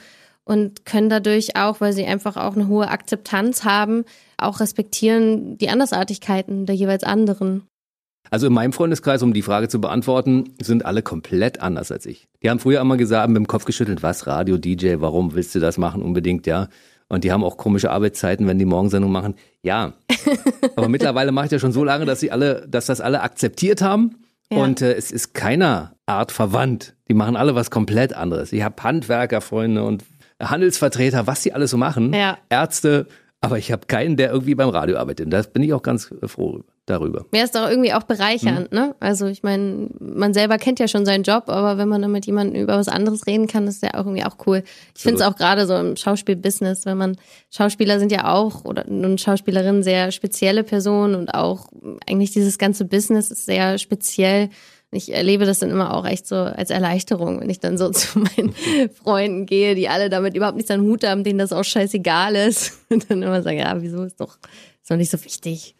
und 0.49 0.83
können 0.83 1.09
dadurch 1.09 1.55
auch, 1.55 1.79
weil 1.79 1.93
sie 1.93 2.05
einfach 2.05 2.35
auch 2.35 2.55
eine 2.55 2.67
hohe 2.67 2.87
Akzeptanz 2.87 3.65
haben, 3.65 4.03
auch 4.35 4.59
respektieren 4.59 5.59
die 5.59 5.69
Andersartigkeiten 5.69 6.65
der 6.65 6.75
jeweils 6.75 7.03
anderen. 7.03 7.67
Also 8.31 8.47
in 8.47 8.53
meinem 8.53 8.73
Freundeskreis, 8.73 9.21
um 9.21 9.31
die 9.31 9.43
Frage 9.43 9.67
zu 9.67 9.79
beantworten, 9.79 10.55
sind 10.59 10.85
alle 10.85 11.03
komplett 11.03 11.61
anders 11.61 11.91
als 11.91 12.07
ich. 12.07 12.27
Die 12.41 12.49
haben 12.49 12.59
früher 12.59 12.81
immer 12.81 12.97
gesagt, 12.97 13.29
mit 13.29 13.37
dem 13.37 13.47
Kopf 13.47 13.65
geschüttelt, 13.65 14.01
was, 14.01 14.25
Radio, 14.25 14.57
DJ, 14.57 14.95
warum 14.97 15.35
willst 15.35 15.53
du 15.53 15.59
das 15.59 15.77
machen 15.77 16.01
unbedingt, 16.01 16.47
ja? 16.47 16.67
Und 17.09 17.23
die 17.23 17.31
haben 17.31 17.43
auch 17.43 17.57
komische 17.57 17.91
Arbeitszeiten, 17.91 18.47
wenn 18.47 18.57
die 18.57 18.65
Morgensendung 18.65 19.11
machen. 19.11 19.35
Ja. 19.61 19.93
Aber 20.75 20.89
mittlerweile 20.89 21.31
mache 21.31 21.45
ich 21.45 21.51
das 21.51 21.61
schon 21.61 21.71
so 21.71 21.83
lange, 21.83 22.05
dass 22.05 22.19
sie 22.19 22.31
alle, 22.31 22.67
dass 22.67 22.87
das 22.87 23.01
alle 23.01 23.21
akzeptiert 23.21 23.81
haben. 23.83 24.15
Ja. 24.51 24.63
Und 24.63 24.81
äh, 24.81 24.93
es 24.93 25.11
ist 25.11 25.33
keiner 25.33 25.95
Art 26.05 26.31
verwandt. 26.31 26.95
Die 27.07 27.13
machen 27.13 27.35
alle 27.35 27.55
was 27.55 27.69
komplett 27.69 28.13
anderes. 28.13 28.51
Ich 28.51 28.63
habe 28.63 28.81
Handwerkerfreunde 28.81 29.83
und 29.83 30.03
Handelsvertreter, 30.41 31.27
was 31.27 31.41
die 31.41 31.53
alles 31.53 31.71
so 31.71 31.77
machen, 31.77 32.13
ja. 32.13 32.37
Ärzte, 32.49 33.07
aber 33.41 33.57
ich 33.57 33.71
habe 33.71 33.87
keinen, 33.87 34.17
der 34.17 34.31
irgendwie 34.31 34.55
beim 34.55 34.69
Radio 34.69 34.97
arbeitet. 34.97 35.31
Das 35.31 35.51
bin 35.51 35.63
ich 35.63 35.73
auch 35.73 35.83
ganz 35.83 36.13
froh 36.25 36.63
darüber. 36.89 37.25
Ja, 37.33 37.43
ist 37.43 37.55
doch 37.55 37.69
irgendwie 37.69 37.93
auch 37.93 38.03
bereichernd, 38.03 38.71
hm. 38.71 38.77
ne? 38.77 38.95
Also 38.99 39.27
ich 39.27 39.43
meine, 39.43 39.89
man 39.99 40.33
selber 40.33 40.57
kennt 40.57 40.79
ja 40.79 40.87
schon 40.87 41.05
seinen 41.05 41.23
Job, 41.23 41.43
aber 41.47 41.77
wenn 41.77 41.87
man 41.87 42.01
dann 42.01 42.11
mit 42.11 42.25
jemandem 42.25 42.61
über 42.61 42.77
was 42.77 42.87
anderes 42.87 43.27
reden 43.27 43.47
kann, 43.47 43.67
ist 43.67 43.83
ja 43.83 43.93
auch 43.93 44.05
irgendwie 44.05 44.25
auch 44.25 44.37
cool. 44.47 44.63
Ich 44.95 45.03
finde 45.03 45.21
es 45.21 45.25
auch 45.25 45.35
gerade 45.35 45.65
so 45.65 45.75
im 45.75 45.95
Schauspielbusiness, 45.95 46.85
wenn 46.85 46.97
man 46.97 47.17
Schauspieler 47.49 47.99
sind 47.99 48.11
ja 48.11 48.33
auch 48.33 48.65
oder 48.65 48.85
nun 48.87 49.17
Schauspielerinnen 49.17 49.83
sehr 49.83 50.11
spezielle 50.11 50.63
Personen 50.63 51.15
und 51.15 51.33
auch 51.33 51.67
eigentlich 52.07 52.31
dieses 52.31 52.57
ganze 52.57 52.85
Business 52.85 53.31
ist 53.31 53.45
sehr 53.45 53.77
speziell 53.77 54.49
ich 54.91 55.13
erlebe 55.13 55.45
das 55.45 55.59
dann 55.59 55.69
immer 55.69 55.93
auch 55.93 56.05
echt 56.05 56.25
so 56.25 56.35
als 56.35 56.71
Erleichterung, 56.71 57.39
wenn 57.39 57.49
ich 57.49 57.59
dann 57.59 57.77
so 57.77 57.89
zu 57.91 58.19
meinen 58.19 58.53
Freunden 58.93 59.45
gehe, 59.45 59.75
die 59.75 59.89
alle 59.89 60.09
damit 60.09 60.35
überhaupt 60.35 60.57
nichts 60.57 60.71
an 60.71 60.81
Hut 60.81 61.03
haben, 61.03 61.23
denen 61.23 61.39
das 61.39 61.53
auch 61.53 61.63
scheißegal 61.63 62.35
ist. 62.35 62.79
Und 62.89 63.09
dann 63.09 63.21
immer 63.21 63.41
sagen, 63.41 63.59
ja, 63.59 63.81
wieso 63.81 64.03
ist 64.03 64.19
doch, 64.19 64.37
ist 64.81 64.89
doch 64.89 64.97
nicht 64.97 65.11
so 65.11 65.23
wichtig. 65.23 65.75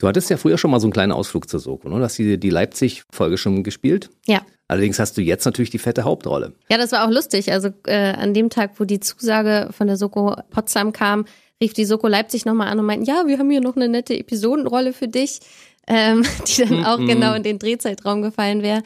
Du 0.00 0.08
hattest 0.08 0.28
ja 0.30 0.36
früher 0.36 0.58
schon 0.58 0.72
mal 0.72 0.80
so 0.80 0.86
einen 0.86 0.92
kleinen 0.92 1.12
Ausflug 1.12 1.48
zur 1.48 1.60
Soko, 1.60 1.88
ne? 1.88 1.96
Du 1.96 2.02
hast 2.02 2.18
die, 2.18 2.38
die 2.38 2.50
Leipzig-Folge 2.50 3.38
schon 3.38 3.62
gespielt. 3.62 4.10
Ja. 4.26 4.40
Allerdings 4.66 4.98
hast 4.98 5.16
du 5.16 5.22
jetzt 5.22 5.44
natürlich 5.44 5.70
die 5.70 5.78
fette 5.78 6.04
Hauptrolle. 6.04 6.54
Ja, 6.70 6.78
das 6.78 6.92
war 6.92 7.06
auch 7.06 7.10
lustig. 7.10 7.52
Also 7.52 7.68
äh, 7.86 8.14
an 8.14 8.34
dem 8.34 8.50
Tag, 8.50 8.72
wo 8.78 8.84
die 8.84 9.00
Zusage 9.00 9.68
von 9.72 9.86
der 9.86 9.96
Soko 9.96 10.34
Potsdam 10.50 10.92
kam, 10.92 11.26
rief 11.62 11.74
die 11.74 11.84
Soko 11.84 12.08
Leipzig 12.08 12.46
nochmal 12.46 12.68
an 12.68 12.78
und 12.78 12.86
meinten, 12.86 13.04
ja, 13.04 13.24
wir 13.26 13.38
haben 13.38 13.50
hier 13.50 13.60
noch 13.60 13.76
eine 13.76 13.88
nette 13.88 14.18
Episodenrolle 14.18 14.92
für 14.92 15.08
dich 15.08 15.40
ähm, 15.90 16.24
die 16.46 16.64
dann 16.64 16.84
auch 16.84 16.98
genau 16.98 17.34
in 17.34 17.42
den 17.42 17.58
Drehzeitraum 17.58 18.22
gefallen 18.22 18.62
wäre. 18.62 18.82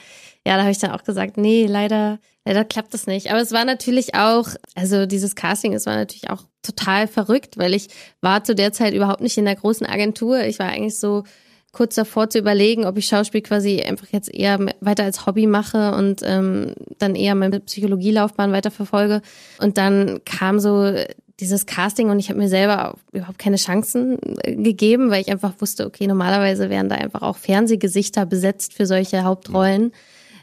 Ja, 0.46 0.56
da 0.56 0.62
habe 0.62 0.72
ich 0.72 0.78
dann 0.78 0.90
auch 0.90 1.04
gesagt, 1.04 1.36
nee, 1.36 1.66
leider, 1.66 2.18
leider 2.44 2.64
klappt 2.64 2.94
das 2.94 3.06
nicht. 3.06 3.30
Aber 3.30 3.40
es 3.40 3.52
war 3.52 3.64
natürlich 3.64 4.14
auch, 4.14 4.48
also 4.74 5.06
dieses 5.06 5.34
Casting, 5.34 5.72
es 5.72 5.86
war 5.86 5.96
natürlich 5.96 6.30
auch 6.30 6.44
total 6.62 7.06
verrückt, 7.06 7.58
weil 7.58 7.74
ich 7.74 7.88
war 8.20 8.44
zu 8.44 8.54
der 8.54 8.72
Zeit 8.72 8.94
überhaupt 8.94 9.20
nicht 9.20 9.38
in 9.38 9.44
der 9.44 9.56
großen 9.56 9.86
Agentur. 9.86 10.40
Ich 10.42 10.58
war 10.58 10.68
eigentlich 10.68 10.98
so 10.98 11.24
kurz 11.72 11.96
davor 11.96 12.30
zu 12.30 12.38
überlegen, 12.38 12.86
ob 12.86 12.96
ich 12.96 13.06
Schauspiel 13.06 13.42
quasi 13.42 13.82
einfach 13.82 14.06
jetzt 14.12 14.32
eher 14.32 14.58
weiter 14.80 15.04
als 15.04 15.26
Hobby 15.26 15.46
mache 15.46 15.92
und 15.94 16.22
ähm, 16.24 16.74
dann 16.98 17.16
eher 17.16 17.34
meine 17.34 17.60
Psychologielaufbahn 17.60 18.52
weiterverfolge. 18.52 19.20
Und 19.58 19.76
dann 19.76 20.20
kam 20.24 20.60
so 20.60 20.94
dieses 21.40 21.66
Casting 21.66 22.10
und 22.10 22.20
ich 22.20 22.28
habe 22.28 22.38
mir 22.38 22.48
selber 22.48 22.96
überhaupt 23.12 23.38
keine 23.38 23.56
Chancen 23.56 24.18
äh, 24.42 24.54
gegeben, 24.54 25.10
weil 25.10 25.20
ich 25.20 25.30
einfach 25.30 25.54
wusste, 25.58 25.84
okay, 25.84 26.06
normalerweise 26.06 26.70
wären 26.70 26.88
da 26.88 26.94
einfach 26.94 27.22
auch 27.22 27.36
Fernsehgesichter 27.36 28.24
besetzt 28.24 28.72
für 28.72 28.86
solche 28.86 29.24
Hauptrollen. 29.24 29.92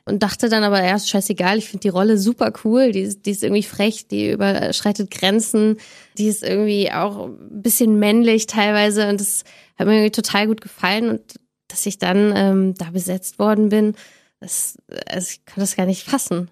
Und 0.05 0.23
dachte 0.23 0.49
dann 0.49 0.63
aber 0.63 0.81
erst, 0.81 1.09
scheißegal, 1.09 1.57
ich 1.57 1.69
finde 1.69 1.81
die 1.81 1.89
Rolle 1.89 2.17
super 2.17 2.51
cool, 2.63 2.91
die 2.91 3.01
ist, 3.01 3.25
die 3.25 3.31
ist 3.31 3.43
irgendwie 3.43 3.63
frech, 3.63 4.07
die 4.07 4.31
überschreitet 4.31 5.11
Grenzen, 5.11 5.77
die 6.17 6.27
ist 6.27 6.43
irgendwie 6.43 6.91
auch 6.91 7.27
ein 7.27 7.61
bisschen 7.61 7.99
männlich 7.99 8.47
teilweise 8.47 9.07
und 9.09 9.21
das 9.21 9.43
hat 9.77 9.87
mir 9.87 9.93
irgendwie 9.93 10.11
total 10.11 10.47
gut 10.47 10.61
gefallen 10.61 11.09
und 11.09 11.21
dass 11.67 11.85
ich 11.85 11.99
dann 11.99 12.33
ähm, 12.35 12.73
da 12.75 12.89
besetzt 12.89 13.39
worden 13.39 13.69
bin, 13.69 13.95
das, 14.39 14.77
also 15.07 15.29
ich 15.31 15.45
kann 15.45 15.61
das 15.61 15.75
gar 15.75 15.85
nicht 15.85 16.03
fassen. 16.03 16.49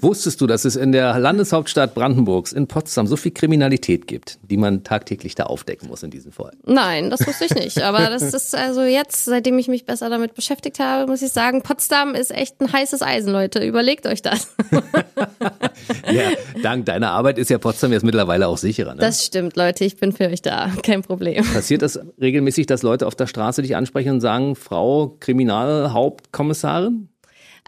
Wusstest 0.00 0.40
du, 0.40 0.46
dass 0.46 0.64
es 0.64 0.76
in 0.76 0.92
der 0.92 1.18
Landeshauptstadt 1.18 1.94
Brandenburgs 1.94 2.52
in 2.52 2.66
Potsdam 2.66 3.06
so 3.06 3.16
viel 3.16 3.32
Kriminalität 3.32 4.06
gibt, 4.06 4.38
die 4.42 4.56
man 4.56 4.84
tagtäglich 4.84 5.34
da 5.34 5.44
aufdecken 5.44 5.88
muss 5.88 6.02
in 6.02 6.10
diesem 6.10 6.32
Fall? 6.32 6.52
Nein, 6.64 7.10
das 7.10 7.26
wusste 7.26 7.46
ich 7.46 7.54
nicht. 7.54 7.82
Aber 7.82 8.10
das 8.10 8.22
ist 8.22 8.54
also 8.54 8.82
jetzt, 8.82 9.24
seitdem 9.24 9.58
ich 9.58 9.68
mich 9.68 9.84
besser 9.84 10.10
damit 10.10 10.34
beschäftigt 10.34 10.78
habe, 10.78 11.10
muss 11.10 11.22
ich 11.22 11.32
sagen, 11.32 11.62
Potsdam 11.62 12.14
ist 12.14 12.30
echt 12.30 12.60
ein 12.60 12.72
heißes 12.72 13.02
Eisen, 13.02 13.32
Leute. 13.32 13.64
Überlegt 13.64 14.06
euch 14.06 14.22
das. 14.22 14.54
Ja, 16.10 16.30
dank 16.62 16.86
deiner 16.86 17.10
Arbeit 17.10 17.38
ist 17.38 17.50
ja 17.50 17.58
Potsdam 17.58 17.92
jetzt 17.92 18.04
mittlerweile 18.04 18.48
auch 18.48 18.58
sicherer. 18.58 18.94
Ne? 18.94 19.00
Das 19.00 19.24
stimmt, 19.24 19.56
Leute, 19.56 19.84
ich 19.84 19.96
bin 19.96 20.12
für 20.12 20.28
euch 20.28 20.42
da, 20.42 20.70
kein 20.82 21.02
Problem. 21.02 21.44
Passiert 21.44 21.82
das 21.82 21.98
regelmäßig, 22.20 22.66
dass 22.66 22.82
Leute 22.82 23.06
auf 23.06 23.14
der 23.14 23.26
Straße 23.26 23.62
dich 23.62 23.76
ansprechen 23.76 24.12
und 24.12 24.20
sagen, 24.20 24.56
Frau 24.56 25.16
Kriminalhauptkommissarin? 25.20 27.08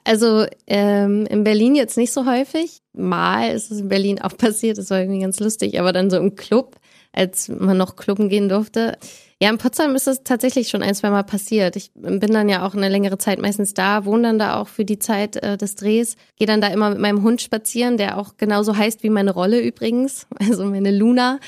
Also 0.07 0.47
ähm, 0.69 1.27
in 1.27 1.43
Berlin 1.43 1.75
jetzt 1.75 1.97
nicht 1.97 2.13
so 2.13 2.27
häufig. 2.27 2.81
Mal 2.93 3.53
ist 3.53 3.73
es 3.73 3.81
in 3.81 3.89
Berlin 3.89 4.21
auch 4.23 4.37
passiert, 4.39 4.79
das 4.79 4.91
war 4.91 5.01
irgendwie 5.01 5.21
ganz 5.21 5.41
lustig, 5.41 5.81
aber 5.81 5.93
dann 5.93 6.11
so 6.11 6.17
im 6.17 6.37
Club, 6.37 6.77
als 7.13 7.49
man 7.49 7.77
noch 7.77 7.97
klubben 7.97 8.29
gehen 8.29 8.49
durfte. 8.49 8.99
Ja, 9.43 9.51
in 9.51 9.59
Potsdam 9.59 9.97
ist 9.97 10.07
das 10.07 10.23
tatsächlich 10.23 10.69
schon 10.69 10.83
ein, 10.83 10.95
zwei 10.95 11.11
Mal 11.11 11.25
passiert. 11.25 11.75
Ich 11.75 11.91
bin 11.95 12.33
dann 12.33 12.49
ja 12.49 12.65
auch 12.65 12.75
eine 12.75 12.89
längere 12.89 13.19
Zeit 13.19 13.41
meistens 13.41 13.75
da, 13.75 14.05
wohne 14.05 14.23
dann 14.23 14.39
da 14.39 14.61
auch 14.61 14.69
für 14.69 14.85
die 14.85 15.01
Zeit 15.01 15.37
äh, 15.43 15.59
des 15.59 15.75
Drehs, 15.75 16.17
gehe 16.37 16.47
dann 16.47 16.61
da 16.61 16.69
immer 16.69 16.91
mit 16.91 17.01
meinem 17.01 17.23
Hund 17.23 17.43
spazieren, 17.43 17.97
der 17.97 18.17
auch 18.17 18.37
genauso 18.37 18.77
heißt 18.77 19.03
wie 19.03 19.11
meine 19.11 19.33
Rolle 19.33 19.61
übrigens, 19.61 20.29
also 20.39 20.65
meine 20.67 20.93
Luna. 20.93 21.41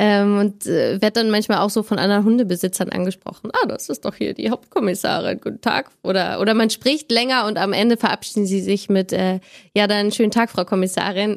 Ähm, 0.00 0.38
und 0.38 0.66
äh, 0.66 1.00
werde 1.00 1.20
dann 1.20 1.30
manchmal 1.30 1.58
auch 1.58 1.70
so 1.70 1.84
von 1.84 1.98
anderen 1.98 2.24
Hundebesitzern 2.24 2.88
angesprochen. 2.88 3.50
Ah, 3.52 3.66
das 3.66 3.88
ist 3.88 4.04
doch 4.04 4.16
hier 4.16 4.34
die 4.34 4.50
Hauptkommissarin. 4.50 5.40
Guten 5.40 5.60
Tag. 5.60 5.90
Oder, 6.02 6.40
oder 6.40 6.54
man 6.54 6.68
spricht 6.70 7.12
länger 7.12 7.46
und 7.46 7.58
am 7.58 7.72
Ende 7.72 7.96
verabschieden 7.96 8.44
sie 8.44 8.60
sich 8.60 8.88
mit, 8.88 9.12
äh, 9.12 9.38
ja, 9.72 9.86
dann 9.86 10.10
schönen 10.10 10.32
Tag, 10.32 10.50
Frau 10.50 10.64
Kommissarin. 10.64 11.36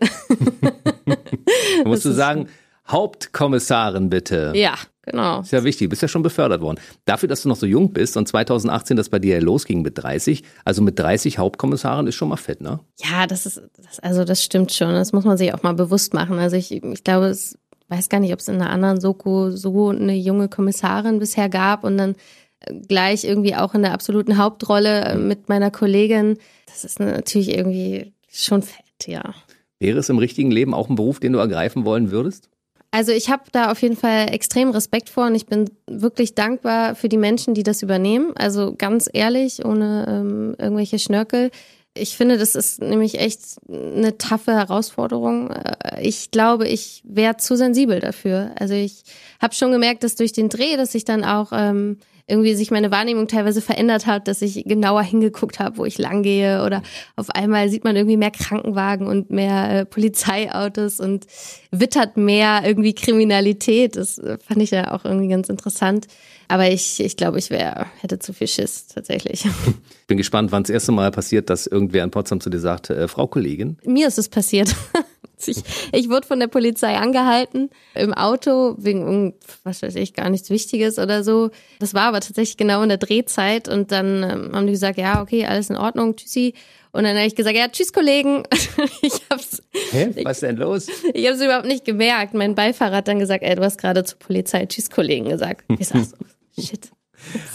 musst 1.85 2.05
du 2.05 2.11
sagen, 2.11 2.47
Hauptkommissarin 2.87 4.09
bitte. 4.09 4.53
Ja, 4.55 4.75
genau. 5.03 5.41
Ist 5.41 5.51
ja 5.51 5.63
wichtig, 5.63 5.87
du 5.87 5.89
bist 5.89 6.01
ja 6.01 6.07
schon 6.07 6.23
befördert 6.23 6.61
worden. 6.61 6.79
Dafür, 7.05 7.27
dass 7.27 7.43
du 7.43 7.49
noch 7.49 7.57
so 7.57 7.65
jung 7.65 7.91
bist 7.91 8.15
und 8.17 8.27
2018 8.27 8.95
das 8.95 9.09
bei 9.09 9.19
dir 9.19 9.35
ja 9.35 9.41
losging 9.41 9.81
mit 9.81 10.01
30, 10.01 10.43
also 10.63 10.81
mit 10.81 10.97
30 10.97 11.37
Hauptkommissarin 11.37 12.07
ist 12.07 12.15
schon 12.15 12.29
mal 12.29 12.37
fett, 12.37 12.61
ne? 12.61 12.79
Ja, 13.03 13.27
das 13.27 13.45
ist, 13.45 13.61
das, 13.77 13.99
also 13.99 14.23
das 14.23 14.43
stimmt 14.43 14.71
schon. 14.71 14.93
Das 14.93 15.11
muss 15.11 15.25
man 15.25 15.37
sich 15.37 15.53
auch 15.53 15.63
mal 15.63 15.73
bewusst 15.73 16.13
machen. 16.13 16.39
Also 16.39 16.55
ich, 16.55 16.71
ich 16.71 17.03
glaube, 17.03 17.27
es 17.27 17.57
weiß 17.89 18.09
gar 18.09 18.19
nicht, 18.19 18.33
ob 18.33 18.39
es 18.39 18.47
in 18.47 18.55
einer 18.55 18.69
anderen 18.69 18.99
Soko 18.99 19.51
so 19.51 19.89
eine 19.89 20.15
junge 20.15 20.49
Kommissarin 20.49 21.19
bisher 21.19 21.49
gab 21.49 21.83
und 21.83 21.97
dann 21.97 22.15
äh, 22.61 22.73
gleich 22.87 23.23
irgendwie 23.23 23.55
auch 23.55 23.73
in 23.73 23.81
der 23.81 23.93
absoluten 23.93 24.37
Hauptrolle 24.37 25.05
äh, 25.05 25.15
mhm. 25.15 25.27
mit 25.27 25.49
meiner 25.49 25.71
Kollegin. 25.71 26.37
Das 26.65 26.83
ist 26.83 26.99
natürlich 26.99 27.55
irgendwie 27.55 28.13
schon 28.29 28.61
fett, 28.61 29.07
ja. 29.07 29.33
Wäre 29.79 29.99
es 29.99 30.09
im 30.09 30.17
richtigen 30.17 30.51
Leben 30.51 30.73
auch 30.73 30.89
ein 30.89 30.95
Beruf, 30.95 31.19
den 31.19 31.33
du 31.33 31.39
ergreifen 31.39 31.85
wollen 31.85 32.11
würdest? 32.11 32.49
Also 32.91 33.11
ich 33.11 33.29
habe 33.29 33.43
da 33.51 33.71
auf 33.71 33.81
jeden 33.81 33.97
Fall 33.97 34.33
extrem 34.33 34.71
Respekt 34.71 35.09
vor 35.09 35.27
und 35.27 35.35
ich 35.35 35.45
bin 35.45 35.69
wirklich 35.87 36.35
dankbar 36.35 36.95
für 36.95 37.09
die 37.09 37.17
Menschen, 37.17 37.53
die 37.53 37.63
das 37.63 37.83
übernehmen. 37.83 38.31
Also 38.35 38.73
ganz 38.77 39.09
ehrlich, 39.11 39.63
ohne 39.65 40.05
ähm, 40.07 40.55
irgendwelche 40.57 40.97
Schnörkel. 40.97 41.51
Ich 41.99 42.17
finde, 42.17 42.37
das 42.37 42.55
ist 42.55 42.81
nämlich 42.81 43.19
echt 43.19 43.41
eine 43.69 44.17
taffe 44.17 44.53
Herausforderung. 44.53 45.51
Äh, 45.51 46.01
ich 46.01 46.31
glaube, 46.31 46.67
ich 46.67 47.03
wäre 47.05 47.37
zu 47.37 47.55
sensibel 47.55 47.99
dafür. 47.99 48.51
Also 48.59 48.73
ich 48.73 49.03
habe 49.41 49.53
schon 49.53 49.71
gemerkt, 49.71 50.03
dass 50.03 50.15
durch 50.15 50.31
den 50.31 50.49
Dreh, 50.49 50.77
dass 50.77 50.95
ich 50.95 51.05
dann 51.05 51.23
auch 51.23 51.51
ähm, 51.51 51.97
irgendwie 52.27 52.55
sich 52.55 52.71
meine 52.71 52.91
Wahrnehmung 52.91 53.27
teilweise 53.27 53.61
verändert 53.61 54.05
hat, 54.05 54.27
dass 54.27 54.41
ich 54.41 54.65
genauer 54.65 55.01
hingeguckt 55.01 55.59
habe, 55.59 55.77
wo 55.77 55.85
ich 55.85 55.97
lang 55.97 56.23
gehe 56.23 56.63
oder 56.65 56.83
auf 57.15 57.29
einmal 57.29 57.69
sieht 57.69 57.85
man 57.85 57.95
irgendwie 57.95 58.17
mehr 58.17 58.31
Krankenwagen 58.31 59.07
und 59.07 59.29
mehr 59.29 59.69
äh, 59.71 59.85
Polizeiautos 59.85 60.99
und 60.99 61.25
wittert 61.71 62.17
mehr 62.17 62.63
irgendwie 62.65 62.93
Kriminalität. 62.93 63.95
Das 63.95 64.17
äh, 64.17 64.37
fand 64.45 64.61
ich 64.61 64.71
ja 64.71 64.93
auch 64.93 65.05
irgendwie 65.05 65.29
ganz 65.29 65.47
interessant. 65.47 66.07
Aber 66.47 66.69
ich, 66.69 66.99
ich 66.99 67.17
glaube, 67.17 67.39
ich 67.39 67.49
wäre, 67.49 67.87
hätte 67.99 68.19
zu 68.19 68.33
viel 68.33 68.47
Schiss 68.47 68.87
tatsächlich. 68.87 69.45
Ich 69.45 69.51
bin 70.07 70.17
gespannt, 70.17 70.51
wann 70.51 70.63
das 70.63 70.69
erste 70.69 70.91
Mal 70.91 71.11
passiert, 71.11 71.49
dass 71.49 71.67
irgendwer 71.67 72.03
in 72.03 72.11
Potsdam 72.11 72.39
zu 72.39 72.49
dir 72.49 72.59
sagt, 72.59 72.89
äh, 72.89 73.07
Frau 73.07 73.27
Kollegin. 73.27 73.77
Mir 73.83 74.07
ist 74.07 74.17
es 74.17 74.29
passiert. 74.29 74.73
Ich, 75.45 75.57
ich 75.91 76.09
wurde 76.09 76.25
von 76.25 76.39
der 76.39 76.47
Polizei 76.47 76.97
angehalten 76.97 77.69
im 77.93 78.13
Auto 78.13 78.75
wegen 78.79 79.35
was 79.63 79.83
weiß 79.83 79.93
ich 79.95 80.13
gar 80.13 80.31
nichts 80.31 80.49
Wichtiges 80.49 80.97
oder 80.97 81.23
so. 81.23 81.51
Das 81.79 81.93
war 81.93 82.03
aber 82.03 82.21
tatsächlich 82.21 82.57
genau 82.57 82.81
in 82.81 82.89
der 82.89 82.97
Drehzeit 82.97 83.69
und 83.69 83.91
dann 83.91 84.23
ähm, 84.23 84.55
haben 84.55 84.65
die 84.65 84.73
gesagt, 84.73 84.97
ja 84.97 85.21
okay, 85.21 85.45
alles 85.45 85.69
in 85.69 85.77
Ordnung, 85.77 86.15
tschüssi. 86.15 86.55
Und 86.91 87.03
dann 87.03 87.15
habe 87.15 87.27
ich 87.27 87.35
gesagt, 87.35 87.55
ja 87.55 87.67
tschüss 87.67 87.93
Kollegen. 87.93 88.43
ich 89.03 89.13
hab's. 89.29 89.61
Hä? 89.91 90.09
Was 90.23 90.39
denn 90.39 90.57
los? 90.57 90.87
Ich 91.13 91.27
habe 91.27 91.35
es 91.35 91.43
überhaupt 91.43 91.67
nicht 91.67 91.85
gemerkt. 91.85 92.33
Mein 92.33 92.55
Beifahrer 92.55 92.97
hat 92.97 93.07
dann 93.07 93.19
gesagt, 93.19 93.43
ey, 93.43 93.55
du 93.55 93.61
hast 93.61 93.79
gerade 93.79 94.03
zur 94.03 94.17
Polizei 94.17 94.65
tschüss 94.65 94.89
Kollegen 94.89 95.29
gesagt. 95.29 95.65
Ich 95.77 95.87
sag 95.87 96.03
so, 96.03 96.15
shit. 96.59 96.91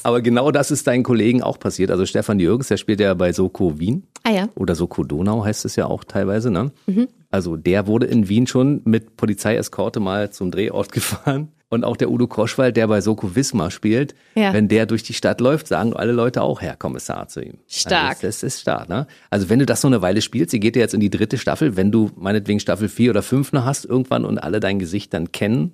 Aber 0.03 0.21
genau 0.21 0.51
das 0.51 0.71
ist 0.71 0.87
deinen 0.87 1.03
Kollegen 1.03 1.43
auch 1.43 1.59
passiert. 1.59 1.91
Also 1.91 2.07
Stefan 2.07 2.41
Jürgens, 2.41 2.69
der 2.69 2.77
spielt 2.77 3.01
ja 3.01 3.15
bei 3.15 3.33
Soko 3.33 3.79
Wien. 3.79 4.05
Ah 4.25 4.31
ja. 4.31 4.49
Oder 4.55 4.75
Soko 4.75 5.05
Donau 5.05 5.45
heißt 5.45 5.65
es 5.65 5.77
ja 5.77 5.87
auch 5.87 6.05
teilweise, 6.05 6.51
ne? 6.51 6.73
Mhm. 6.87 7.09
Also 7.31 7.57
der 7.57 7.87
wurde 7.87 8.07
in 8.07 8.29
Wien 8.29 8.47
schon 8.47 8.83
mit 8.85 9.17
Polizeieskorte 9.17 10.01
mal 10.01 10.31
zum 10.31 10.51
Drehort 10.51 10.93
gefahren. 10.93 11.53
Und 11.69 11.85
auch 11.85 11.97
der 11.97 12.11
Udo 12.11 12.27
Koschwald, 12.27 12.77
der 12.77 12.87
bei 12.87 13.01
Soko 13.01 13.35
Wismar 13.35 13.71
spielt, 13.71 14.15
ja. 14.35 14.53
wenn 14.53 14.69
der 14.69 14.85
durch 14.85 15.05
die 15.05 15.15
Stadt 15.15 15.41
läuft, 15.41 15.69
sagen 15.69 15.95
alle 15.95 16.13
Leute 16.13 16.43
auch 16.43 16.61
Herr 16.61 16.77
Kommissar 16.77 17.29
zu 17.29 17.41
ihm. 17.41 17.55
Stark. 17.67 18.17
Also 18.17 18.27
das, 18.27 18.43
ist 18.43 18.61
stark, 18.61 18.91
ne? 18.91 19.07
Also 19.31 19.49
wenn 19.49 19.59
du 19.59 19.65
das 19.65 19.81
so 19.81 19.89
eine 19.89 20.03
Weile 20.03 20.21
spielst, 20.21 20.51
sie 20.51 20.61
geht 20.61 20.77
ja 20.77 20.83
jetzt 20.83 20.93
in 20.93 21.01
die 21.01 21.09
dritte 21.09 21.39
Staffel, 21.39 21.75
wenn 21.75 21.91
du 21.91 22.11
meinetwegen 22.15 22.61
Staffel 22.61 22.91
vier 22.91 23.09
oder 23.09 23.23
fünf 23.23 23.53
noch 23.53 23.65
hast 23.65 23.87
irgendwann 23.87 24.27
und 24.27 24.37
alle 24.37 24.61
dein 24.61 24.81
Gesicht 24.81 25.15
dann 25.15 25.33
kennen, 25.33 25.73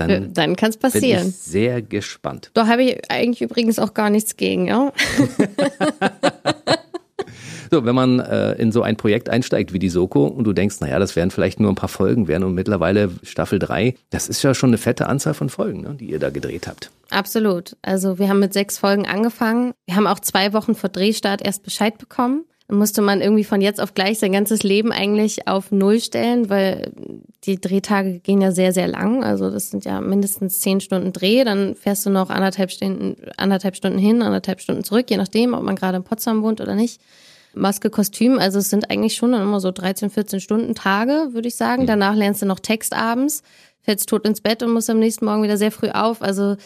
dann, 0.00 0.10
äh, 0.10 0.28
dann 0.32 0.56
kann 0.56 0.70
es 0.70 0.76
passieren. 0.76 1.22
Bin 1.22 1.30
ich 1.30 1.36
sehr 1.36 1.82
gespannt. 1.82 2.50
Da 2.54 2.66
habe 2.66 2.82
ich 2.82 3.10
eigentlich 3.10 3.42
übrigens 3.42 3.78
auch 3.78 3.94
gar 3.94 4.10
nichts 4.10 4.36
gegen, 4.36 4.66
ja. 4.66 4.92
So, 7.72 7.84
wenn 7.84 7.94
man 7.94 8.18
äh, 8.18 8.54
in 8.54 8.72
so 8.72 8.82
ein 8.82 8.96
Projekt 8.96 9.28
einsteigt 9.28 9.72
wie 9.72 9.78
die 9.78 9.90
Soko 9.90 10.26
und 10.26 10.42
du 10.42 10.52
denkst, 10.52 10.80
naja, 10.80 10.98
das 10.98 11.14
werden 11.14 11.30
vielleicht 11.30 11.60
nur 11.60 11.70
ein 11.70 11.76
paar 11.76 11.88
Folgen 11.88 12.26
werden 12.26 12.42
und 12.42 12.54
mittlerweile 12.54 13.10
Staffel 13.22 13.60
3, 13.60 13.94
das 14.10 14.28
ist 14.28 14.42
ja 14.42 14.54
schon 14.54 14.70
eine 14.70 14.78
fette 14.78 15.06
Anzahl 15.06 15.34
von 15.34 15.48
Folgen, 15.48 15.82
ne, 15.82 15.94
die 15.94 16.10
ihr 16.10 16.18
da 16.18 16.30
gedreht 16.30 16.66
habt. 16.66 16.90
Absolut. 17.10 17.76
Also 17.82 18.18
wir 18.18 18.28
haben 18.28 18.40
mit 18.40 18.52
sechs 18.52 18.78
Folgen 18.78 19.06
angefangen. 19.06 19.72
Wir 19.86 19.94
haben 19.94 20.08
auch 20.08 20.18
zwei 20.18 20.52
Wochen 20.52 20.74
vor 20.74 20.90
Drehstart 20.90 21.42
erst 21.42 21.62
Bescheid 21.62 21.96
bekommen. 21.96 22.44
Musste 22.70 23.02
man 23.02 23.20
irgendwie 23.20 23.44
von 23.44 23.60
jetzt 23.60 23.80
auf 23.80 23.94
gleich 23.94 24.18
sein 24.18 24.32
ganzes 24.32 24.62
Leben 24.62 24.92
eigentlich 24.92 25.48
auf 25.48 25.72
Null 25.72 26.00
stellen, 26.00 26.48
weil 26.50 26.92
die 27.44 27.60
Drehtage 27.60 28.20
gehen 28.20 28.40
ja 28.40 28.52
sehr, 28.52 28.72
sehr 28.72 28.88
lang. 28.88 29.24
Also 29.24 29.50
das 29.50 29.70
sind 29.70 29.84
ja 29.84 30.00
mindestens 30.00 30.60
zehn 30.60 30.80
Stunden 30.80 31.12
Dreh. 31.12 31.44
Dann 31.44 31.74
fährst 31.74 32.06
du 32.06 32.10
noch 32.10 32.30
anderthalb 32.30 32.70
Stunden, 32.70 33.16
anderthalb 33.36 33.76
Stunden 33.76 33.98
hin, 33.98 34.22
anderthalb 34.22 34.60
Stunden 34.60 34.84
zurück, 34.84 35.06
je 35.10 35.16
nachdem, 35.16 35.54
ob 35.54 35.62
man 35.62 35.76
gerade 35.76 35.96
in 35.96 36.04
Potsdam 36.04 36.42
wohnt 36.42 36.60
oder 36.60 36.74
nicht. 36.74 37.00
Maske, 37.54 37.90
Kostüm. 37.90 38.38
Also 38.38 38.58
es 38.58 38.70
sind 38.70 38.90
eigentlich 38.90 39.14
schon 39.14 39.32
dann 39.32 39.42
immer 39.42 39.60
so 39.60 39.70
13, 39.70 40.10
14 40.10 40.40
Stunden 40.40 40.74
Tage, 40.74 41.28
würde 41.32 41.48
ich 41.48 41.56
sagen. 41.56 41.82
Mhm. 41.82 41.86
Danach 41.86 42.14
lernst 42.14 42.42
du 42.42 42.46
noch 42.46 42.60
Text 42.60 42.94
abends, 42.94 43.42
fällst 43.82 44.08
tot 44.08 44.26
ins 44.26 44.40
Bett 44.40 44.62
und 44.62 44.72
musst 44.72 44.90
am 44.90 44.98
nächsten 44.98 45.24
Morgen 45.24 45.42
wieder 45.42 45.56
sehr 45.56 45.72
früh 45.72 45.88
auf. 45.88 46.22
Also 46.22 46.56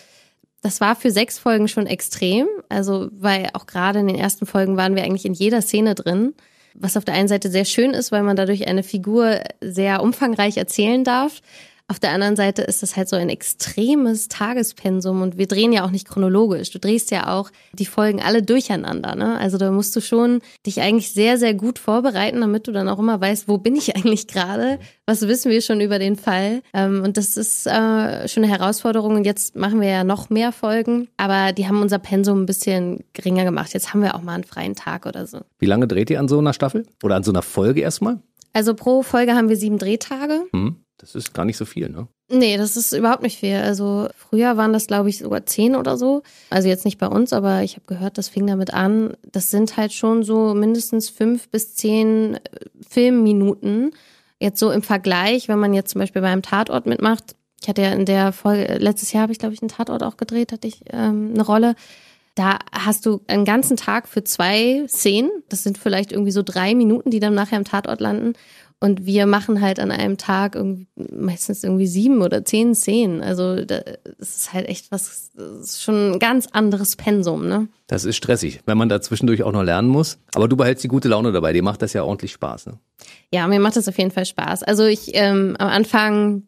das 0.64 0.80
war 0.80 0.96
für 0.96 1.10
sechs 1.10 1.38
Folgen 1.38 1.68
schon 1.68 1.86
extrem. 1.86 2.46
Also, 2.70 3.10
weil 3.12 3.50
auch 3.52 3.66
gerade 3.66 3.98
in 3.98 4.06
den 4.06 4.16
ersten 4.16 4.46
Folgen 4.46 4.78
waren 4.78 4.96
wir 4.96 5.04
eigentlich 5.04 5.26
in 5.26 5.34
jeder 5.34 5.60
Szene 5.60 5.94
drin. 5.94 6.32
Was 6.72 6.96
auf 6.96 7.04
der 7.04 7.14
einen 7.14 7.28
Seite 7.28 7.50
sehr 7.50 7.66
schön 7.66 7.90
ist, 7.90 8.12
weil 8.12 8.22
man 8.22 8.34
dadurch 8.34 8.66
eine 8.66 8.82
Figur 8.82 9.40
sehr 9.60 10.02
umfangreich 10.02 10.56
erzählen 10.56 11.04
darf. 11.04 11.42
Auf 11.86 12.00
der 12.00 12.12
anderen 12.12 12.34
Seite 12.34 12.62
ist 12.62 12.82
das 12.82 12.96
halt 12.96 13.10
so 13.10 13.16
ein 13.16 13.28
extremes 13.28 14.28
Tagespensum 14.28 15.20
und 15.20 15.36
wir 15.36 15.46
drehen 15.46 15.70
ja 15.70 15.84
auch 15.84 15.90
nicht 15.90 16.08
chronologisch. 16.08 16.70
Du 16.70 16.78
drehst 16.78 17.10
ja 17.10 17.34
auch 17.34 17.50
die 17.74 17.84
Folgen 17.84 18.22
alle 18.22 18.42
durcheinander. 18.42 19.14
Ne? 19.14 19.38
Also 19.38 19.58
da 19.58 19.70
musst 19.70 19.94
du 19.94 20.00
schon 20.00 20.40
dich 20.64 20.80
eigentlich 20.80 21.12
sehr, 21.12 21.36
sehr 21.36 21.52
gut 21.52 21.78
vorbereiten, 21.78 22.40
damit 22.40 22.66
du 22.66 22.72
dann 22.72 22.88
auch 22.88 22.98
immer 22.98 23.20
weißt, 23.20 23.48
wo 23.48 23.58
bin 23.58 23.76
ich 23.76 23.94
eigentlich 23.96 24.28
gerade? 24.28 24.78
Was 25.04 25.28
wissen 25.28 25.50
wir 25.50 25.60
schon 25.60 25.82
über 25.82 25.98
den 25.98 26.16
Fall? 26.16 26.62
Ähm, 26.72 27.02
und 27.04 27.18
das 27.18 27.36
ist 27.36 27.66
äh, 27.66 28.28
schon 28.28 28.44
eine 28.44 28.52
Herausforderung. 28.52 29.16
Und 29.16 29.24
jetzt 29.24 29.54
machen 29.54 29.82
wir 29.82 29.88
ja 29.88 30.04
noch 30.04 30.30
mehr 30.30 30.52
Folgen, 30.52 31.08
aber 31.18 31.52
die 31.52 31.68
haben 31.68 31.82
unser 31.82 31.98
Pensum 31.98 32.44
ein 32.44 32.46
bisschen 32.46 33.04
geringer 33.12 33.44
gemacht. 33.44 33.74
Jetzt 33.74 33.92
haben 33.92 34.00
wir 34.00 34.14
auch 34.14 34.22
mal 34.22 34.36
einen 34.36 34.44
freien 34.44 34.74
Tag 34.74 35.04
oder 35.04 35.26
so. 35.26 35.40
Wie 35.58 35.66
lange 35.66 35.86
dreht 35.86 36.08
ihr 36.08 36.18
an 36.18 36.28
so 36.28 36.38
einer 36.38 36.54
Staffel? 36.54 36.86
Oder 37.02 37.16
an 37.16 37.24
so 37.24 37.30
einer 37.30 37.42
Folge 37.42 37.82
erstmal? 37.82 38.20
Also 38.54 38.72
pro 38.74 39.02
Folge 39.02 39.34
haben 39.34 39.50
wir 39.50 39.56
sieben 39.56 39.78
Drehtage. 39.78 40.44
Hm. 40.52 40.76
Das 40.98 41.14
ist 41.14 41.34
gar 41.34 41.44
nicht 41.44 41.56
so 41.56 41.64
viel, 41.64 41.88
ne? 41.88 42.08
Nee, 42.30 42.56
das 42.56 42.76
ist 42.76 42.92
überhaupt 42.92 43.22
nicht 43.22 43.38
viel. 43.38 43.56
Also 43.56 44.08
früher 44.16 44.56
waren 44.56 44.72
das, 44.72 44.86
glaube 44.86 45.10
ich, 45.10 45.18
sogar 45.18 45.44
zehn 45.44 45.76
oder 45.76 45.98
so. 45.98 46.22
Also 46.50 46.68
jetzt 46.68 46.84
nicht 46.84 46.98
bei 46.98 47.06
uns, 47.06 47.32
aber 47.32 47.62
ich 47.62 47.74
habe 47.74 47.86
gehört, 47.86 48.16
das 48.16 48.28
fing 48.28 48.46
damit 48.46 48.72
an. 48.72 49.14
Das 49.30 49.50
sind 49.50 49.76
halt 49.76 49.92
schon 49.92 50.22
so 50.22 50.54
mindestens 50.54 51.10
fünf 51.10 51.48
bis 51.50 51.74
zehn 51.74 52.36
äh, 52.36 52.40
Filmminuten. 52.88 53.92
Jetzt 54.40 54.58
so 54.58 54.70
im 54.70 54.82
Vergleich, 54.82 55.48
wenn 55.48 55.58
man 55.58 55.74
jetzt 55.74 55.90
zum 55.90 56.00
Beispiel 56.00 56.22
beim 56.22 56.42
Tatort 56.42 56.86
mitmacht. 56.86 57.36
Ich 57.60 57.68
hatte 57.68 57.82
ja 57.82 57.92
in 57.92 58.06
der 58.06 58.32
Folge, 58.32 58.76
letztes 58.78 59.12
Jahr 59.12 59.22
habe 59.22 59.32
ich, 59.32 59.38
glaube 59.38 59.54
ich, 59.54 59.62
einen 59.62 59.70
Tatort 59.70 60.02
auch 60.02 60.16
gedreht, 60.16 60.52
hatte 60.52 60.68
ich 60.68 60.80
ähm, 60.90 61.30
eine 61.34 61.42
Rolle. 61.44 61.74
Da 62.34 62.58
hast 62.72 63.06
du 63.06 63.20
einen 63.28 63.44
ganzen 63.44 63.76
Tag 63.76 64.08
für 64.08 64.24
zwei 64.24 64.84
Szenen. 64.88 65.30
Das 65.48 65.62
sind 65.62 65.78
vielleicht 65.78 66.10
irgendwie 66.10 66.32
so 66.32 66.42
drei 66.42 66.74
Minuten, 66.74 67.10
die 67.10 67.20
dann 67.20 67.34
nachher 67.34 67.58
im 67.58 67.64
Tatort 67.64 68.00
landen. 68.00 68.32
Und 68.84 69.06
wir 69.06 69.24
machen 69.24 69.62
halt 69.62 69.80
an 69.80 69.90
einem 69.90 70.18
Tag 70.18 70.54
irgendwie, 70.56 70.86
meistens 70.94 71.64
irgendwie 71.64 71.86
sieben 71.86 72.20
oder 72.20 72.44
zehn 72.44 72.74
Szenen. 72.74 73.22
Also 73.22 73.64
das 73.64 73.80
ist 74.18 74.52
halt 74.52 74.68
echt 74.68 74.92
was, 74.92 75.30
ist 75.62 75.82
schon 75.82 76.12
ein 76.12 76.18
ganz 76.18 76.48
anderes 76.52 76.94
Pensum, 76.94 77.48
ne? 77.48 77.68
Das 77.86 78.04
ist 78.04 78.16
stressig, 78.16 78.60
wenn 78.66 78.76
man 78.76 78.90
da 78.90 79.00
zwischendurch 79.00 79.42
auch 79.42 79.52
noch 79.52 79.62
lernen 79.62 79.88
muss. 79.88 80.18
Aber 80.34 80.48
du 80.48 80.56
behältst 80.58 80.84
die 80.84 80.88
gute 80.88 81.08
Laune 81.08 81.32
dabei, 81.32 81.54
dir 81.54 81.62
macht 81.62 81.80
das 81.80 81.94
ja 81.94 82.04
ordentlich 82.04 82.32
Spaß, 82.32 82.66
ne? 82.66 82.74
Ja, 83.32 83.48
mir 83.48 83.58
macht 83.58 83.76
das 83.76 83.88
auf 83.88 83.96
jeden 83.96 84.10
Fall 84.10 84.26
Spaß. 84.26 84.62
Also 84.64 84.84
ich, 84.84 85.12
ähm, 85.14 85.56
am 85.58 85.68
Anfang 85.68 86.42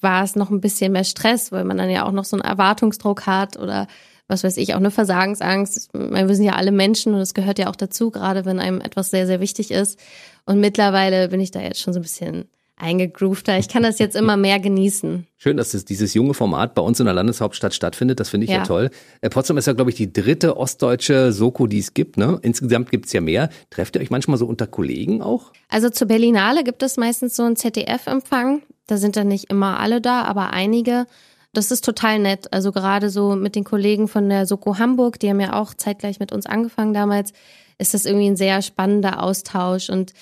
war 0.00 0.22
es 0.22 0.36
noch 0.36 0.50
ein 0.50 0.60
bisschen 0.60 0.92
mehr 0.92 1.02
Stress, 1.02 1.50
weil 1.50 1.64
man 1.64 1.76
dann 1.76 1.90
ja 1.90 2.06
auch 2.06 2.12
noch 2.12 2.24
so 2.24 2.36
einen 2.36 2.44
Erwartungsdruck 2.44 3.26
hat 3.26 3.58
oder 3.58 3.88
was 4.30 4.44
weiß 4.44 4.56
ich, 4.56 4.74
auch 4.74 4.78
eine 4.78 4.90
Versagensangst. 4.90 5.90
Wir 5.92 6.34
sind 6.34 6.44
ja 6.44 6.54
alle 6.54 6.72
Menschen 6.72 7.14
und 7.14 7.20
es 7.20 7.34
gehört 7.34 7.58
ja 7.58 7.68
auch 7.68 7.76
dazu, 7.76 8.10
gerade 8.10 8.44
wenn 8.44 8.58
einem 8.58 8.80
etwas 8.80 9.10
sehr, 9.10 9.26
sehr 9.26 9.40
wichtig 9.40 9.70
ist. 9.70 9.98
Und 10.46 10.60
mittlerweile 10.60 11.28
bin 11.28 11.40
ich 11.40 11.50
da 11.50 11.60
jetzt 11.60 11.80
schon 11.80 11.92
so 11.92 12.00
ein 12.00 12.02
bisschen 12.02 12.48
eingegroovter. 12.80 13.58
Ich 13.58 13.68
kann 13.68 13.82
das 13.82 13.98
jetzt 13.98 14.16
immer 14.16 14.36
mehr 14.36 14.58
genießen. 14.58 15.26
Schön, 15.36 15.56
dass 15.56 15.72
das, 15.72 15.84
dieses 15.84 16.14
junge 16.14 16.34
Format 16.34 16.74
bei 16.74 16.82
uns 16.82 16.98
in 16.98 17.06
der 17.06 17.14
Landeshauptstadt 17.14 17.74
stattfindet. 17.74 18.20
Das 18.20 18.30
finde 18.30 18.44
ich 18.44 18.50
ja, 18.50 18.58
ja 18.58 18.64
toll. 18.64 18.90
Äh, 19.20 19.30
Potsdam 19.30 19.58
ist 19.58 19.66
ja, 19.66 19.72
glaube 19.72 19.90
ich, 19.90 19.96
die 19.96 20.12
dritte 20.12 20.56
ostdeutsche 20.56 21.32
Soko, 21.32 21.66
die 21.66 21.78
es 21.78 21.94
gibt. 21.94 22.16
Ne? 22.16 22.38
Insgesamt 22.42 22.90
gibt 22.90 23.06
es 23.06 23.12
ja 23.12 23.20
mehr. 23.20 23.50
Trefft 23.70 23.96
ihr 23.96 24.02
euch 24.02 24.10
manchmal 24.10 24.38
so 24.38 24.46
unter 24.46 24.66
Kollegen 24.66 25.22
auch? 25.22 25.52
Also 25.68 25.90
zur 25.90 26.08
Berlinale 26.08 26.64
gibt 26.64 26.82
es 26.82 26.96
meistens 26.96 27.36
so 27.36 27.42
einen 27.42 27.56
ZDF-Empfang. 27.56 28.62
Da 28.86 28.96
sind 28.96 29.16
dann 29.16 29.28
nicht 29.28 29.50
immer 29.50 29.78
alle 29.78 30.00
da, 30.00 30.22
aber 30.22 30.52
einige. 30.52 31.06
Das 31.52 31.70
ist 31.70 31.84
total 31.84 32.20
nett. 32.20 32.52
Also 32.52 32.70
gerade 32.70 33.10
so 33.10 33.34
mit 33.34 33.56
den 33.56 33.64
Kollegen 33.64 34.06
von 34.06 34.28
der 34.28 34.46
Soko 34.46 34.78
Hamburg, 34.78 35.18
die 35.18 35.28
haben 35.28 35.40
ja 35.40 35.60
auch 35.60 35.74
zeitgleich 35.74 36.20
mit 36.20 36.32
uns 36.32 36.46
angefangen 36.46 36.94
damals, 36.94 37.32
ist 37.78 37.94
das 37.94 38.04
irgendwie 38.04 38.28
ein 38.28 38.36
sehr 38.36 38.62
spannender 38.62 39.22
Austausch 39.22 39.90
und 39.90 40.12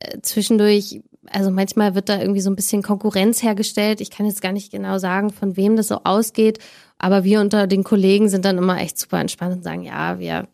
äh, 0.00 0.20
zwischendurch, 0.22 1.02
also 1.30 1.50
manchmal 1.50 1.94
wird 1.94 2.08
da 2.08 2.20
irgendwie 2.20 2.40
so 2.40 2.50
ein 2.50 2.56
bisschen 2.56 2.82
Konkurrenz 2.82 3.42
hergestellt. 3.42 4.00
Ich 4.00 4.10
kann 4.10 4.26
jetzt 4.26 4.42
gar 4.42 4.52
nicht 4.52 4.72
genau 4.72 4.98
sagen, 4.98 5.30
von 5.30 5.56
wem 5.56 5.76
das 5.76 5.88
so 5.88 6.00
ausgeht, 6.02 6.58
aber 6.98 7.22
wir 7.22 7.40
unter 7.40 7.66
den 7.66 7.84
Kollegen 7.84 8.28
sind 8.28 8.44
dann 8.44 8.58
immer 8.58 8.80
echt 8.80 8.98
super 8.98 9.20
entspannt 9.20 9.56
und 9.56 9.62
sagen, 9.62 9.82
ja, 9.82 10.18
wir 10.18 10.48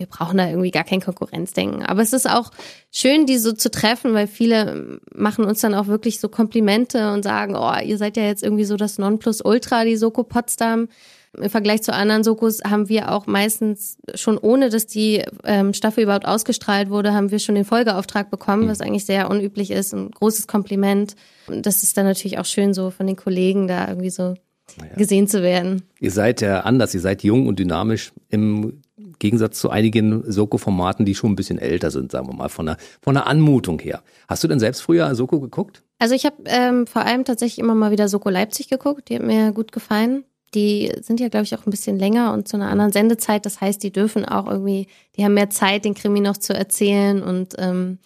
wir 0.00 0.06
brauchen 0.06 0.38
da 0.38 0.48
irgendwie 0.48 0.70
gar 0.70 0.84
kein 0.84 1.02
Konkurrenzdenken. 1.02 1.84
Aber 1.84 2.00
es 2.00 2.14
ist 2.14 2.28
auch 2.28 2.50
schön, 2.90 3.26
die 3.26 3.36
so 3.36 3.52
zu 3.52 3.70
treffen, 3.70 4.14
weil 4.14 4.26
viele 4.26 4.98
machen 5.14 5.44
uns 5.44 5.60
dann 5.60 5.74
auch 5.74 5.88
wirklich 5.88 6.20
so 6.20 6.30
Komplimente 6.30 7.12
und 7.12 7.22
sagen, 7.22 7.54
oh, 7.54 7.74
ihr 7.84 7.98
seid 7.98 8.16
ja 8.16 8.22
jetzt 8.22 8.42
irgendwie 8.42 8.64
so 8.64 8.76
das 8.76 8.96
Nonplusultra, 8.96 9.84
die 9.84 9.96
Soko 9.96 10.24
Potsdam. 10.24 10.88
Im 11.36 11.50
Vergleich 11.50 11.82
zu 11.82 11.92
anderen 11.92 12.24
Sokos 12.24 12.60
haben 12.64 12.88
wir 12.88 13.12
auch 13.12 13.26
meistens 13.26 13.98
schon 14.14 14.38
ohne, 14.38 14.70
dass 14.70 14.86
die 14.86 15.22
ähm, 15.44 15.74
Staffel 15.74 16.04
überhaupt 16.04 16.26
ausgestrahlt 16.26 16.88
wurde, 16.88 17.12
haben 17.12 17.30
wir 17.30 17.38
schon 17.38 17.54
den 17.54 17.66
Folgeauftrag 17.66 18.30
bekommen, 18.30 18.68
was 18.68 18.80
eigentlich 18.80 19.04
sehr 19.04 19.30
unüblich 19.30 19.70
ist. 19.70 19.92
Ein 19.92 20.10
großes 20.10 20.46
Kompliment. 20.46 21.14
Und 21.46 21.66
das 21.66 21.82
ist 21.82 21.96
dann 21.98 22.06
natürlich 22.06 22.38
auch 22.38 22.46
schön 22.46 22.72
so 22.72 22.90
von 22.90 23.06
den 23.06 23.16
Kollegen 23.16 23.68
da 23.68 23.86
irgendwie 23.86 24.10
so 24.10 24.34
naja. 24.78 24.94
gesehen 24.96 25.28
zu 25.28 25.42
werden. 25.42 25.82
Ihr 26.00 26.10
seid 26.10 26.40
ja 26.40 26.60
anders, 26.60 26.94
ihr 26.94 27.00
seid 27.00 27.22
jung 27.22 27.46
und 27.46 27.58
dynamisch 27.58 28.12
im 28.28 28.80
Gegensatz 29.18 29.58
zu 29.58 29.70
einigen 29.70 30.30
Soko-Formaten, 30.30 31.04
die 31.04 31.14
schon 31.14 31.32
ein 31.32 31.36
bisschen 31.36 31.58
älter 31.58 31.90
sind, 31.90 32.12
sagen 32.12 32.28
wir 32.28 32.34
mal, 32.34 32.48
von 32.48 32.66
der, 32.66 32.76
von 33.02 33.14
der 33.14 33.26
Anmutung 33.26 33.78
her. 33.78 34.02
Hast 34.28 34.44
du 34.44 34.48
denn 34.48 34.58
selbst 34.60 34.80
früher 34.80 35.14
Soko 35.14 35.40
geguckt? 35.40 35.82
Also 35.98 36.14
ich 36.14 36.24
habe 36.24 36.36
ähm, 36.46 36.86
vor 36.86 37.02
allem 37.02 37.24
tatsächlich 37.24 37.58
immer 37.58 37.74
mal 37.74 37.90
wieder 37.90 38.08
Soko 38.08 38.30
Leipzig 38.30 38.68
geguckt, 38.68 39.08
die 39.08 39.16
hat 39.16 39.22
mir 39.22 39.52
gut 39.52 39.72
gefallen. 39.72 40.24
Die 40.54 40.92
sind 41.00 41.20
ja, 41.20 41.28
glaube 41.28 41.44
ich, 41.44 41.54
auch 41.54 41.66
ein 41.66 41.70
bisschen 41.70 41.98
länger 41.98 42.32
und 42.32 42.48
zu 42.48 42.56
einer 42.56 42.70
anderen 42.70 42.90
Sendezeit. 42.90 43.46
Das 43.46 43.60
heißt, 43.60 43.82
die 43.82 43.92
dürfen 43.92 44.24
auch 44.24 44.48
irgendwie, 44.48 44.88
die 45.16 45.24
haben 45.24 45.34
mehr 45.34 45.50
Zeit, 45.50 45.84
den 45.84 45.94
Krimi 45.94 46.20
noch 46.20 46.38
zu 46.38 46.54
erzählen 46.54 47.22
und 47.22 47.54
ähm, 47.58 47.98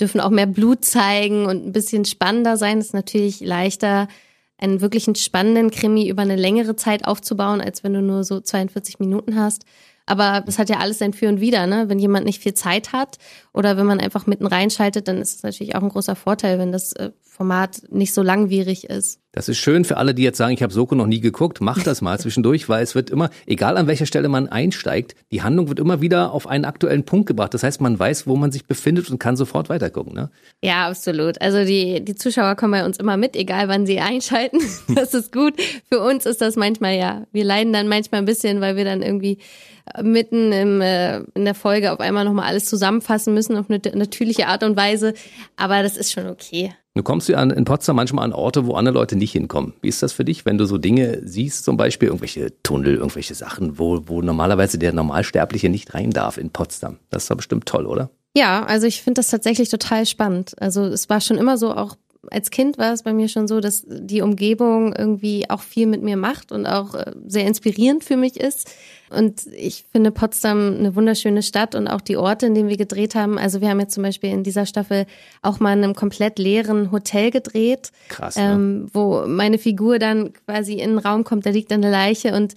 dürfen 0.00 0.20
auch 0.20 0.30
mehr 0.30 0.46
Blut 0.46 0.84
zeigen 0.84 1.46
und 1.46 1.66
ein 1.66 1.72
bisschen 1.72 2.04
spannender 2.04 2.56
sein. 2.56 2.78
Das 2.78 2.88
ist 2.88 2.94
natürlich 2.94 3.40
leichter, 3.40 4.06
einen 4.58 4.80
wirklichen 4.80 5.14
spannenden 5.14 5.70
Krimi 5.70 6.08
über 6.08 6.22
eine 6.22 6.36
längere 6.36 6.76
Zeit 6.76 7.04
aufzubauen, 7.06 7.60
als 7.60 7.84
wenn 7.84 7.94
du 7.94 8.02
nur 8.02 8.24
so 8.24 8.40
42 8.40 8.98
Minuten 8.98 9.36
hast. 9.36 9.64
Aber 10.08 10.40
das 10.40 10.58
hat 10.58 10.70
ja 10.70 10.78
alles 10.78 10.98
sein 10.98 11.12
Für 11.12 11.28
und 11.28 11.40
Wider, 11.40 11.66
ne? 11.66 11.88
Wenn 11.88 11.98
jemand 11.98 12.24
nicht 12.24 12.42
viel 12.42 12.54
Zeit 12.54 12.92
hat 12.92 13.18
oder 13.52 13.76
wenn 13.76 13.86
man 13.86 14.00
einfach 14.00 14.26
mitten 14.26 14.46
reinschaltet, 14.46 15.06
dann 15.06 15.18
ist 15.18 15.36
es 15.36 15.42
natürlich 15.42 15.74
auch 15.76 15.82
ein 15.82 15.90
großer 15.90 16.16
Vorteil, 16.16 16.58
wenn 16.58 16.72
das 16.72 16.92
äh, 16.94 17.10
Format 17.38 17.82
nicht 17.88 18.12
so 18.12 18.22
langwierig 18.22 18.90
ist. 18.90 19.20
Das 19.30 19.48
ist 19.48 19.58
schön 19.58 19.84
für 19.84 19.96
alle, 19.96 20.12
die 20.12 20.24
jetzt 20.24 20.38
sagen, 20.38 20.52
ich 20.52 20.62
habe 20.64 20.72
Soko 20.72 20.96
noch 20.96 21.06
nie 21.06 21.20
geguckt. 21.20 21.60
Macht 21.60 21.86
das 21.86 22.02
mal 22.02 22.18
zwischendurch, 22.20 22.68
weil 22.68 22.82
es 22.82 22.96
wird 22.96 23.10
immer, 23.10 23.30
egal 23.46 23.76
an 23.76 23.86
welcher 23.86 24.06
Stelle 24.06 24.28
man 24.28 24.48
einsteigt, 24.48 25.14
die 25.30 25.42
Handlung 25.42 25.68
wird 25.68 25.78
immer 25.78 26.00
wieder 26.00 26.32
auf 26.32 26.48
einen 26.48 26.64
aktuellen 26.64 27.04
Punkt 27.04 27.26
gebracht. 27.26 27.54
Das 27.54 27.62
heißt, 27.62 27.80
man 27.80 27.96
weiß, 27.96 28.26
wo 28.26 28.34
man 28.34 28.50
sich 28.50 28.66
befindet 28.66 29.08
und 29.08 29.20
kann 29.20 29.36
sofort 29.36 29.68
weitergucken. 29.68 30.12
Ne? 30.12 30.30
Ja, 30.64 30.88
absolut. 30.88 31.40
Also 31.40 31.64
die, 31.64 32.04
die 32.04 32.16
Zuschauer 32.16 32.56
kommen 32.56 32.72
bei 32.72 32.84
uns 32.84 32.98
immer 32.98 33.16
mit, 33.16 33.36
egal 33.36 33.68
wann 33.68 33.86
sie 33.86 34.00
einschalten. 34.00 34.58
Das 34.92 35.14
ist 35.14 35.30
gut. 35.32 35.54
Für 35.88 36.00
uns 36.00 36.26
ist 36.26 36.40
das 36.40 36.56
manchmal 36.56 36.96
ja. 36.96 37.24
Wir 37.30 37.44
leiden 37.44 37.72
dann 37.72 37.86
manchmal 37.86 38.20
ein 38.20 38.26
bisschen, 38.26 38.60
weil 38.60 38.74
wir 38.74 38.84
dann 38.84 39.02
irgendwie 39.02 39.38
mitten 40.02 40.52
im, 40.52 40.80
äh, 40.80 41.18
in 41.34 41.44
der 41.44 41.54
Folge 41.54 41.92
auf 41.92 42.00
einmal 42.00 42.24
nochmal 42.24 42.46
alles 42.46 42.64
zusammenfassen 42.64 43.34
müssen 43.34 43.56
auf 43.56 43.66
eine 43.70 43.80
natürliche 43.94 44.48
Art 44.48 44.62
und 44.64 44.76
Weise. 44.76 45.14
Aber 45.56 45.82
das 45.82 45.96
ist 45.96 46.12
schon 46.12 46.26
okay. 46.26 46.74
Du 46.98 47.04
kommst 47.04 47.28
ja 47.28 47.40
in 47.40 47.64
Potsdam 47.64 47.94
manchmal 47.94 48.24
an 48.24 48.32
Orte, 48.32 48.66
wo 48.66 48.74
andere 48.74 48.94
Leute 48.94 49.14
nicht 49.14 49.30
hinkommen. 49.30 49.72
Wie 49.80 49.86
ist 49.86 50.02
das 50.02 50.12
für 50.12 50.24
dich, 50.24 50.44
wenn 50.44 50.58
du 50.58 50.64
so 50.64 50.78
Dinge 50.78 51.20
siehst, 51.22 51.62
zum 51.62 51.76
Beispiel 51.76 52.08
irgendwelche 52.08 52.60
Tunnel, 52.64 52.96
irgendwelche 52.96 53.36
Sachen, 53.36 53.78
wo, 53.78 54.02
wo 54.06 54.20
normalerweise 54.20 54.80
der 54.80 54.92
Normalsterbliche 54.92 55.68
nicht 55.68 55.94
rein 55.94 56.10
darf 56.10 56.38
in 56.38 56.50
Potsdam? 56.50 56.98
Das 57.10 57.22
ist 57.22 57.30
doch 57.30 57.36
bestimmt 57.36 57.66
toll, 57.66 57.86
oder? 57.86 58.10
Ja, 58.36 58.64
also 58.64 58.88
ich 58.88 59.00
finde 59.00 59.20
das 59.20 59.28
tatsächlich 59.28 59.68
total 59.68 60.06
spannend. 60.06 60.60
Also 60.60 60.86
es 60.86 61.08
war 61.08 61.20
schon 61.20 61.38
immer 61.38 61.56
so, 61.56 61.72
auch 61.72 61.94
als 62.30 62.50
Kind 62.50 62.78
war 62.78 62.92
es 62.92 63.02
bei 63.02 63.12
mir 63.12 63.28
schon 63.28 63.46
so, 63.46 63.60
dass 63.60 63.84
die 63.86 64.22
Umgebung 64.22 64.94
irgendwie 64.94 65.48
auch 65.48 65.60
viel 65.60 65.86
mit 65.86 66.02
mir 66.02 66.16
macht 66.16 66.52
und 66.52 66.66
auch 66.66 66.94
äh, 66.94 67.12
sehr 67.26 67.46
inspirierend 67.46 68.04
für 68.04 68.16
mich 68.16 68.38
ist. 68.38 68.70
Und 69.10 69.46
ich 69.56 69.86
finde 69.90 70.10
Potsdam 70.10 70.76
eine 70.78 70.94
wunderschöne 70.94 71.42
Stadt 71.42 71.74
und 71.74 71.88
auch 71.88 72.00
die 72.00 72.16
Orte, 72.16 72.46
in 72.46 72.54
denen 72.54 72.68
wir 72.68 72.76
gedreht 72.76 73.14
haben. 73.14 73.38
Also 73.38 73.60
wir 73.60 73.70
haben 73.70 73.80
jetzt 73.80 73.94
zum 73.94 74.02
Beispiel 74.02 74.30
in 74.30 74.42
dieser 74.42 74.66
Staffel 74.66 75.06
auch 75.42 75.60
mal 75.60 75.76
in 75.76 75.84
einem 75.84 75.94
komplett 75.94 76.38
leeren 76.38 76.90
Hotel 76.90 77.30
gedreht. 77.30 77.90
Krass. 78.08 78.36
Ne? 78.36 78.52
Ähm, 78.52 78.86
wo 78.92 79.26
meine 79.26 79.58
Figur 79.58 79.98
dann 79.98 80.32
quasi 80.44 80.74
in 80.74 80.90
den 80.90 80.98
Raum 80.98 81.24
kommt, 81.24 81.46
da 81.46 81.50
liegt 81.50 81.72
eine 81.72 81.90
Leiche 81.90 82.34
und 82.34 82.54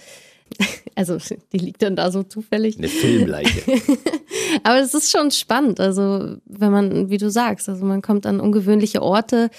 also 0.95 1.17
die 1.51 1.57
liegt 1.57 1.81
dann 1.81 1.95
da 1.95 2.11
so 2.11 2.23
zufällig. 2.23 2.77
Eine 2.77 2.87
Filmleiche. 2.87 3.61
Aber 4.63 4.79
es 4.79 4.93
ist 4.93 5.11
schon 5.11 5.31
spannend. 5.31 5.79
Also 5.79 6.37
wenn 6.45 6.71
man, 6.71 7.09
wie 7.09 7.17
du 7.17 7.29
sagst, 7.29 7.69
also 7.69 7.85
man 7.85 8.01
kommt 8.01 8.25
an 8.25 8.39
ungewöhnliche 8.39 9.01
Orte, 9.01 9.49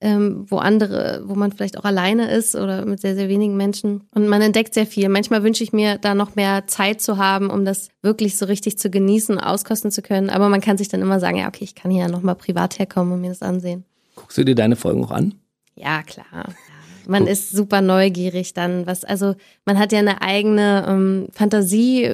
ähm, 0.00 0.44
wo 0.50 0.58
andere, 0.58 1.22
wo 1.24 1.34
man 1.34 1.52
vielleicht 1.52 1.78
auch 1.78 1.84
alleine 1.84 2.30
ist 2.30 2.54
oder 2.54 2.84
mit 2.84 3.00
sehr, 3.00 3.14
sehr 3.14 3.28
wenigen 3.28 3.56
Menschen. 3.56 4.02
Und 4.14 4.28
man 4.28 4.42
entdeckt 4.42 4.74
sehr 4.74 4.86
viel. 4.86 5.08
Manchmal 5.08 5.42
wünsche 5.42 5.64
ich 5.64 5.72
mir 5.72 5.98
da 5.98 6.14
noch 6.14 6.34
mehr 6.34 6.66
Zeit 6.66 7.00
zu 7.00 7.16
haben, 7.16 7.48
um 7.48 7.64
das 7.64 7.88
wirklich 8.02 8.36
so 8.36 8.44
richtig 8.44 8.78
zu 8.78 8.90
genießen, 8.90 9.38
auskosten 9.38 9.90
zu 9.90 10.02
können. 10.02 10.30
Aber 10.30 10.48
man 10.48 10.60
kann 10.60 10.76
sich 10.76 10.88
dann 10.88 11.00
immer 11.00 11.20
sagen, 11.20 11.38
ja, 11.38 11.48
okay, 11.48 11.64
ich 11.64 11.74
kann 11.74 11.90
hier 11.90 12.02
ja 12.02 12.08
nochmal 12.08 12.34
privat 12.34 12.78
herkommen 12.78 13.14
und 13.14 13.20
mir 13.22 13.30
das 13.30 13.42
ansehen. 13.42 13.84
Guckst 14.16 14.36
du 14.36 14.44
dir 14.44 14.54
deine 14.54 14.76
Folgen 14.76 15.04
auch 15.04 15.10
an? 15.10 15.34
Ja, 15.74 16.02
klar. 16.02 16.54
Man 17.06 17.26
ist 17.26 17.50
super 17.50 17.80
neugierig 17.80 18.54
dann, 18.54 18.86
was, 18.86 19.04
also 19.04 19.34
man 19.64 19.78
hat 19.78 19.92
ja 19.92 19.98
eine 19.98 20.22
eigene 20.22 20.84
ähm, 20.88 21.26
Fantasie, 21.32 22.10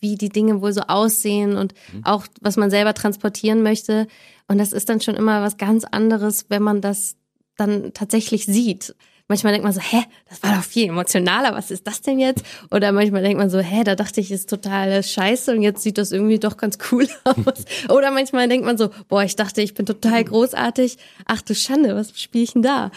wie 0.00 0.16
die 0.16 0.28
Dinge 0.28 0.60
wohl 0.60 0.72
so 0.72 0.82
aussehen 0.82 1.56
und 1.56 1.74
mhm. 1.92 2.04
auch 2.04 2.26
was 2.40 2.56
man 2.56 2.70
selber 2.70 2.94
transportieren 2.94 3.62
möchte. 3.62 4.06
Und 4.48 4.58
das 4.58 4.72
ist 4.72 4.88
dann 4.88 5.00
schon 5.00 5.16
immer 5.16 5.42
was 5.42 5.56
ganz 5.56 5.84
anderes, 5.84 6.46
wenn 6.48 6.62
man 6.62 6.80
das 6.80 7.16
dann 7.56 7.92
tatsächlich 7.92 8.46
sieht. 8.46 8.94
Manchmal 9.28 9.52
denkt 9.52 9.64
man 9.64 9.72
so, 9.72 9.80
hä, 9.80 10.04
das 10.28 10.40
war 10.44 10.54
doch 10.54 10.62
viel 10.62 10.88
emotionaler, 10.88 11.52
was 11.52 11.72
ist 11.72 11.84
das 11.88 12.00
denn 12.00 12.20
jetzt? 12.20 12.44
Oder 12.70 12.92
manchmal 12.92 13.22
denkt 13.22 13.38
man 13.38 13.50
so, 13.50 13.58
hä, 13.58 13.82
da 13.82 13.96
dachte 13.96 14.20
ich, 14.20 14.30
ist 14.30 14.48
total 14.48 15.02
scheiße 15.02 15.52
und 15.52 15.62
jetzt 15.62 15.82
sieht 15.82 15.98
das 15.98 16.12
irgendwie 16.12 16.38
doch 16.38 16.56
ganz 16.56 16.78
cool 16.92 17.08
aus. 17.24 17.64
Oder 17.88 18.12
manchmal 18.12 18.48
denkt 18.48 18.64
man 18.64 18.78
so, 18.78 18.90
boah, 19.08 19.24
ich 19.24 19.34
dachte, 19.34 19.62
ich 19.62 19.74
bin 19.74 19.84
total 19.84 20.22
großartig. 20.22 20.98
Ach 21.24 21.42
du 21.42 21.56
Schande, 21.56 21.96
was 21.96 22.18
spiele 22.20 22.44
ich 22.44 22.52
denn 22.52 22.62
da? 22.62 22.92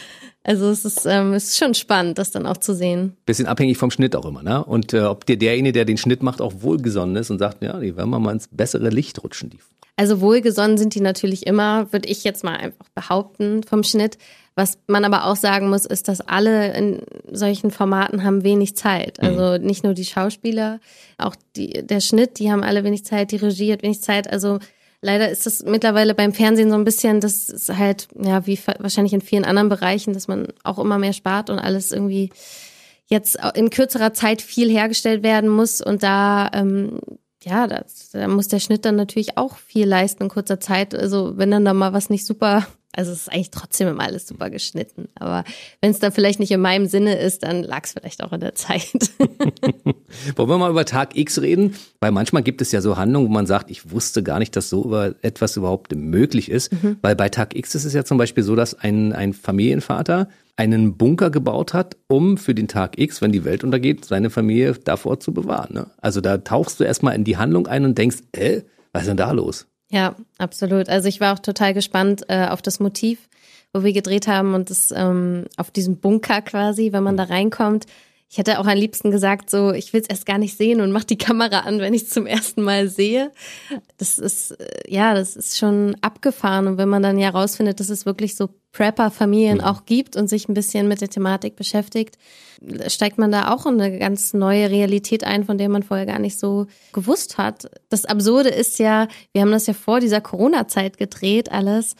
Also 0.49 0.67
es 0.69 0.83
ist, 0.83 1.05
ähm, 1.05 1.33
es 1.33 1.49
ist 1.49 1.57
schon 1.59 1.75
spannend, 1.75 2.17
das 2.17 2.31
dann 2.31 2.47
auch 2.47 2.57
zu 2.57 2.73
sehen. 2.73 3.15
Bisschen 3.27 3.45
abhängig 3.45 3.77
vom 3.77 3.91
Schnitt 3.91 4.15
auch 4.15 4.25
immer, 4.25 4.41
ne? 4.41 4.63
Und 4.63 4.95
äh, 4.95 5.01
ob 5.01 5.27
dir 5.27 5.37
derjenige, 5.37 5.73
der 5.73 5.85
den 5.85 5.97
Schnitt 5.97 6.23
macht, 6.23 6.41
auch 6.41 6.53
wohlgesonnen 6.61 7.15
ist 7.17 7.29
und 7.29 7.37
sagt, 7.37 7.61
ja, 7.61 7.79
die 7.79 7.95
werden 7.95 8.09
wir 8.09 8.17
mal 8.17 8.31
ins 8.31 8.47
bessere 8.47 8.89
Licht 8.89 9.23
rutschen, 9.23 9.51
die 9.51 9.59
also 9.95 10.21
wohlgesonnen 10.21 10.77
sind 10.77 10.95
die 10.95 11.01
natürlich 11.01 11.45
immer, 11.45 11.91
würde 11.91 12.07
ich 12.07 12.23
jetzt 12.23 12.45
mal 12.45 12.55
einfach 12.55 12.87
behaupten 12.95 13.63
vom 13.63 13.83
Schnitt. 13.83 14.17
Was 14.55 14.77
man 14.87 15.03
aber 15.03 15.25
auch 15.25 15.35
sagen 15.35 15.69
muss, 15.69 15.85
ist, 15.85 16.07
dass 16.07 16.21
alle 16.21 16.73
in 16.73 17.01
solchen 17.29 17.69
Formaten 17.69 18.23
haben 18.23 18.45
wenig 18.45 18.77
Zeit. 18.77 19.19
Also 19.19 19.59
mhm. 19.59 19.67
nicht 19.67 19.83
nur 19.83 19.93
die 19.93 20.05
Schauspieler, 20.05 20.79
auch 21.17 21.35
die, 21.57 21.85
der 21.85 21.99
Schnitt, 21.99 22.39
die 22.39 22.49
haben 22.49 22.63
alle 22.63 22.85
wenig 22.85 23.03
Zeit, 23.03 23.31
die 23.31 23.35
Regie 23.35 23.73
hat 23.73 23.83
wenig 23.83 24.01
Zeit. 24.01 24.31
Also 24.31 24.59
leider 25.01 25.29
ist 25.29 25.45
das 25.45 25.63
mittlerweile 25.63 26.13
beim 26.13 26.33
Fernsehen 26.33 26.69
so 26.69 26.75
ein 26.75 26.83
bisschen, 26.83 27.21
das 27.21 27.49
ist 27.49 27.69
halt, 27.75 28.07
ja, 28.19 28.45
wie 28.45 28.59
wahrscheinlich 28.79 29.13
in 29.13 29.21
vielen 29.21 29.45
anderen 29.45 29.69
Bereichen, 29.69 30.13
dass 30.13 30.27
man 30.27 30.47
auch 30.63 30.79
immer 30.79 30.97
mehr 30.97 31.13
spart 31.13 31.49
und 31.49 31.59
alles 31.59 31.91
irgendwie 31.91 32.31
jetzt 33.07 33.37
in 33.55 33.69
kürzerer 33.69 34.13
Zeit 34.13 34.41
viel 34.41 34.69
hergestellt 34.69 35.23
werden 35.23 35.49
muss 35.49 35.81
und 35.81 36.03
da 36.03 36.49
ähm, 36.53 36.99
ja, 37.43 37.67
das, 37.67 38.11
da 38.11 38.27
muss 38.27 38.49
der 38.49 38.59
Schnitt 38.59 38.85
dann 38.85 38.95
natürlich 38.95 39.37
auch 39.37 39.57
viel 39.57 39.87
leisten 39.87 40.23
in 40.23 40.29
kurzer 40.29 40.59
Zeit. 40.59 40.93
Also 40.93 41.37
wenn 41.37 41.51
dann 41.51 41.65
da 41.65 41.73
mal 41.73 41.93
was 41.93 42.09
nicht 42.09 42.25
super 42.25 42.67
Also 42.91 43.11
es 43.11 43.21
ist 43.21 43.31
eigentlich 43.31 43.51
trotzdem 43.51 43.87
immer 43.87 44.03
alles 44.03 44.27
super 44.27 44.49
geschnitten. 44.49 45.09
Aber 45.15 45.43
wenn 45.79 45.91
es 45.91 45.99
dann 45.99 46.11
vielleicht 46.11 46.39
nicht 46.39 46.51
in 46.51 46.59
meinem 46.59 46.87
Sinne 46.87 47.15
ist, 47.19 47.43
dann 47.43 47.63
lag 47.63 47.83
es 47.83 47.93
vielleicht 47.93 48.23
auch 48.23 48.33
in 48.33 48.39
der 48.39 48.55
Zeit. 48.55 49.11
Wollen 50.35 50.49
wir 50.49 50.57
mal 50.57 50.71
über 50.71 50.85
Tag 50.85 51.15
X 51.15 51.39
reden? 51.39 51.75
Weil 51.99 52.11
manchmal 52.11 52.41
gibt 52.41 52.61
es 52.61 52.71
ja 52.71 52.81
so 52.81 52.97
Handlungen, 52.97 53.27
wo 53.27 53.31
man 53.31 53.45
sagt, 53.45 53.69
ich 53.69 53.91
wusste 53.91 54.23
gar 54.23 54.39
nicht, 54.39 54.55
dass 54.55 54.69
so 54.69 54.83
über 54.83 55.13
etwas 55.21 55.55
überhaupt 55.55 55.95
möglich 55.95 56.49
ist. 56.49 56.73
Mhm. 56.73 56.97
Weil 57.01 57.15
bei 57.15 57.29
Tag 57.29 57.55
X 57.55 57.75
ist 57.75 57.85
es 57.85 57.93
ja 57.93 58.03
zum 58.03 58.17
Beispiel 58.17 58.43
so, 58.43 58.55
dass 58.55 58.73
ein, 58.73 59.13
ein 59.13 59.33
Familienvater 59.33 60.27
einen 60.55 60.97
Bunker 60.97 61.29
gebaut 61.29 61.73
hat, 61.73 61.95
um 62.07 62.37
für 62.37 62.53
den 62.53 62.67
Tag 62.67 62.99
X, 62.99 63.21
wenn 63.21 63.31
die 63.31 63.45
Welt 63.45 63.63
untergeht, 63.63 64.03
seine 64.03 64.29
Familie 64.29 64.73
davor 64.73 65.19
zu 65.19 65.33
bewahren. 65.33 65.73
Ne? 65.73 65.91
Also 66.01 66.21
da 66.21 66.39
tauchst 66.39 66.79
du 66.79 66.83
erstmal 66.83 67.15
in 67.15 67.23
die 67.23 67.37
Handlung 67.37 67.67
ein 67.67 67.85
und 67.85 67.97
denkst, 67.97 68.17
äh, 68.33 68.61
was 68.91 69.03
ist 69.03 69.07
denn 69.07 69.17
da 69.17 69.31
los? 69.31 69.67
Ja, 69.89 70.15
absolut. 70.37 70.87
Also 70.89 71.07
ich 71.07 71.19
war 71.19 71.33
auch 71.33 71.39
total 71.39 71.73
gespannt 71.73 72.23
äh, 72.27 72.47
auf 72.47 72.61
das 72.61 72.79
Motiv, 72.79 73.27
wo 73.73 73.83
wir 73.83 73.93
gedreht 73.93 74.27
haben 74.27 74.53
und 74.53 74.69
das 74.69 74.93
ähm, 74.95 75.45
auf 75.57 75.71
diesem 75.71 75.97
Bunker 75.97 76.41
quasi, 76.41 76.91
wenn 76.91 77.03
man 77.03 77.17
da 77.17 77.23
reinkommt. 77.23 77.85
Ich 78.31 78.37
hätte 78.37 78.59
auch 78.59 78.67
am 78.67 78.77
liebsten 78.77 79.09
gesagt, 79.09 79.49
so, 79.49 79.71
ich 79.71 79.91
will 79.91 80.01
es 80.01 80.07
erst 80.07 80.27
gar 80.27 80.37
nicht 80.37 80.55
sehen 80.55 80.81
und 80.81 80.91
mach 80.91 81.03
die 81.03 81.17
Kamera 81.17 81.61
an, 81.61 81.79
wenn 81.79 81.95
ich 81.95 82.03
es 82.03 82.09
zum 82.09 82.27
ersten 82.27 82.61
Mal 82.61 82.87
sehe. 82.87 83.31
Das 83.97 84.19
ist, 84.19 84.51
äh, 84.51 84.67
ja, 84.87 85.15
das 85.15 85.35
ist 85.35 85.57
schon 85.57 85.95
abgefahren. 86.01 86.67
Und 86.67 86.77
wenn 86.77 86.89
man 86.89 87.01
dann 87.01 87.17
ja 87.17 87.29
rausfindet, 87.29 87.79
dass 87.79 87.89
es 87.89 88.05
wirklich 88.05 88.35
so 88.35 88.49
Prepper-Familien 88.71 89.57
mhm. 89.57 89.63
auch 89.63 89.85
gibt 89.85 90.15
und 90.15 90.27
sich 90.27 90.47
ein 90.47 90.53
bisschen 90.53 90.87
mit 90.87 91.01
der 91.01 91.09
Thematik 91.09 91.55
beschäftigt, 91.55 92.19
steigt 92.87 93.17
man 93.17 93.31
da 93.31 93.51
auch 93.51 93.65
in 93.65 93.81
eine 93.81 93.97
ganz 93.97 94.33
neue 94.33 94.69
Realität 94.69 95.23
ein, 95.23 95.45
von 95.45 95.57
der 95.57 95.69
man 95.69 95.81
vorher 95.81 96.05
gar 96.05 96.19
nicht 96.19 96.37
so 96.37 96.67
gewusst 96.93 97.39
hat. 97.39 97.71
Das 97.89 98.05
Absurde 98.05 98.49
ist 98.49 98.77
ja, 98.77 99.07
wir 99.31 99.41
haben 99.41 99.51
das 99.51 99.65
ja 99.65 99.73
vor 99.73 99.99
dieser 99.99 100.21
Corona-Zeit 100.21 100.97
gedreht, 100.97 101.51
alles. 101.51 101.95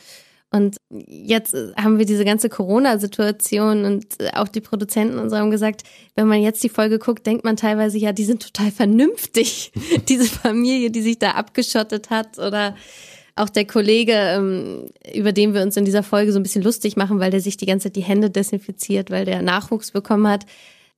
Und 0.52 0.78
jetzt 0.90 1.56
haben 1.78 2.00
wir 2.00 2.06
diese 2.06 2.26
ganze 2.26 2.50
Corona-Situation 2.50 3.86
und 3.86 4.06
auch 4.34 4.48
die 4.48 4.62
Produzenten 4.62 5.20
und 5.20 5.30
so 5.30 5.38
haben 5.38 5.52
gesagt, 5.52 5.84
wenn 6.16 6.28
man 6.28 6.42
jetzt 6.42 6.64
die 6.64 6.70
Folge 6.70 6.98
guckt, 6.98 7.28
denkt 7.28 7.44
man 7.44 7.56
teilweise, 7.56 8.00
ja, 8.00 8.14
die 8.14 8.24
sind 8.24 8.42
total 8.42 8.72
vernünftig, 8.72 9.72
diese 10.10 10.26
Familie, 10.26 10.90
die 10.90 11.02
sich 11.02 11.20
da 11.20 11.32
abgeschottet 11.32 12.10
hat 12.10 12.40
oder 12.40 12.76
auch 13.36 13.50
der 13.50 13.66
Kollege, 13.66 14.14
ähm, 14.14 14.90
über 15.14 15.32
den 15.32 15.54
wir 15.54 15.62
uns 15.62 15.78
in 15.78 15.86
dieser 15.86 16.04
Folge 16.04 16.34
so 16.34 16.40
ein 16.40 16.44
bisschen 16.44 16.64
lustig 16.64 16.98
machen, 16.98 17.20
weil 17.20 17.32
der 17.32 17.42
sich 17.42 17.56
die 17.56 17.68
ganze 17.68 17.86
Zeit 17.86 17.96
die 17.96 18.04
Hände 18.04 18.30
desinfiziert, 18.32 19.12
weil 19.12 19.26
der 19.26 19.42
Nachwuchs 19.42 19.92
bekommen 19.92 20.28
hat. 20.28 20.46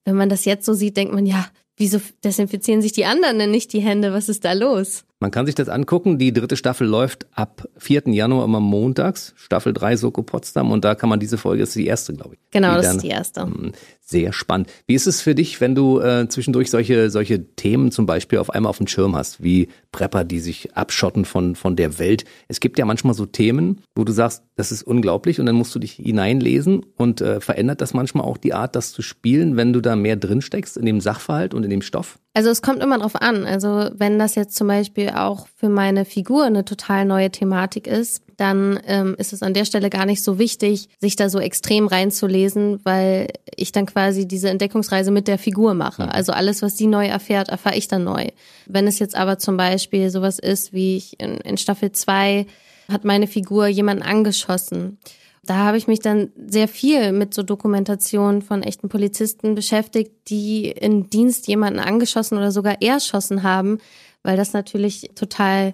Wenn 0.06 0.16
man 0.16 0.30
das 0.30 0.46
jetzt 0.46 0.66
so 0.66 0.74
sieht, 0.74 0.98
denkt 0.98 1.14
man, 1.14 1.26
ja, 1.26 1.46
wieso 1.78 2.00
desinfizieren 2.24 2.82
sich 2.82 2.94
die 2.94 3.06
anderen 3.06 3.38
denn 3.38 3.52
nicht 3.52 3.74
die 3.74 3.82
Hände? 3.82 4.14
Was 4.14 4.30
ist 4.30 4.46
da 4.46 4.54
los? 4.54 5.04
Man 5.22 5.30
kann 5.30 5.46
sich 5.46 5.54
das 5.54 5.70
angucken. 5.70 6.18
Die 6.18 6.34
dritte 6.34 6.58
Staffel 6.58 6.88
läuft 6.88 7.28
ab 7.32 7.68
4. 7.78 8.08
Januar 8.08 8.44
immer 8.44 8.60
montags. 8.60 9.36
Staffel 9.38 9.72
3 9.72 9.96
Soko 9.96 10.24
Potsdam. 10.24 10.72
Und 10.72 10.84
da 10.84 10.96
kann 10.96 11.10
man 11.10 11.20
diese 11.20 11.38
Folge, 11.38 11.62
das 11.62 11.70
ist 11.70 11.76
die 11.76 11.86
erste, 11.86 12.16
glaube 12.16 12.34
ich. 12.34 12.40
Genau, 12.50 12.76
das 12.76 12.96
ist 12.96 13.04
die 13.04 13.10
erste. 13.10 13.44
Hm, 13.44 13.72
sehr 14.00 14.34
spannend. 14.34 14.72
Wie 14.88 14.96
ist 14.96 15.06
es 15.06 15.22
für 15.22 15.36
dich, 15.36 15.62
wenn 15.62 15.76
du 15.76 16.00
äh, 16.00 16.28
zwischendurch 16.28 16.72
solche, 16.72 17.12
solche 17.12 17.46
Themen 17.56 17.92
zum 17.92 18.08
Beispiel 18.08 18.40
auf 18.40 18.50
einmal 18.50 18.72
auf 18.72 18.78
dem 18.78 18.88
Schirm 18.88 19.16
hast, 19.16 19.44
wie 19.44 19.68
Prepper, 19.92 20.24
die 20.24 20.40
sich 20.40 20.76
abschotten 20.76 21.26
von, 21.26 21.56
von 21.56 21.76
der 21.76 22.00
Welt? 22.00 22.26
Es 22.48 22.60
gibt 22.60 22.80
ja 22.80 22.86
manchmal 22.86 23.14
so 23.14 23.28
Themen, 23.28 23.82
wo 23.94 24.04
du 24.04 24.14
sagst, 24.14 24.42
das 24.56 24.72
ist 24.72 24.82
unglaublich 24.82 25.40
und 25.40 25.46
dann 25.46 25.56
musst 25.56 25.76
du 25.76 25.78
dich 25.78 25.94
hineinlesen 25.94 26.84
und 26.98 27.22
äh, 27.22 27.40
verändert 27.42 27.82
das 27.82 27.94
manchmal 27.94 28.26
auch 28.26 28.38
die 28.38 28.56
Art, 28.56 28.76
das 28.76 28.92
zu 28.92 29.04
spielen, 29.04 29.56
wenn 29.56 29.72
du 29.72 29.82
da 29.82 29.96
mehr 29.96 30.16
drinsteckst 30.16 30.78
in 30.78 30.88
dem 30.88 31.00
Sachverhalt 31.00 31.54
und 31.54 31.64
in 31.64 31.70
dem 31.70 31.84
Stoff? 31.84 32.18
Also 32.34 32.50
es 32.50 32.62
kommt 32.62 32.82
immer 32.82 32.98
drauf 32.98 33.22
an. 33.22 33.46
Also 33.46 33.90
wenn 33.94 34.18
das 34.18 34.36
jetzt 34.36 34.56
zum 34.56 34.68
Beispiel 34.68 35.10
auch 35.10 35.48
für 35.58 35.68
meine 35.68 36.06
Figur 36.06 36.46
eine 36.46 36.64
total 36.64 37.04
neue 37.04 37.30
Thematik 37.30 37.88
ist, 37.88 38.24
dann 38.38 38.80
ähm, 38.88 39.16
ist 39.18 39.34
es 39.34 39.44
an 39.44 39.54
der 39.54 39.66
Stelle 39.66 39.90
gar 39.90 40.06
nicht 40.06 40.24
so 40.24 40.40
wichtig, 40.40 40.88
sich 41.00 41.18
da 41.18 41.30
so 41.30 41.40
extrem 41.40 41.88
reinzulesen, 41.88 42.80
weil 42.84 43.28
ich 43.56 43.74
dann 43.74 43.86
quasi 43.86 44.28
diese 44.28 44.50
Entdeckungsreise 44.50 45.12
mit 45.12 45.28
der 45.28 45.38
Figur 45.38 45.74
mache. 45.74 46.10
Also 46.10 46.32
alles, 46.32 46.62
was 46.62 46.78
sie 46.78 46.88
neu 46.88 47.06
erfährt, 47.06 47.50
erfahre 47.50 47.76
ich 47.76 47.90
dann 47.90 48.06
neu. 48.06 48.30
Wenn 48.66 48.88
es 48.88 48.98
jetzt 49.00 49.16
aber 49.16 49.38
zum 49.38 49.58
Beispiel 49.58 50.10
sowas 50.10 50.40
ist, 50.40 50.72
wie 50.72 50.96
ich 50.98 51.20
in, 51.20 51.38
in 51.38 51.58
Staffel 51.58 51.92
2 51.92 52.46
hat 52.90 53.04
meine 53.04 53.28
Figur 53.28 53.68
jemanden 53.68 54.04
angeschossen 54.04 54.98
da 55.44 55.56
habe 55.56 55.78
ich 55.78 55.88
mich 55.88 56.00
dann 56.00 56.32
sehr 56.48 56.68
viel 56.68 57.12
mit 57.12 57.34
so 57.34 57.42
Dokumentationen 57.42 58.42
von 58.42 58.62
echten 58.62 58.90
Polizisten 58.90 59.56
beschäftigt, 59.56 60.12
die 60.28 60.70
in 60.70 61.10
Dienst 61.10 61.48
jemanden 61.48 61.80
angeschossen 61.80 62.38
oder 62.38 62.52
sogar 62.52 62.82
erschossen 62.82 63.42
haben, 63.42 63.80
weil 64.24 64.38
das 64.38 64.54
natürlich 64.54 65.12
total 65.16 65.74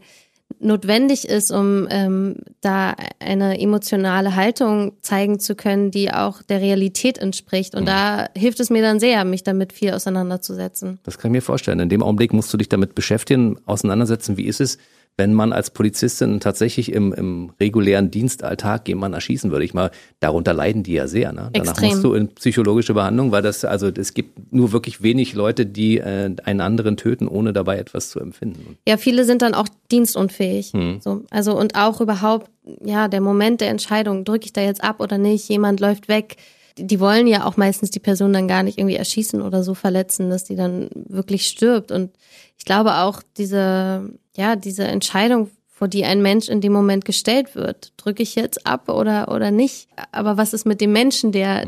notwendig 0.59 1.27
ist, 1.27 1.51
um 1.51 1.87
ähm, 1.91 2.37
da 2.61 2.95
eine 3.19 3.59
emotionale 3.59 4.35
Haltung 4.35 4.93
zeigen 5.01 5.39
zu 5.39 5.55
können, 5.55 5.91
die 5.91 6.11
auch 6.11 6.41
der 6.41 6.61
Realität 6.61 7.17
entspricht. 7.17 7.75
Und 7.75 7.83
mhm. 7.83 7.87
da 7.87 8.29
hilft 8.35 8.59
es 8.59 8.69
mir 8.69 8.81
dann 8.81 8.99
sehr, 8.99 9.23
mich 9.25 9.43
damit 9.43 9.73
viel 9.73 9.91
auseinanderzusetzen. 9.91 10.99
Das 11.03 11.17
kann 11.17 11.29
ich 11.29 11.33
mir 11.33 11.41
vorstellen. 11.41 11.79
In 11.79 11.89
dem 11.89 12.01
Augenblick 12.01 12.33
musst 12.33 12.51
du 12.53 12.57
dich 12.57 12.69
damit 12.69 12.95
beschäftigen, 12.95 13.59
auseinandersetzen. 13.65 14.37
Wie 14.37 14.45
ist 14.45 14.61
es, 14.61 14.77
wenn 15.17 15.33
man 15.33 15.51
als 15.51 15.71
Polizistin 15.71 16.39
tatsächlich 16.39 16.91
im, 16.91 17.11
im 17.11 17.51
regulären 17.59 18.11
Dienstalltag 18.11 18.87
jemanden 18.87 19.15
erschießen 19.15 19.49
würde. 19.51 19.65
Ich 19.65 19.73
mal, 19.73 19.89
darunter 20.19 20.53
leiden 20.53 20.83
die 20.83 20.93
ja 20.93 21.07
sehr. 21.07 21.33
Ne? 21.33 21.49
Danach 21.51 21.71
Extrem. 21.71 21.89
musst 21.89 22.03
du 22.03 22.13
in 22.13 22.27
psychologische 22.35 22.93
Behandlung, 22.93 23.31
weil 23.31 23.41
das, 23.41 23.65
also 23.65 23.87
es 23.87 24.13
gibt 24.13 24.53
nur 24.53 24.71
wirklich 24.71 25.01
wenig 25.01 25.33
Leute, 25.33 25.65
die 25.65 25.97
äh, 25.97 26.35
einen 26.43 26.61
anderen 26.61 26.97
töten, 26.97 27.27
ohne 27.27 27.51
dabei 27.51 27.79
etwas 27.79 28.11
zu 28.11 28.19
empfinden. 28.19 28.77
Ja, 28.87 28.97
viele 28.97 29.25
sind 29.25 29.41
dann 29.41 29.55
auch 29.55 29.67
dienstunfähig. 29.91 30.73
Hm. 30.73 30.99
So, 31.01 31.23
also 31.31 31.57
und 31.57 31.75
auch 31.75 31.99
überhaupt, 31.99 32.51
ja, 32.83 33.07
der 33.07 33.21
Moment 33.21 33.59
der 33.59 33.69
Entscheidung, 33.69 34.23
drücke 34.23 34.45
ich 34.45 34.53
da 34.53 34.61
jetzt 34.61 34.83
ab 34.83 34.99
oder 34.99 35.17
nicht, 35.17 35.49
jemand 35.49 35.79
läuft 35.79 36.07
weg 36.09 36.37
die 36.77 36.99
wollen 36.99 37.27
ja 37.27 37.45
auch 37.45 37.57
meistens 37.57 37.91
die 37.91 37.99
Person 37.99 38.33
dann 38.33 38.47
gar 38.47 38.63
nicht 38.63 38.77
irgendwie 38.77 38.95
erschießen 38.95 39.41
oder 39.41 39.63
so 39.63 39.73
verletzen, 39.73 40.29
dass 40.29 40.43
die 40.43 40.55
dann 40.55 40.89
wirklich 40.93 41.47
stirbt. 41.47 41.91
Und 41.91 42.11
ich 42.57 42.65
glaube 42.65 42.95
auch 42.95 43.21
diese, 43.37 44.09
ja, 44.35 44.55
diese 44.55 44.85
Entscheidung, 44.85 45.49
vor 45.67 45.87
die 45.87 46.05
ein 46.05 46.21
Mensch 46.21 46.49
in 46.49 46.61
dem 46.61 46.73
Moment 46.73 47.05
gestellt 47.05 47.55
wird, 47.55 47.93
drücke 47.97 48.23
ich 48.23 48.33
jetzt 48.35 48.65
ab 48.65 48.89
oder, 48.89 49.31
oder 49.31 49.51
nicht. 49.51 49.87
Aber 50.11 50.37
was 50.37 50.53
ist 50.53 50.65
mit 50.65 50.81
dem 50.81 50.91
Menschen, 50.91 51.31
der 51.31 51.67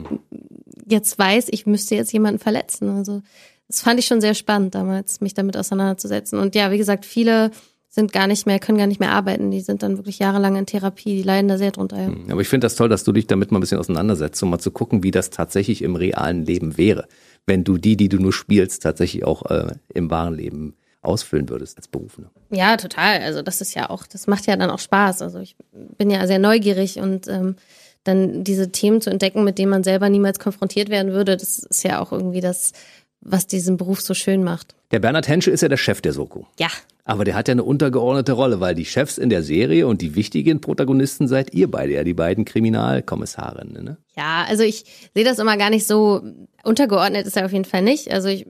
jetzt 0.88 1.20
weiß, 1.20 1.48
ich 1.52 1.68
müsste 1.68 1.96
jetzt 1.96 2.12
jemanden 2.12 2.40
verletzen? 2.40 2.90
Also, 2.90 3.22
das 3.68 3.82
fand 3.82 4.00
ich 4.00 4.08
schon 4.08 4.20
sehr 4.20 4.34
spannend 4.34 4.74
damals, 4.74 5.22
mich 5.22 5.36
damit 5.36 5.56
auseinanderzusetzen. 5.56 6.40
Und 6.40 6.56
ja, 6.56 6.72
wie 6.72 6.80
gesagt, 6.80 7.06
viele 7.06 7.52
sind 7.90 8.14
gar 8.14 8.28
nicht 8.28 8.46
mehr, 8.46 8.60
können 8.60 8.78
gar 8.78 8.88
nicht 8.88 9.00
mehr 9.00 9.12
arbeiten. 9.12 9.50
Die 9.50 9.62
sind 9.62 9.82
dann 9.82 9.98
wirklich 9.98 10.20
jahrelang 10.20 10.56
in 10.56 10.66
Therapie, 10.68 11.16
die 11.18 11.24
leiden 11.24 11.48
da 11.48 11.58
sehr 11.58 11.72
drunter. 11.72 11.98
Ja. 11.98 12.08
Hm, 12.08 12.32
aber 12.32 12.42
ich 12.42 12.48
finde 12.48 12.66
das 12.66 12.76
toll, 12.76 12.88
dass 12.88 13.04
du 13.04 13.12
dich 13.12 13.28
damit 13.28 13.52
mal 13.52 13.58
ein 13.58 13.62
bisschen 13.62 13.80
auseinandersetzt, 13.80 14.42
um 14.44 14.52
mal 14.52 14.60
zu 14.60 14.72
gucken, 14.72 15.04
wie 15.04 15.12
das 15.12 15.32
tatsächlich 15.32 15.82
im 15.82 15.96
realen 15.96 16.46
Leben 16.46 16.78
wäre, 16.78 17.08
wenn 17.48 17.64
du 17.64 17.78
die, 17.78 17.98
die 17.98 18.10
du 18.10 18.18
nur 18.18 18.34
spielst, 18.34 18.84
tatsächlich 18.84 19.26
auch 19.26 19.50
äh, 19.50 19.74
im 19.94 20.12
wahren 20.12 20.36
Leben 20.36 20.76
ausfüllen 21.02 21.50
würdest 21.50 21.78
als 21.78 21.88
Berufene. 21.88 22.30
Ja, 22.52 22.78
total. 22.78 23.22
Also 23.22 23.42
das 23.42 23.62
ist 23.62 23.74
ja 23.74 23.90
auch, 23.90 24.06
das 24.06 24.28
macht 24.28 24.46
ja 24.48 24.56
dann 24.56 24.70
auch 24.70 24.80
Spaß. 24.80 25.22
Also 25.22 25.40
ich 25.40 25.56
bin 25.98 26.12
ja 26.12 26.28
sehr 26.28 26.40
neugierig 26.40 27.00
und 27.00 27.28
ähm, 27.28 27.56
dann 28.04 28.44
diese 28.44 28.72
Themen 28.72 29.02
zu 29.02 29.10
entdecken, 29.10 29.44
mit 29.44 29.58
denen 29.58 29.72
man 29.72 29.84
selber 29.84 30.10
niemals 30.10 30.40
konfrontiert 30.40 30.90
werden 30.90 31.12
würde, 31.12 31.38
das 31.38 31.60
ist 31.60 31.84
ja 31.84 32.00
auch 32.00 32.12
irgendwie 32.12 32.42
das, 32.42 32.74
was 33.22 33.48
diesen 33.48 33.78
Beruf 33.78 34.02
so 34.02 34.14
schön 34.14 34.44
macht. 34.44 34.76
Der 34.92 35.00
Bernhard 35.00 35.28
Henschel 35.28 35.54
ist 35.54 35.62
ja 35.62 35.68
der 35.68 35.78
Chef 35.78 36.02
der 36.02 36.14
Soko. 36.14 36.48
Ja. 36.60 36.70
Aber 37.06 37.26
der 37.26 37.36
hat 37.36 37.48
ja 37.48 37.54
eine 37.54 37.64
untergeordnete 37.64 38.34
Rolle, 38.34 38.60
weil 38.60 38.76
die 38.76 38.86
Chefs 38.86 39.18
in 39.18 39.30
der 39.30 39.42
Serie 39.42 39.88
und 39.88 40.02
die 40.02 40.16
wichtigen 40.16 40.62
Protagonisten 40.62 41.28
seid 41.28 41.54
ihr 41.54 41.70
beide, 41.70 41.94
ja, 41.94 42.04
die 42.04 42.14
beiden 42.14 42.46
Kriminalkommissarinnen, 42.46 43.84
ne? 43.84 43.98
Ja, 44.16 44.46
also 44.48 44.64
ich 44.64 44.86
sehe 45.16 45.24
das 45.24 45.40
immer 45.40 45.58
gar 45.58 45.70
nicht 45.70 45.88
so 45.88 46.22
untergeordnet 46.64 47.26
ist 47.26 47.38
er 47.38 47.46
auf 47.46 47.54
jeden 47.54 47.66
Fall 47.66 47.82
nicht. 47.82 48.12
Also 48.12 48.28
ich, 48.28 48.46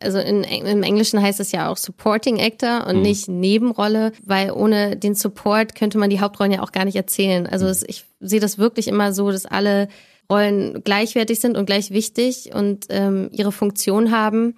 also 0.00 0.18
in, 0.18 0.44
im 0.44 0.82
Englischen 0.82 1.20
heißt 1.20 1.40
es 1.40 1.52
ja 1.52 1.68
auch 1.68 1.76
Supporting 1.76 2.40
Actor 2.40 2.86
und 2.86 2.96
mhm. 2.96 3.02
nicht 3.02 3.28
Nebenrolle, 3.28 4.12
weil 4.24 4.52
ohne 4.52 4.96
den 4.96 5.14
Support 5.14 5.74
könnte 5.74 5.98
man 5.98 6.10
die 6.10 6.20
Hauptrollen 6.20 6.52
ja 6.52 6.62
auch 6.62 6.72
gar 6.72 6.84
nicht 6.84 6.96
erzählen. 6.96 7.46
Also 7.46 7.66
mhm. 7.66 7.72
es, 7.72 7.84
ich 7.86 8.04
sehe 8.20 8.40
das 8.40 8.58
wirklich 8.58 8.88
immer 8.88 9.12
so, 9.12 9.30
dass 9.30 9.44
alle 9.46 9.88
Rollen 10.30 10.82
gleichwertig 10.84 11.40
sind 11.40 11.56
und 11.56 11.66
gleich 11.66 11.90
wichtig 11.90 12.50
und 12.54 12.86
ähm, 12.90 13.28
ihre 13.32 13.52
Funktion 13.52 14.12
haben. 14.12 14.54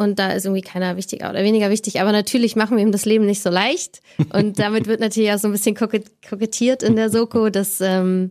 Und 0.00 0.18
da 0.18 0.30
ist 0.30 0.46
irgendwie 0.46 0.62
keiner 0.62 0.96
wichtiger 0.96 1.28
oder 1.28 1.44
weniger 1.44 1.68
wichtig. 1.68 2.00
Aber 2.00 2.10
natürlich 2.10 2.56
machen 2.56 2.78
wir 2.78 2.82
ihm 2.82 2.90
das 2.90 3.04
Leben 3.04 3.26
nicht 3.26 3.42
so 3.42 3.50
leicht. 3.50 4.00
Und 4.32 4.58
damit 4.58 4.86
wird 4.86 4.98
natürlich 4.98 5.30
auch 5.30 5.38
so 5.38 5.48
ein 5.48 5.52
bisschen 5.52 5.76
kokettiert 5.76 6.82
in 6.82 6.96
der 6.96 7.10
Soko, 7.10 7.50
dass, 7.50 7.82
ähm, 7.82 8.30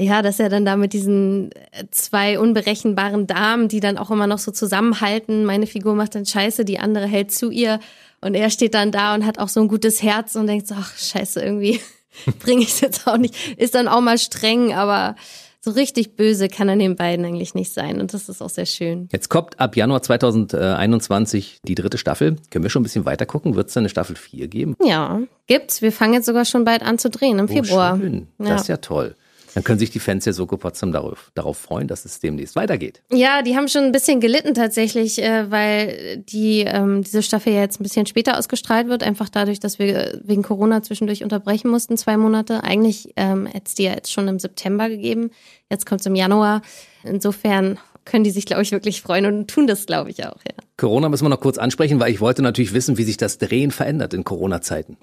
ja, 0.00 0.20
dass 0.20 0.40
er 0.40 0.48
dann 0.48 0.64
da 0.64 0.74
mit 0.74 0.92
diesen 0.92 1.50
zwei 1.92 2.40
unberechenbaren 2.40 3.28
Damen, 3.28 3.68
die 3.68 3.78
dann 3.78 3.98
auch 3.98 4.10
immer 4.10 4.26
noch 4.26 4.38
so 4.38 4.50
zusammenhalten. 4.50 5.44
Meine 5.44 5.68
Figur 5.68 5.94
macht 5.94 6.16
dann 6.16 6.26
Scheiße, 6.26 6.64
die 6.64 6.80
andere 6.80 7.06
hält 7.06 7.30
zu 7.30 7.52
ihr. 7.52 7.78
Und 8.20 8.34
er 8.34 8.50
steht 8.50 8.74
dann 8.74 8.90
da 8.90 9.14
und 9.14 9.24
hat 9.24 9.38
auch 9.38 9.48
so 9.48 9.60
ein 9.60 9.68
gutes 9.68 10.02
Herz 10.02 10.34
und 10.34 10.48
denkt 10.48 10.66
so, 10.66 10.74
ach, 10.76 10.98
scheiße, 10.98 11.40
irgendwie 11.40 11.80
bringe 12.40 12.62
ich 12.62 12.70
es 12.70 12.80
jetzt 12.80 13.06
auch 13.06 13.16
nicht. 13.16 13.36
Ist 13.58 13.76
dann 13.76 13.86
auch 13.86 14.00
mal 14.00 14.18
streng, 14.18 14.74
aber 14.74 15.14
so 15.62 15.70
richtig 15.72 16.16
böse 16.16 16.48
kann 16.48 16.68
an 16.70 16.78
den 16.78 16.96
beiden 16.96 17.24
eigentlich 17.24 17.54
nicht 17.54 17.72
sein. 17.72 18.00
Und 18.00 18.14
das 18.14 18.28
ist 18.28 18.40
auch 18.42 18.48
sehr 18.48 18.66
schön. 18.66 19.08
Jetzt 19.12 19.28
kommt 19.28 19.60
ab 19.60 19.76
Januar 19.76 20.00
2021 20.02 21.58
die 21.66 21.74
dritte 21.74 21.98
Staffel. 21.98 22.36
Können 22.50 22.62
wir 22.64 22.70
schon 22.70 22.80
ein 22.80 22.84
bisschen 22.84 23.04
weiter 23.04 23.26
gucken? 23.26 23.54
Wird 23.56 23.68
es 23.68 23.76
eine 23.76 23.88
Staffel 23.88 24.16
4 24.16 24.48
geben? 24.48 24.76
Ja, 24.82 25.20
gibt's. 25.46 25.82
Wir 25.82 25.92
fangen 25.92 26.14
jetzt 26.14 26.26
sogar 26.26 26.44
schon 26.44 26.64
bald 26.64 26.82
an 26.82 26.98
zu 26.98 27.10
drehen 27.10 27.38
im 27.38 27.44
Oh, 27.44 27.48
Februar. 27.52 27.98
schön. 27.98 28.28
Das 28.38 28.48
Ja. 28.48 28.54
ist 28.56 28.68
ja 28.68 28.76
toll. 28.78 29.14
Dann 29.54 29.64
können 29.64 29.78
sich 29.78 29.90
die 29.90 29.98
Fans 29.98 30.24
der 30.24 30.32
Soko 30.32 30.56
Potsdam 30.56 30.92
darauf, 30.92 31.30
darauf 31.34 31.58
freuen, 31.58 31.88
dass 31.88 32.04
es 32.04 32.20
demnächst 32.20 32.56
weitergeht. 32.56 33.02
Ja, 33.12 33.42
die 33.42 33.56
haben 33.56 33.68
schon 33.68 33.84
ein 33.84 33.92
bisschen 33.92 34.20
gelitten 34.20 34.54
tatsächlich, 34.54 35.22
äh, 35.22 35.50
weil 35.50 36.18
die 36.18 36.60
ähm, 36.60 37.02
diese 37.02 37.22
Staffel 37.22 37.52
ja 37.52 37.60
jetzt 37.60 37.80
ein 37.80 37.82
bisschen 37.82 38.06
später 38.06 38.38
ausgestrahlt 38.38 38.88
wird, 38.88 39.02
einfach 39.02 39.28
dadurch, 39.28 39.60
dass 39.60 39.78
wir 39.78 40.20
wegen 40.22 40.42
Corona 40.42 40.82
zwischendurch 40.82 41.22
unterbrechen 41.22 41.70
mussten, 41.70 41.96
zwei 41.96 42.16
Monate. 42.16 42.62
Eigentlich 42.64 43.12
ähm, 43.16 43.46
hätte 43.46 43.66
es 43.66 43.74
die 43.74 43.84
ja 43.84 43.92
jetzt 43.92 44.12
schon 44.12 44.28
im 44.28 44.38
September 44.38 44.88
gegeben, 44.88 45.30
jetzt 45.70 45.86
kommt 45.86 46.00
es 46.00 46.06
im 46.06 46.14
Januar. 46.14 46.62
Insofern 47.02 47.78
können 48.04 48.24
die 48.24 48.30
sich, 48.30 48.46
glaube 48.46 48.62
ich, 48.62 48.72
wirklich 48.72 49.02
freuen 49.02 49.26
und 49.26 49.48
tun 49.48 49.66
das, 49.66 49.86
glaube 49.86 50.10
ich, 50.10 50.24
auch, 50.24 50.38
ja. 50.46 50.54
Corona 50.76 51.08
müssen 51.08 51.24
wir 51.24 51.28
noch 51.28 51.40
kurz 51.40 51.58
ansprechen, 51.58 52.00
weil 52.00 52.10
ich 52.10 52.20
wollte 52.20 52.42
natürlich 52.42 52.72
wissen, 52.72 52.96
wie 52.98 53.04
sich 53.04 53.18
das 53.18 53.38
Drehen 53.38 53.70
verändert 53.70 54.14
in 54.14 54.24
Corona-Zeiten. 54.24 54.96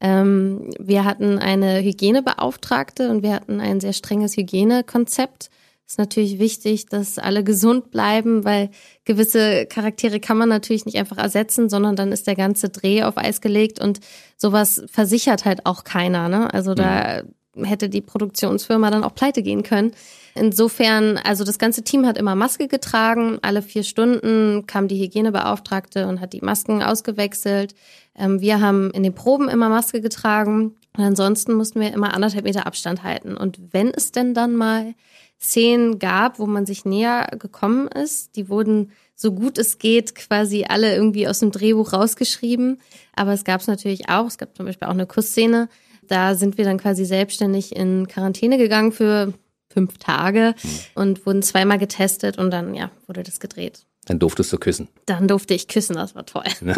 Ähm, 0.00 0.70
wir 0.78 1.04
hatten 1.04 1.38
eine 1.38 1.82
Hygienebeauftragte 1.82 3.10
und 3.10 3.22
wir 3.22 3.32
hatten 3.32 3.60
ein 3.60 3.80
sehr 3.80 3.92
strenges 3.92 4.36
Hygienekonzept. 4.36 5.50
Ist 5.88 5.98
natürlich 5.98 6.40
wichtig, 6.40 6.86
dass 6.86 7.16
alle 7.16 7.44
gesund 7.44 7.92
bleiben, 7.92 8.44
weil 8.44 8.70
gewisse 9.04 9.66
Charaktere 9.66 10.18
kann 10.18 10.36
man 10.36 10.48
natürlich 10.48 10.84
nicht 10.84 10.98
einfach 10.98 11.18
ersetzen, 11.18 11.68
sondern 11.68 11.94
dann 11.94 12.10
ist 12.10 12.26
der 12.26 12.34
ganze 12.34 12.70
Dreh 12.70 13.04
auf 13.04 13.16
Eis 13.16 13.40
gelegt 13.40 13.80
und 13.80 14.00
sowas 14.36 14.82
versichert 14.88 15.44
halt 15.44 15.64
auch 15.64 15.84
keiner. 15.84 16.28
Ne? 16.28 16.52
Also 16.52 16.74
da 16.74 17.22
hätte 17.64 17.88
die 17.88 18.00
Produktionsfirma 18.00 18.90
dann 18.90 19.04
auch 19.04 19.14
pleite 19.14 19.42
gehen 19.42 19.62
können. 19.62 19.92
Insofern, 20.34 21.18
also 21.18 21.44
das 21.44 21.58
ganze 21.58 21.82
Team 21.82 22.06
hat 22.06 22.18
immer 22.18 22.34
Maske 22.34 22.68
getragen. 22.68 23.38
Alle 23.42 23.62
vier 23.62 23.84
Stunden 23.84 24.66
kam 24.66 24.88
die 24.88 25.02
Hygienebeauftragte 25.02 26.06
und 26.06 26.20
hat 26.20 26.32
die 26.34 26.42
Masken 26.42 26.82
ausgewechselt. 26.82 27.74
Ähm, 28.14 28.40
wir 28.40 28.60
haben 28.60 28.90
in 28.90 29.02
den 29.02 29.14
Proben 29.14 29.48
immer 29.48 29.68
Maske 29.68 30.00
getragen. 30.00 30.74
Und 30.96 31.04
ansonsten 31.04 31.54
mussten 31.54 31.80
wir 31.80 31.92
immer 31.92 32.14
anderthalb 32.14 32.44
Meter 32.44 32.66
Abstand 32.66 33.02
halten. 33.02 33.36
Und 33.36 33.58
wenn 33.72 33.90
es 33.90 34.12
denn 34.12 34.34
dann 34.34 34.56
mal 34.56 34.94
Szenen 35.40 35.98
gab, 35.98 36.38
wo 36.38 36.46
man 36.46 36.66
sich 36.66 36.84
näher 36.84 37.28
gekommen 37.38 37.88
ist, 37.88 38.36
die 38.36 38.48
wurden 38.48 38.92
so 39.18 39.32
gut 39.32 39.56
es 39.56 39.78
geht 39.78 40.14
quasi 40.14 40.66
alle 40.68 40.94
irgendwie 40.94 41.26
aus 41.26 41.38
dem 41.38 41.50
Drehbuch 41.50 41.94
rausgeschrieben. 41.94 42.80
Aber 43.14 43.32
es 43.32 43.44
gab 43.44 43.62
es 43.62 43.66
natürlich 43.66 44.10
auch. 44.10 44.26
Es 44.26 44.36
gab 44.36 44.54
zum 44.54 44.66
Beispiel 44.66 44.86
auch 44.86 44.92
eine 44.92 45.06
Kussszene. 45.06 45.68
Da 46.08 46.34
sind 46.34 46.58
wir 46.58 46.64
dann 46.64 46.78
quasi 46.78 47.04
selbstständig 47.04 47.74
in 47.74 48.06
Quarantäne 48.08 48.58
gegangen 48.58 48.92
für 48.92 49.32
fünf 49.68 49.98
Tage 49.98 50.54
und 50.94 51.26
wurden 51.26 51.42
zweimal 51.42 51.78
getestet 51.78 52.38
und 52.38 52.50
dann, 52.50 52.74
ja, 52.74 52.90
wurde 53.06 53.22
das 53.22 53.40
gedreht. 53.40 53.84
Dann 54.06 54.18
durftest 54.18 54.52
du 54.52 54.58
küssen. 54.58 54.88
Dann 55.04 55.28
durfte 55.28 55.54
ich 55.54 55.68
küssen, 55.68 55.96
das 55.96 56.14
war 56.14 56.24
toll. 56.24 56.44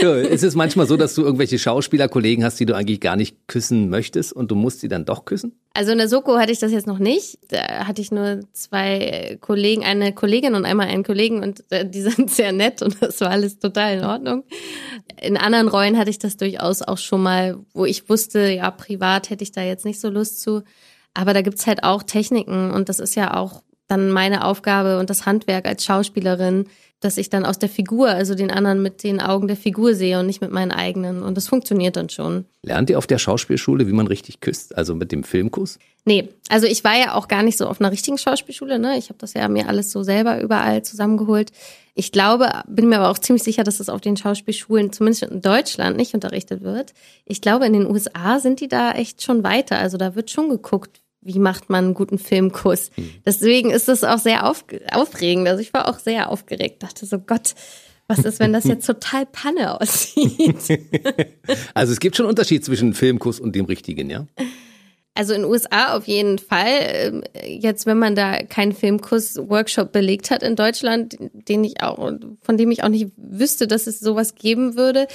Ja, 0.00 0.14
ist 0.16 0.44
es 0.44 0.54
manchmal 0.54 0.86
so, 0.86 0.96
dass 0.96 1.14
du 1.14 1.22
irgendwelche 1.22 1.58
Schauspielerkollegen 1.58 2.44
hast, 2.44 2.58
die 2.60 2.66
du 2.66 2.74
eigentlich 2.74 3.00
gar 3.00 3.16
nicht 3.16 3.36
küssen 3.46 3.88
möchtest 3.88 4.32
und 4.32 4.50
du 4.50 4.54
musst 4.54 4.80
sie 4.80 4.88
dann 4.88 5.04
doch 5.04 5.24
küssen? 5.24 5.58
Also 5.74 5.92
in 5.92 5.98
der 5.98 6.08
Soko 6.08 6.38
hatte 6.38 6.52
ich 6.52 6.58
das 6.58 6.72
jetzt 6.72 6.86
noch 6.86 6.98
nicht. 6.98 7.38
Da 7.48 7.86
hatte 7.86 8.00
ich 8.00 8.10
nur 8.10 8.40
zwei 8.52 9.38
Kollegen, 9.40 9.84
eine 9.84 10.12
Kollegin 10.12 10.54
und 10.54 10.64
einmal 10.64 10.88
einen 10.88 11.04
Kollegen 11.04 11.42
und 11.42 11.64
äh, 11.70 11.88
die 11.88 12.00
sind 12.02 12.30
sehr 12.30 12.52
nett 12.52 12.82
und 12.82 12.96
das 13.00 13.20
war 13.20 13.30
alles 13.30 13.58
total 13.58 13.98
in 13.98 14.04
Ordnung. 14.04 14.44
In 15.20 15.36
anderen 15.36 15.68
Rollen 15.68 15.98
hatte 15.98 16.10
ich 16.10 16.18
das 16.18 16.36
durchaus 16.36 16.82
auch 16.82 16.98
schon 16.98 17.22
mal, 17.22 17.58
wo 17.72 17.84
ich 17.84 18.08
wusste, 18.08 18.48
ja, 18.50 18.70
privat 18.70 19.30
hätte 19.30 19.44
ich 19.44 19.52
da 19.52 19.62
jetzt 19.62 19.84
nicht 19.84 20.00
so 20.00 20.08
Lust 20.08 20.40
zu. 20.40 20.62
Aber 21.14 21.32
da 21.32 21.42
gibt's 21.42 21.66
halt 21.66 21.82
auch 21.82 22.02
Techniken 22.02 22.70
und 22.70 22.88
das 22.88 23.00
ist 23.00 23.14
ja 23.14 23.34
auch 23.34 23.62
dann 23.88 24.10
meine 24.10 24.44
Aufgabe 24.44 24.98
und 24.98 25.10
das 25.10 25.26
Handwerk 25.26 25.66
als 25.66 25.84
Schauspielerin, 25.84 26.66
dass 27.00 27.18
ich 27.18 27.28
dann 27.28 27.44
aus 27.44 27.58
der 27.58 27.68
Figur, 27.68 28.08
also 28.08 28.34
den 28.34 28.50
anderen 28.50 28.82
mit 28.82 29.02
den 29.02 29.20
Augen 29.20 29.48
der 29.48 29.56
Figur 29.56 29.94
sehe 29.94 30.18
und 30.18 30.26
nicht 30.26 30.40
mit 30.40 30.50
meinen 30.50 30.72
eigenen. 30.72 31.22
Und 31.22 31.36
das 31.36 31.46
funktioniert 31.46 31.96
dann 31.96 32.08
schon. 32.08 32.46
Lernt 32.62 32.88
ihr 32.88 32.98
auf 32.98 33.06
der 33.06 33.18
Schauspielschule, 33.18 33.86
wie 33.86 33.92
man 33.92 34.06
richtig 34.06 34.40
küsst? 34.40 34.76
Also 34.76 34.94
mit 34.94 35.12
dem 35.12 35.22
Filmkuss? 35.22 35.78
Nee, 36.04 36.28
also 36.48 36.66
ich 36.66 36.84
war 36.84 36.96
ja 36.96 37.14
auch 37.14 37.28
gar 37.28 37.42
nicht 37.42 37.58
so 37.58 37.66
auf 37.66 37.80
einer 37.80 37.90
richtigen 37.90 38.16
Schauspielschule, 38.16 38.78
ne? 38.78 38.96
Ich 38.96 39.08
habe 39.08 39.18
das 39.18 39.34
ja 39.34 39.48
mir 39.48 39.68
alles 39.68 39.90
so 39.90 40.02
selber 40.02 40.40
überall 40.40 40.82
zusammengeholt. 40.82 41.50
Ich 41.94 42.12
glaube, 42.12 42.48
bin 42.68 42.88
mir 42.88 42.98
aber 42.98 43.10
auch 43.10 43.18
ziemlich 43.18 43.42
sicher, 43.42 43.64
dass 43.64 43.78
das 43.78 43.88
auf 43.88 44.00
den 44.00 44.16
Schauspielschulen, 44.16 44.92
zumindest 44.92 45.24
in 45.24 45.40
Deutschland, 45.40 45.96
nicht 45.96 46.14
unterrichtet 46.14 46.62
wird. 46.62 46.92
Ich 47.24 47.40
glaube, 47.40 47.66
in 47.66 47.72
den 47.72 47.86
USA 47.86 48.38
sind 48.38 48.60
die 48.60 48.68
da 48.68 48.92
echt 48.92 49.22
schon 49.22 49.42
weiter. 49.42 49.78
Also 49.78 49.96
da 49.96 50.14
wird 50.14 50.30
schon 50.30 50.48
geguckt, 50.48 51.00
wie 51.26 51.38
macht 51.38 51.68
man 51.70 51.86
einen 51.86 51.94
guten 51.94 52.18
Filmkuss. 52.18 52.90
Deswegen 53.24 53.70
ist 53.70 53.88
das 53.88 54.04
auch 54.04 54.18
sehr 54.18 54.48
auf, 54.48 54.64
aufregend. 54.92 55.48
Also 55.48 55.60
ich 55.60 55.74
war 55.74 55.88
auch 55.88 55.98
sehr 55.98 56.30
aufgeregt, 56.30 56.82
dachte 56.82 57.04
so, 57.06 57.18
Gott, 57.18 57.54
was 58.08 58.20
ist, 58.20 58.38
wenn 58.38 58.52
das 58.52 58.64
jetzt 58.64 58.86
total 58.86 59.26
Panne 59.26 59.80
aussieht? 59.80 60.56
Also 61.74 61.92
es 61.92 62.00
gibt 62.00 62.16
schon 62.16 62.26
Unterschied 62.26 62.64
zwischen 62.64 62.94
Filmkuss 62.94 63.38
und 63.38 63.54
dem 63.54 63.66
richtigen, 63.66 64.10
ja? 64.10 64.26
Also 65.14 65.32
in 65.32 65.42
den 65.42 65.50
USA 65.50 65.96
auf 65.96 66.06
jeden 66.06 66.38
Fall. 66.38 66.78
Ähm, 66.80 67.24
Jetzt, 67.46 67.86
wenn 67.86 67.98
man 67.98 68.14
da 68.14 68.42
keinen 68.42 68.72
Filmkurs-Workshop 68.72 69.92
belegt 69.92 70.30
hat 70.30 70.42
in 70.42 70.56
Deutschland, 70.56 71.16
den 71.20 71.64
ich 71.64 71.82
auch, 71.82 71.96
von 72.42 72.56
dem 72.56 72.70
ich 72.70 72.82
auch 72.84 72.88
nicht 72.88 73.12
wüsste, 73.16 73.66
dass 73.66 73.86
es 73.86 74.00
sowas 74.00 74.34
geben 74.34 74.76
würde, 74.76 75.06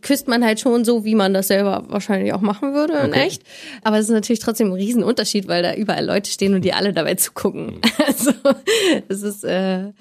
küsst 0.00 0.28
man 0.28 0.44
halt 0.44 0.60
schon 0.60 0.84
so, 0.84 1.04
wie 1.04 1.14
man 1.14 1.34
das 1.34 1.48
selber 1.48 1.84
wahrscheinlich 1.88 2.32
auch 2.32 2.40
machen 2.40 2.74
würde, 2.74 2.94
in 2.94 3.10
Okay. 3.10 3.26
echt. 3.26 3.42
Aber 3.82 3.98
es 3.98 4.06
ist 4.06 4.10
natürlich 4.10 4.40
trotzdem 4.40 4.68
ein 4.68 4.72
Riesenunterschied, 4.74 5.48
weil 5.48 5.62
da 5.62 5.74
überall 5.74 6.04
Leute 6.04 6.30
stehen 6.30 6.54
und 6.54 6.62
die 6.62 6.72
alle 6.72 6.92
dabei 6.92 7.14
zugucken. 7.14 7.80
Also 8.06 8.32
es 9.08 9.22
ist, 9.22 9.44
äh, 9.44 9.84
ja, 9.84 9.92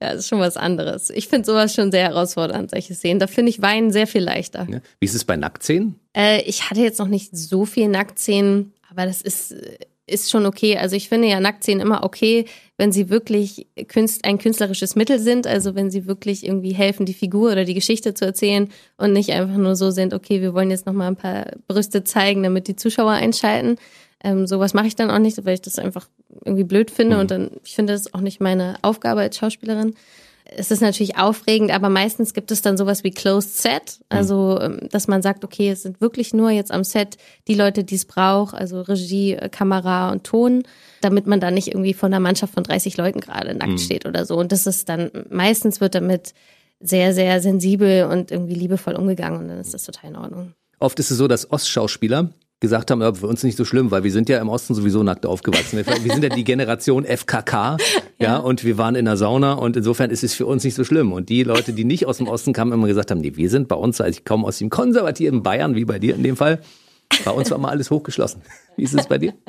es 0.00 0.20
ist 0.20 0.28
schon 0.28 0.40
was 0.40 0.56
anderes. 0.56 1.10
Ich 1.10 1.28
finde 1.28 1.44
sowas 1.44 1.74
schon 1.74 1.92
sehr 1.92 2.04
herausfordernd, 2.08 2.70
solche 2.70 2.94
Szenen. 2.94 3.20
Da 3.20 3.26
finde 3.26 3.50
ich 3.50 3.60
Weinen 3.60 3.90
sehr 3.90 4.06
viel 4.06 4.22
leichter. 4.22 4.66
Ja. 4.70 4.80
Wie 4.98 5.06
ist 5.06 5.14
es 5.14 5.24
bei 5.24 5.36
Nacktszenen? 5.36 5.96
Äh, 6.16 6.42
ich 6.42 6.70
hatte 6.70 6.80
jetzt 6.80 6.98
noch 6.98 7.08
nicht 7.08 7.36
so 7.36 7.66
viel 7.66 7.88
Nacktszenen, 7.88 8.72
aber 8.90 9.04
das 9.06 9.20
ist, 9.22 9.52
äh, 9.52 9.78
ist 10.06 10.30
schon 10.30 10.46
okay. 10.46 10.76
Also 10.78 10.96
ich 10.96 11.08
finde 11.08 11.28
ja 11.28 11.38
Nacktszenen 11.38 11.80
immer 11.80 12.02
okay, 12.02 12.46
wenn 12.80 12.92
sie 12.92 13.10
wirklich 13.10 13.66
Künst, 13.88 14.24
ein 14.24 14.38
künstlerisches 14.38 14.96
Mittel 14.96 15.18
sind, 15.18 15.46
also 15.46 15.74
wenn 15.74 15.90
sie 15.90 16.06
wirklich 16.06 16.46
irgendwie 16.46 16.72
helfen, 16.72 17.04
die 17.04 17.12
Figur 17.12 17.52
oder 17.52 17.66
die 17.66 17.74
Geschichte 17.74 18.14
zu 18.14 18.24
erzählen 18.24 18.70
und 18.96 19.12
nicht 19.12 19.32
einfach 19.32 19.58
nur 19.58 19.76
so 19.76 19.90
sind, 19.90 20.14
okay, 20.14 20.40
wir 20.40 20.54
wollen 20.54 20.70
jetzt 20.70 20.86
noch 20.86 20.94
mal 20.94 21.08
ein 21.08 21.16
paar 21.16 21.44
Brüste 21.68 22.04
zeigen, 22.04 22.42
damit 22.42 22.68
die 22.68 22.76
Zuschauer 22.76 23.10
einschalten. 23.10 23.76
Ähm, 24.24 24.46
sowas 24.46 24.72
mache 24.72 24.86
ich 24.86 24.96
dann 24.96 25.10
auch 25.10 25.18
nicht, 25.18 25.44
weil 25.44 25.52
ich 25.52 25.60
das 25.60 25.78
einfach 25.78 26.08
irgendwie 26.42 26.64
blöd 26.64 26.90
finde 26.90 27.20
und 27.20 27.30
dann, 27.30 27.50
ich 27.66 27.74
finde 27.74 27.92
das 27.92 28.06
ist 28.06 28.14
auch 28.14 28.22
nicht 28.22 28.40
meine 28.40 28.76
Aufgabe 28.80 29.20
als 29.20 29.36
Schauspielerin 29.36 29.94
es 30.44 30.70
ist 30.70 30.80
natürlich 30.80 31.16
aufregend, 31.16 31.70
aber 31.70 31.88
meistens 31.88 32.34
gibt 32.34 32.50
es 32.50 32.62
dann 32.62 32.76
sowas 32.76 33.04
wie 33.04 33.10
Closed 33.10 33.56
Set. 33.56 34.00
Also, 34.08 34.58
ähm, 34.60 34.88
dass 34.90 35.08
man 35.08 35.22
sagt, 35.22 35.44
okay, 35.44 35.70
es 35.70 35.82
sind 35.82 36.00
wirklich 36.00 36.34
nur 36.34 36.50
jetzt 36.50 36.72
am 36.72 36.84
Set 36.84 37.16
die 37.48 37.54
Leute, 37.54 37.84
die 37.84 37.94
es 37.94 38.04
braucht, 38.04 38.54
also 38.54 38.80
Regie, 38.80 39.34
äh, 39.34 39.48
Kamera 39.48 40.10
und 40.10 40.24
Ton, 40.24 40.64
damit 41.00 41.26
man 41.26 41.40
da 41.40 41.50
nicht 41.50 41.68
irgendwie 41.68 41.94
von 41.94 42.12
einer 42.12 42.20
Mannschaft 42.20 42.54
von 42.54 42.64
30 42.64 42.96
Leuten 42.96 43.20
gerade 43.20 43.54
nackt 43.54 43.80
steht 43.80 44.06
oder 44.06 44.24
so. 44.26 44.36
Und 44.36 44.52
das 44.52 44.66
ist 44.66 44.88
dann, 44.88 45.10
meistens 45.30 45.80
wird 45.80 45.94
damit 45.94 46.34
sehr, 46.80 47.14
sehr 47.14 47.40
sensibel 47.40 48.04
und 48.04 48.30
irgendwie 48.30 48.54
liebevoll 48.54 48.94
umgegangen 48.94 49.40
und 49.40 49.48
dann 49.48 49.58
ist 49.58 49.74
das 49.74 49.84
total 49.84 50.10
in 50.10 50.16
Ordnung. 50.16 50.54
Oft 50.78 50.98
ist 50.98 51.10
es 51.10 51.18
so, 51.18 51.28
dass 51.28 51.50
Ostschauspieler 51.50 52.30
gesagt 52.60 52.90
haben, 52.90 53.00
ja, 53.00 53.12
für 53.14 53.26
uns 53.26 53.42
nicht 53.42 53.56
so 53.56 53.64
schlimm, 53.64 53.90
weil 53.90 54.04
wir 54.04 54.12
sind 54.12 54.28
ja 54.28 54.38
im 54.38 54.50
Osten 54.50 54.74
sowieso 54.74 55.02
nackt 55.02 55.24
aufgewachsen. 55.24 55.78
Wir 55.78 55.84
sind 56.12 56.22
ja 56.22 56.28
die 56.28 56.44
Generation 56.44 57.04
FKK, 57.04 57.78
ja, 58.18 58.36
und 58.36 58.64
wir 58.64 58.76
waren 58.76 58.94
in 58.94 59.06
der 59.06 59.16
Sauna 59.16 59.54
und 59.54 59.76
insofern 59.76 60.10
ist 60.10 60.22
es 60.22 60.34
für 60.34 60.46
uns 60.46 60.62
nicht 60.62 60.74
so 60.74 60.84
schlimm. 60.84 61.12
Und 61.12 61.30
die 61.30 61.42
Leute, 61.42 61.72
die 61.72 61.84
nicht 61.84 62.06
aus 62.06 62.18
dem 62.18 62.28
Osten 62.28 62.52
kamen, 62.52 62.72
immer 62.72 62.86
gesagt 62.86 63.10
haben, 63.10 63.20
nee, 63.20 63.34
wir 63.34 63.48
sind 63.48 63.68
bei 63.68 63.76
uns, 63.76 64.00
also 64.00 64.10
ich 64.10 64.24
komme 64.24 64.46
aus 64.46 64.58
dem 64.58 64.68
konservativen 64.68 65.42
Bayern, 65.42 65.74
wie 65.74 65.86
bei 65.86 65.98
dir 65.98 66.14
in 66.14 66.22
dem 66.22 66.36
Fall. 66.36 66.60
Bei 67.24 67.32
uns 67.32 67.50
war 67.50 67.58
mal 67.58 67.70
alles 67.70 67.90
hochgeschlossen. 67.90 68.42
Wie 68.76 68.84
ist 68.84 68.94
es 68.94 69.06
bei 69.06 69.18
dir? 69.18 69.34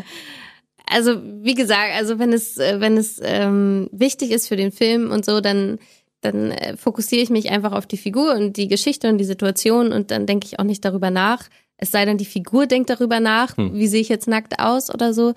Also 0.87 1.21
wie 1.23 1.53
gesagt, 1.53 1.93
also 1.95 2.19
wenn 2.19 2.33
es 2.33 2.57
äh, 2.57 2.81
wenn 2.81 2.97
es 2.97 3.21
ähm, 3.23 3.87
wichtig 3.93 4.31
ist 4.31 4.49
für 4.49 4.57
den 4.57 4.73
Film 4.73 5.09
und 5.09 5.23
so, 5.23 5.39
dann 5.39 5.79
dann 6.19 6.51
äh, 6.51 6.75
fokussiere 6.75 7.21
ich 7.21 7.29
mich 7.29 7.49
einfach 7.49 7.71
auf 7.71 7.85
die 7.85 7.97
Figur 7.97 8.33
und 8.33 8.57
die 8.57 8.67
Geschichte 8.67 9.07
und 9.07 9.17
die 9.17 9.23
Situation 9.23 9.93
und 9.93 10.11
dann 10.11 10.25
denke 10.25 10.47
ich 10.47 10.59
auch 10.59 10.65
nicht 10.65 10.83
darüber 10.83 11.09
nach. 11.09 11.49
Es 11.81 11.91
sei 11.91 12.05
denn, 12.05 12.17
die 12.17 12.25
Figur 12.25 12.67
denkt 12.67 12.89
darüber 12.89 13.19
nach, 13.19 13.57
wie 13.57 13.87
sehe 13.87 14.01
ich 14.01 14.07
jetzt 14.09 14.27
nackt 14.27 14.59
aus 14.59 14.93
oder 14.93 15.13
so. 15.13 15.33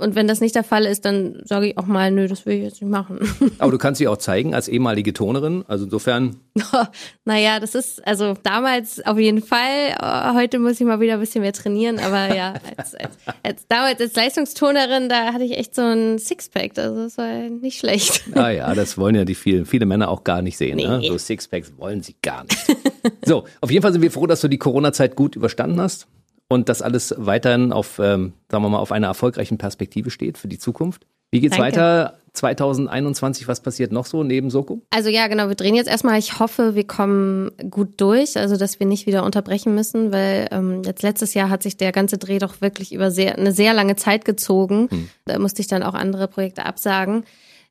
Und 0.00 0.14
wenn 0.14 0.28
das 0.28 0.40
nicht 0.40 0.54
der 0.54 0.62
Fall 0.62 0.84
ist, 0.84 1.04
dann 1.04 1.40
sage 1.44 1.70
ich 1.70 1.78
auch 1.78 1.86
mal, 1.86 2.12
nö, 2.12 2.28
das 2.28 2.46
will 2.46 2.54
ich 2.54 2.62
jetzt 2.62 2.80
nicht 2.80 2.88
machen. 2.88 3.18
Aber 3.58 3.72
du 3.72 3.78
kannst 3.78 4.00
dich 4.00 4.06
auch 4.06 4.16
zeigen 4.16 4.54
als 4.54 4.68
ehemalige 4.68 5.12
Tonerin. 5.12 5.64
Also 5.66 5.86
insofern, 5.86 6.36
naja, 7.24 7.58
das 7.58 7.74
ist 7.74 8.06
also 8.06 8.34
damals 8.44 9.04
auf 9.04 9.18
jeden 9.18 9.42
Fall. 9.42 9.96
Äh, 10.00 10.34
Heute 10.34 10.60
muss 10.60 10.80
ich 10.80 10.86
mal 10.86 11.00
wieder 11.00 11.14
ein 11.14 11.20
bisschen 11.20 11.40
mehr 11.40 11.52
trainieren, 11.52 11.98
aber 11.98 12.32
ja, 12.32 12.54
als, 12.76 12.94
als, 12.94 13.16
als 13.42 13.66
damals 13.68 14.00
als 14.00 14.14
Leistungsturnerin, 14.14 15.08
da 15.08 15.32
hatte 15.32 15.42
ich 15.42 15.58
echt 15.58 15.74
so 15.74 15.82
ein 15.82 16.20
Sixpack. 16.20 16.78
Also 16.78 17.02
das 17.02 17.18
war 17.18 17.48
nicht 17.48 17.80
schlecht. 17.80 18.22
ah 18.36 18.50
ja, 18.50 18.72
das 18.76 18.98
wollen 18.98 19.16
ja 19.16 19.24
die 19.24 19.34
vielen, 19.34 19.66
viele 19.66 19.84
Männer 19.86 20.10
auch 20.10 20.22
gar 20.22 20.42
nicht 20.42 20.58
sehen. 20.58 20.76
Ne? 20.76 20.98
Nee. 20.98 21.08
So 21.08 21.18
Sixpacks 21.18 21.72
wollen 21.76 22.04
sie 22.04 22.14
gar 22.22 22.44
nicht. 22.44 22.56
so, 23.24 23.44
auf 23.60 23.70
jeden 23.70 23.82
Fall 23.82 23.92
sind 23.92 24.02
wir 24.02 24.10
froh, 24.10 24.26
dass 24.26 24.40
du 24.40 24.48
die 24.48 24.58
Corona-Zeit 24.58 25.16
gut 25.16 25.36
überstanden 25.36 25.80
hast. 25.80 26.06
und 26.48 26.68
das 26.68 26.80
alles 26.80 27.14
weiterhin 27.18 27.72
auf, 27.72 27.98
ähm, 27.98 28.32
sagen 28.50 28.64
wir 28.64 28.70
mal, 28.70 28.78
auf 28.78 28.90
einer 28.90 29.06
erfolgreichen 29.06 29.58
Perspektive 29.58 30.10
steht 30.10 30.38
für 30.38 30.48
die 30.48 30.58
Zukunft. 30.58 31.06
Wie 31.30 31.40
geht's 31.40 31.56
Danke. 31.56 31.76
weiter? 31.76 32.18
2021, 32.32 33.48
was 33.48 33.60
passiert 33.60 33.90
noch 33.90 34.06
so 34.06 34.22
neben 34.22 34.48
Soko? 34.50 34.80
Also 34.90 35.08
ja, 35.08 35.26
genau, 35.26 35.48
wir 35.48 35.56
drehen 35.56 35.74
jetzt 35.74 35.88
erstmal. 35.88 36.18
Ich 36.18 36.38
hoffe, 36.38 36.74
wir 36.74 36.86
kommen 36.86 37.50
gut 37.68 38.00
durch, 38.00 38.36
also 38.36 38.56
dass 38.56 38.78
wir 38.78 38.86
nicht 38.86 39.06
wieder 39.06 39.24
unterbrechen 39.24 39.74
müssen, 39.74 40.12
weil 40.12 40.46
ähm, 40.52 40.82
jetzt 40.84 41.02
letztes 41.02 41.34
Jahr 41.34 41.50
hat 41.50 41.62
sich 41.62 41.76
der 41.76 41.90
ganze 41.90 42.16
Dreh 42.16 42.38
doch 42.38 42.60
wirklich 42.60 42.94
über 42.94 43.10
sehr, 43.10 43.36
eine 43.36 43.52
sehr 43.52 43.74
lange 43.74 43.96
Zeit 43.96 44.24
gezogen. 44.24 44.88
Hm. 44.90 45.08
Da 45.24 45.38
musste 45.38 45.60
ich 45.60 45.68
dann 45.68 45.82
auch 45.82 45.94
andere 45.94 46.28
Projekte 46.28 46.64
absagen. 46.64 47.24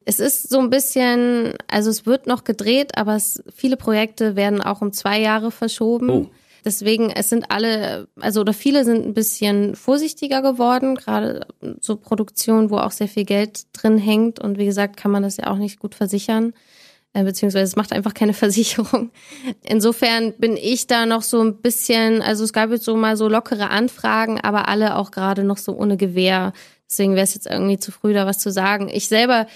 Es 0.09 0.21
ist 0.21 0.49
so 0.49 0.59
ein 0.59 0.69
bisschen, 0.69 1.53
also 1.67 1.89
es 1.89 2.05
wird 2.05 2.27
noch 2.27 2.45
gedreht, 2.45 2.97
aber 2.97 3.17
es, 3.17 3.43
viele 3.53 3.75
Projekte 3.75 4.37
werden 4.37 4.61
auch 4.61 4.79
um 4.79 4.93
zwei 4.93 5.19
Jahre 5.19 5.51
verschoben. 5.51 6.09
Oh. 6.09 6.29
Deswegen, 6.63 7.09
es 7.09 7.27
sind 7.27 7.51
alle, 7.51 8.07
also 8.17 8.39
oder 8.39 8.53
viele 8.53 8.85
sind 8.85 9.05
ein 9.05 9.13
bisschen 9.13 9.75
vorsichtiger 9.75 10.41
geworden, 10.41 10.95
gerade 10.95 11.45
so 11.81 11.97
Produktionen, 11.97 12.69
wo 12.69 12.77
auch 12.77 12.91
sehr 12.91 13.09
viel 13.09 13.25
Geld 13.25 13.63
drin 13.73 13.97
hängt. 13.97 14.39
Und 14.39 14.57
wie 14.57 14.65
gesagt, 14.65 14.95
kann 14.95 15.11
man 15.11 15.23
das 15.23 15.35
ja 15.35 15.47
auch 15.47 15.57
nicht 15.57 15.77
gut 15.77 15.93
versichern, 15.93 16.53
äh, 17.11 17.25
beziehungsweise 17.25 17.65
es 17.65 17.75
macht 17.75 17.91
einfach 17.91 18.13
keine 18.13 18.33
Versicherung. 18.45 19.11
Insofern 19.61 20.35
bin 20.37 20.55
ich 20.55 20.87
da 20.87 21.05
noch 21.05 21.21
so 21.21 21.41
ein 21.41 21.57
bisschen, 21.57 22.21
also 22.21 22.45
es 22.45 22.53
gab 22.53 22.71
jetzt 22.71 22.85
so 22.85 22.95
mal 22.95 23.17
so 23.17 23.27
lockere 23.27 23.71
Anfragen, 23.71 24.39
aber 24.39 24.69
alle 24.69 24.95
auch 24.95 25.11
gerade 25.11 25.43
noch 25.43 25.57
so 25.57 25.73
ohne 25.73 25.97
Gewehr. 25.97 26.53
Deswegen 26.89 27.15
wäre 27.15 27.25
es 27.25 27.33
jetzt 27.33 27.47
irgendwie 27.47 27.77
zu 27.77 27.91
früh, 27.91 28.13
da 28.13 28.25
was 28.25 28.39
zu 28.39 28.53
sagen. 28.53 28.87
Ich 28.89 29.09
selber 29.09 29.47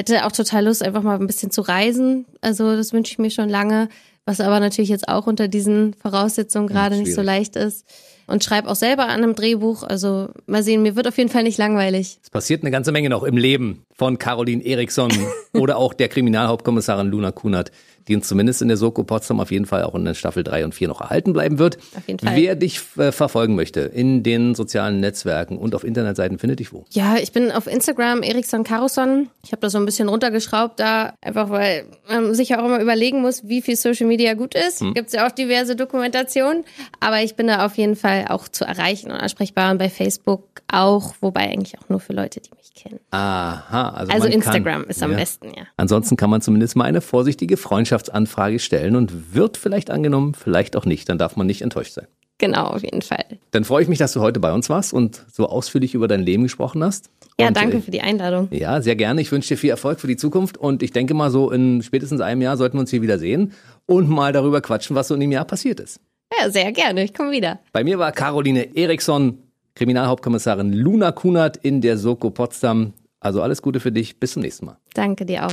hätte 0.00 0.26
auch 0.26 0.32
total 0.32 0.64
Lust, 0.64 0.82
einfach 0.82 1.02
mal 1.02 1.18
ein 1.18 1.26
bisschen 1.26 1.50
zu 1.50 1.60
reisen. 1.60 2.26
Also 2.40 2.74
das 2.74 2.92
wünsche 2.92 3.12
ich 3.12 3.18
mir 3.18 3.30
schon 3.30 3.48
lange 3.48 3.88
was 4.30 4.40
aber 4.40 4.60
natürlich 4.60 4.90
jetzt 4.90 5.08
auch 5.08 5.26
unter 5.26 5.48
diesen 5.48 5.94
Voraussetzungen 5.94 6.68
gerade 6.68 6.96
nicht 6.96 7.14
so 7.14 7.22
leicht 7.22 7.56
ist. 7.56 7.84
Und 8.26 8.44
schreibe 8.44 8.68
auch 8.68 8.76
selber 8.76 9.08
an 9.08 9.24
einem 9.24 9.34
Drehbuch. 9.34 9.82
Also 9.82 10.28
mal 10.46 10.62
sehen, 10.62 10.82
mir 10.82 10.94
wird 10.94 11.08
auf 11.08 11.18
jeden 11.18 11.30
Fall 11.30 11.42
nicht 11.42 11.58
langweilig. 11.58 12.20
Es 12.22 12.30
passiert 12.30 12.62
eine 12.62 12.70
ganze 12.70 12.92
Menge 12.92 13.10
noch 13.10 13.24
im 13.24 13.36
Leben 13.36 13.82
von 13.92 14.18
Caroline 14.18 14.64
Eriksson 14.64 15.10
oder 15.52 15.76
auch 15.78 15.94
der 15.94 16.08
Kriminalhauptkommissarin 16.08 17.08
Luna 17.08 17.32
Kunert, 17.32 17.72
die 18.10 18.16
uns 18.16 18.28
zumindest 18.28 18.60
in 18.60 18.68
der 18.68 18.76
Soko 18.76 19.04
Potsdam 19.04 19.40
auf 19.40 19.50
jeden 19.50 19.66
Fall 19.66 19.84
auch 19.84 19.94
in 19.94 20.04
den 20.04 20.14
Staffel 20.14 20.42
3 20.42 20.64
und 20.64 20.74
4 20.74 20.88
noch 20.88 21.00
erhalten 21.00 21.32
bleiben 21.32 21.58
wird. 21.58 21.78
Auf 21.96 22.06
jeden 22.06 22.18
Fall. 22.18 22.36
Wer 22.36 22.56
dich 22.56 22.80
äh, 22.98 23.12
verfolgen 23.12 23.54
möchte 23.54 23.80
in 23.80 24.22
den 24.22 24.54
sozialen 24.54 25.00
Netzwerken 25.00 25.56
und 25.56 25.74
auf 25.74 25.84
Internetseiten, 25.84 26.38
findet 26.38 26.58
dich 26.58 26.72
wo? 26.72 26.84
Ja, 26.90 27.16
ich 27.16 27.32
bin 27.32 27.52
auf 27.52 27.66
Instagram 27.66 28.22
Eriksson 28.22 28.64
Karusson. 28.64 29.30
Ich 29.44 29.52
habe 29.52 29.60
da 29.60 29.70
so 29.70 29.78
ein 29.78 29.86
bisschen 29.86 30.08
runtergeschraubt 30.08 30.80
da, 30.80 31.14
einfach 31.22 31.50
weil 31.50 31.84
man 32.08 32.34
sich 32.34 32.50
ja 32.50 32.60
auch 32.60 32.66
immer 32.66 32.80
überlegen 32.80 33.20
muss, 33.20 33.46
wie 33.46 33.62
viel 33.62 33.76
Social 33.76 34.06
Media 34.06 34.34
gut 34.34 34.54
ist. 34.54 34.80
Hm. 34.80 34.94
Gibt's 34.94 35.12
ja 35.12 35.26
auch 35.26 35.30
diverse 35.30 35.76
Dokumentationen. 35.76 36.64
Aber 36.98 37.22
ich 37.22 37.36
bin 37.36 37.46
da 37.46 37.64
auf 37.64 37.76
jeden 37.76 37.94
Fall 37.94 38.26
auch 38.28 38.48
zu 38.48 38.64
erreichen 38.64 39.12
und 39.12 39.18
ansprechbar 39.18 39.70
und 39.70 39.78
bei 39.78 39.88
Facebook 39.88 40.42
auch, 40.72 41.14
wobei 41.20 41.42
eigentlich 41.42 41.78
auch 41.78 41.88
nur 41.88 42.00
für 42.00 42.12
Leute, 42.12 42.40
die 42.40 42.50
mich 42.56 42.72
kennen. 42.74 43.00
Aha, 43.10 43.90
also, 43.90 44.12
Also 44.12 44.28
Instagram 44.28 44.82
kann, 44.82 44.90
ist 44.90 45.02
am 45.02 45.12
ja. 45.12 45.16
besten, 45.18 45.48
ja. 45.48 45.64
Ansonsten 45.76 46.16
kann 46.16 46.30
man 46.30 46.40
zumindest 46.40 46.76
mal 46.76 46.84
eine 46.84 47.00
vorsichtige 47.00 47.56
Freundschaftsanfrage 48.00 48.58
stellen 48.58 48.96
und 48.96 49.34
wird 49.34 49.56
vielleicht 49.56 49.90
angenommen, 49.90 50.34
vielleicht 50.34 50.76
auch 50.76 50.84
nicht. 50.84 51.08
Dann 51.08 51.18
darf 51.18 51.36
man 51.36 51.46
nicht 51.46 51.62
enttäuscht 51.62 51.92
sein. 51.92 52.06
Genau, 52.38 52.64
auf 52.68 52.82
jeden 52.82 53.02
Fall. 53.02 53.24
Dann 53.50 53.64
freue 53.64 53.82
ich 53.82 53.88
mich, 53.88 53.98
dass 53.98 54.12
du 54.12 54.20
heute 54.20 54.40
bei 54.40 54.52
uns 54.52 54.70
warst 54.70 54.94
und 54.94 55.26
so 55.30 55.46
ausführlich 55.46 55.94
über 55.94 56.08
dein 56.08 56.22
Leben 56.22 56.42
gesprochen 56.42 56.82
hast. 56.82 57.10
Ja, 57.38 57.48
und, 57.48 57.56
danke 57.56 57.78
äh, 57.78 57.80
für 57.82 57.90
die 57.90 58.00
Einladung. 58.00 58.48
Ja, 58.50 58.80
sehr 58.80 58.96
gerne. 58.96 59.20
Ich 59.20 59.30
wünsche 59.30 59.48
dir 59.48 59.58
viel 59.58 59.70
Erfolg 59.70 60.00
für 60.00 60.06
die 60.06 60.16
Zukunft 60.16 60.56
und 60.56 60.82
ich 60.82 60.92
denke 60.92 61.12
mal 61.12 61.30
so 61.30 61.50
in 61.50 61.82
spätestens 61.82 62.22
einem 62.22 62.40
Jahr 62.40 62.56
sollten 62.56 62.78
wir 62.78 62.80
uns 62.80 62.90
hier 62.90 63.02
wieder 63.02 63.18
sehen 63.18 63.52
und 63.84 64.08
mal 64.08 64.32
darüber 64.32 64.62
quatschen, 64.62 64.96
was 64.96 65.08
so 65.08 65.14
in 65.14 65.20
dem 65.20 65.32
Jahr 65.32 65.44
passiert 65.44 65.80
ist. 65.80 66.00
Ja, 66.38 66.50
sehr 66.50 66.72
gerne. 66.72 67.04
Ich 67.04 67.12
komme 67.12 67.32
wieder. 67.32 67.60
Bei 67.72 67.84
mir 67.84 67.98
war 67.98 68.12
Caroline 68.12 68.74
Eriksson, 68.74 69.38
Kriminalhauptkommissarin 69.74 70.72
Luna 70.72 71.12
Kunert 71.12 71.58
in 71.58 71.82
der 71.82 71.98
Soko 71.98 72.30
Potsdam. 72.30 72.94
Also 73.18 73.42
alles 73.42 73.60
Gute 73.60 73.80
für 73.80 73.92
dich. 73.92 74.18
Bis 74.18 74.32
zum 74.32 74.40
nächsten 74.40 74.64
Mal. 74.64 74.78
Danke 74.94 75.26
dir 75.26 75.46
auch. 75.46 75.52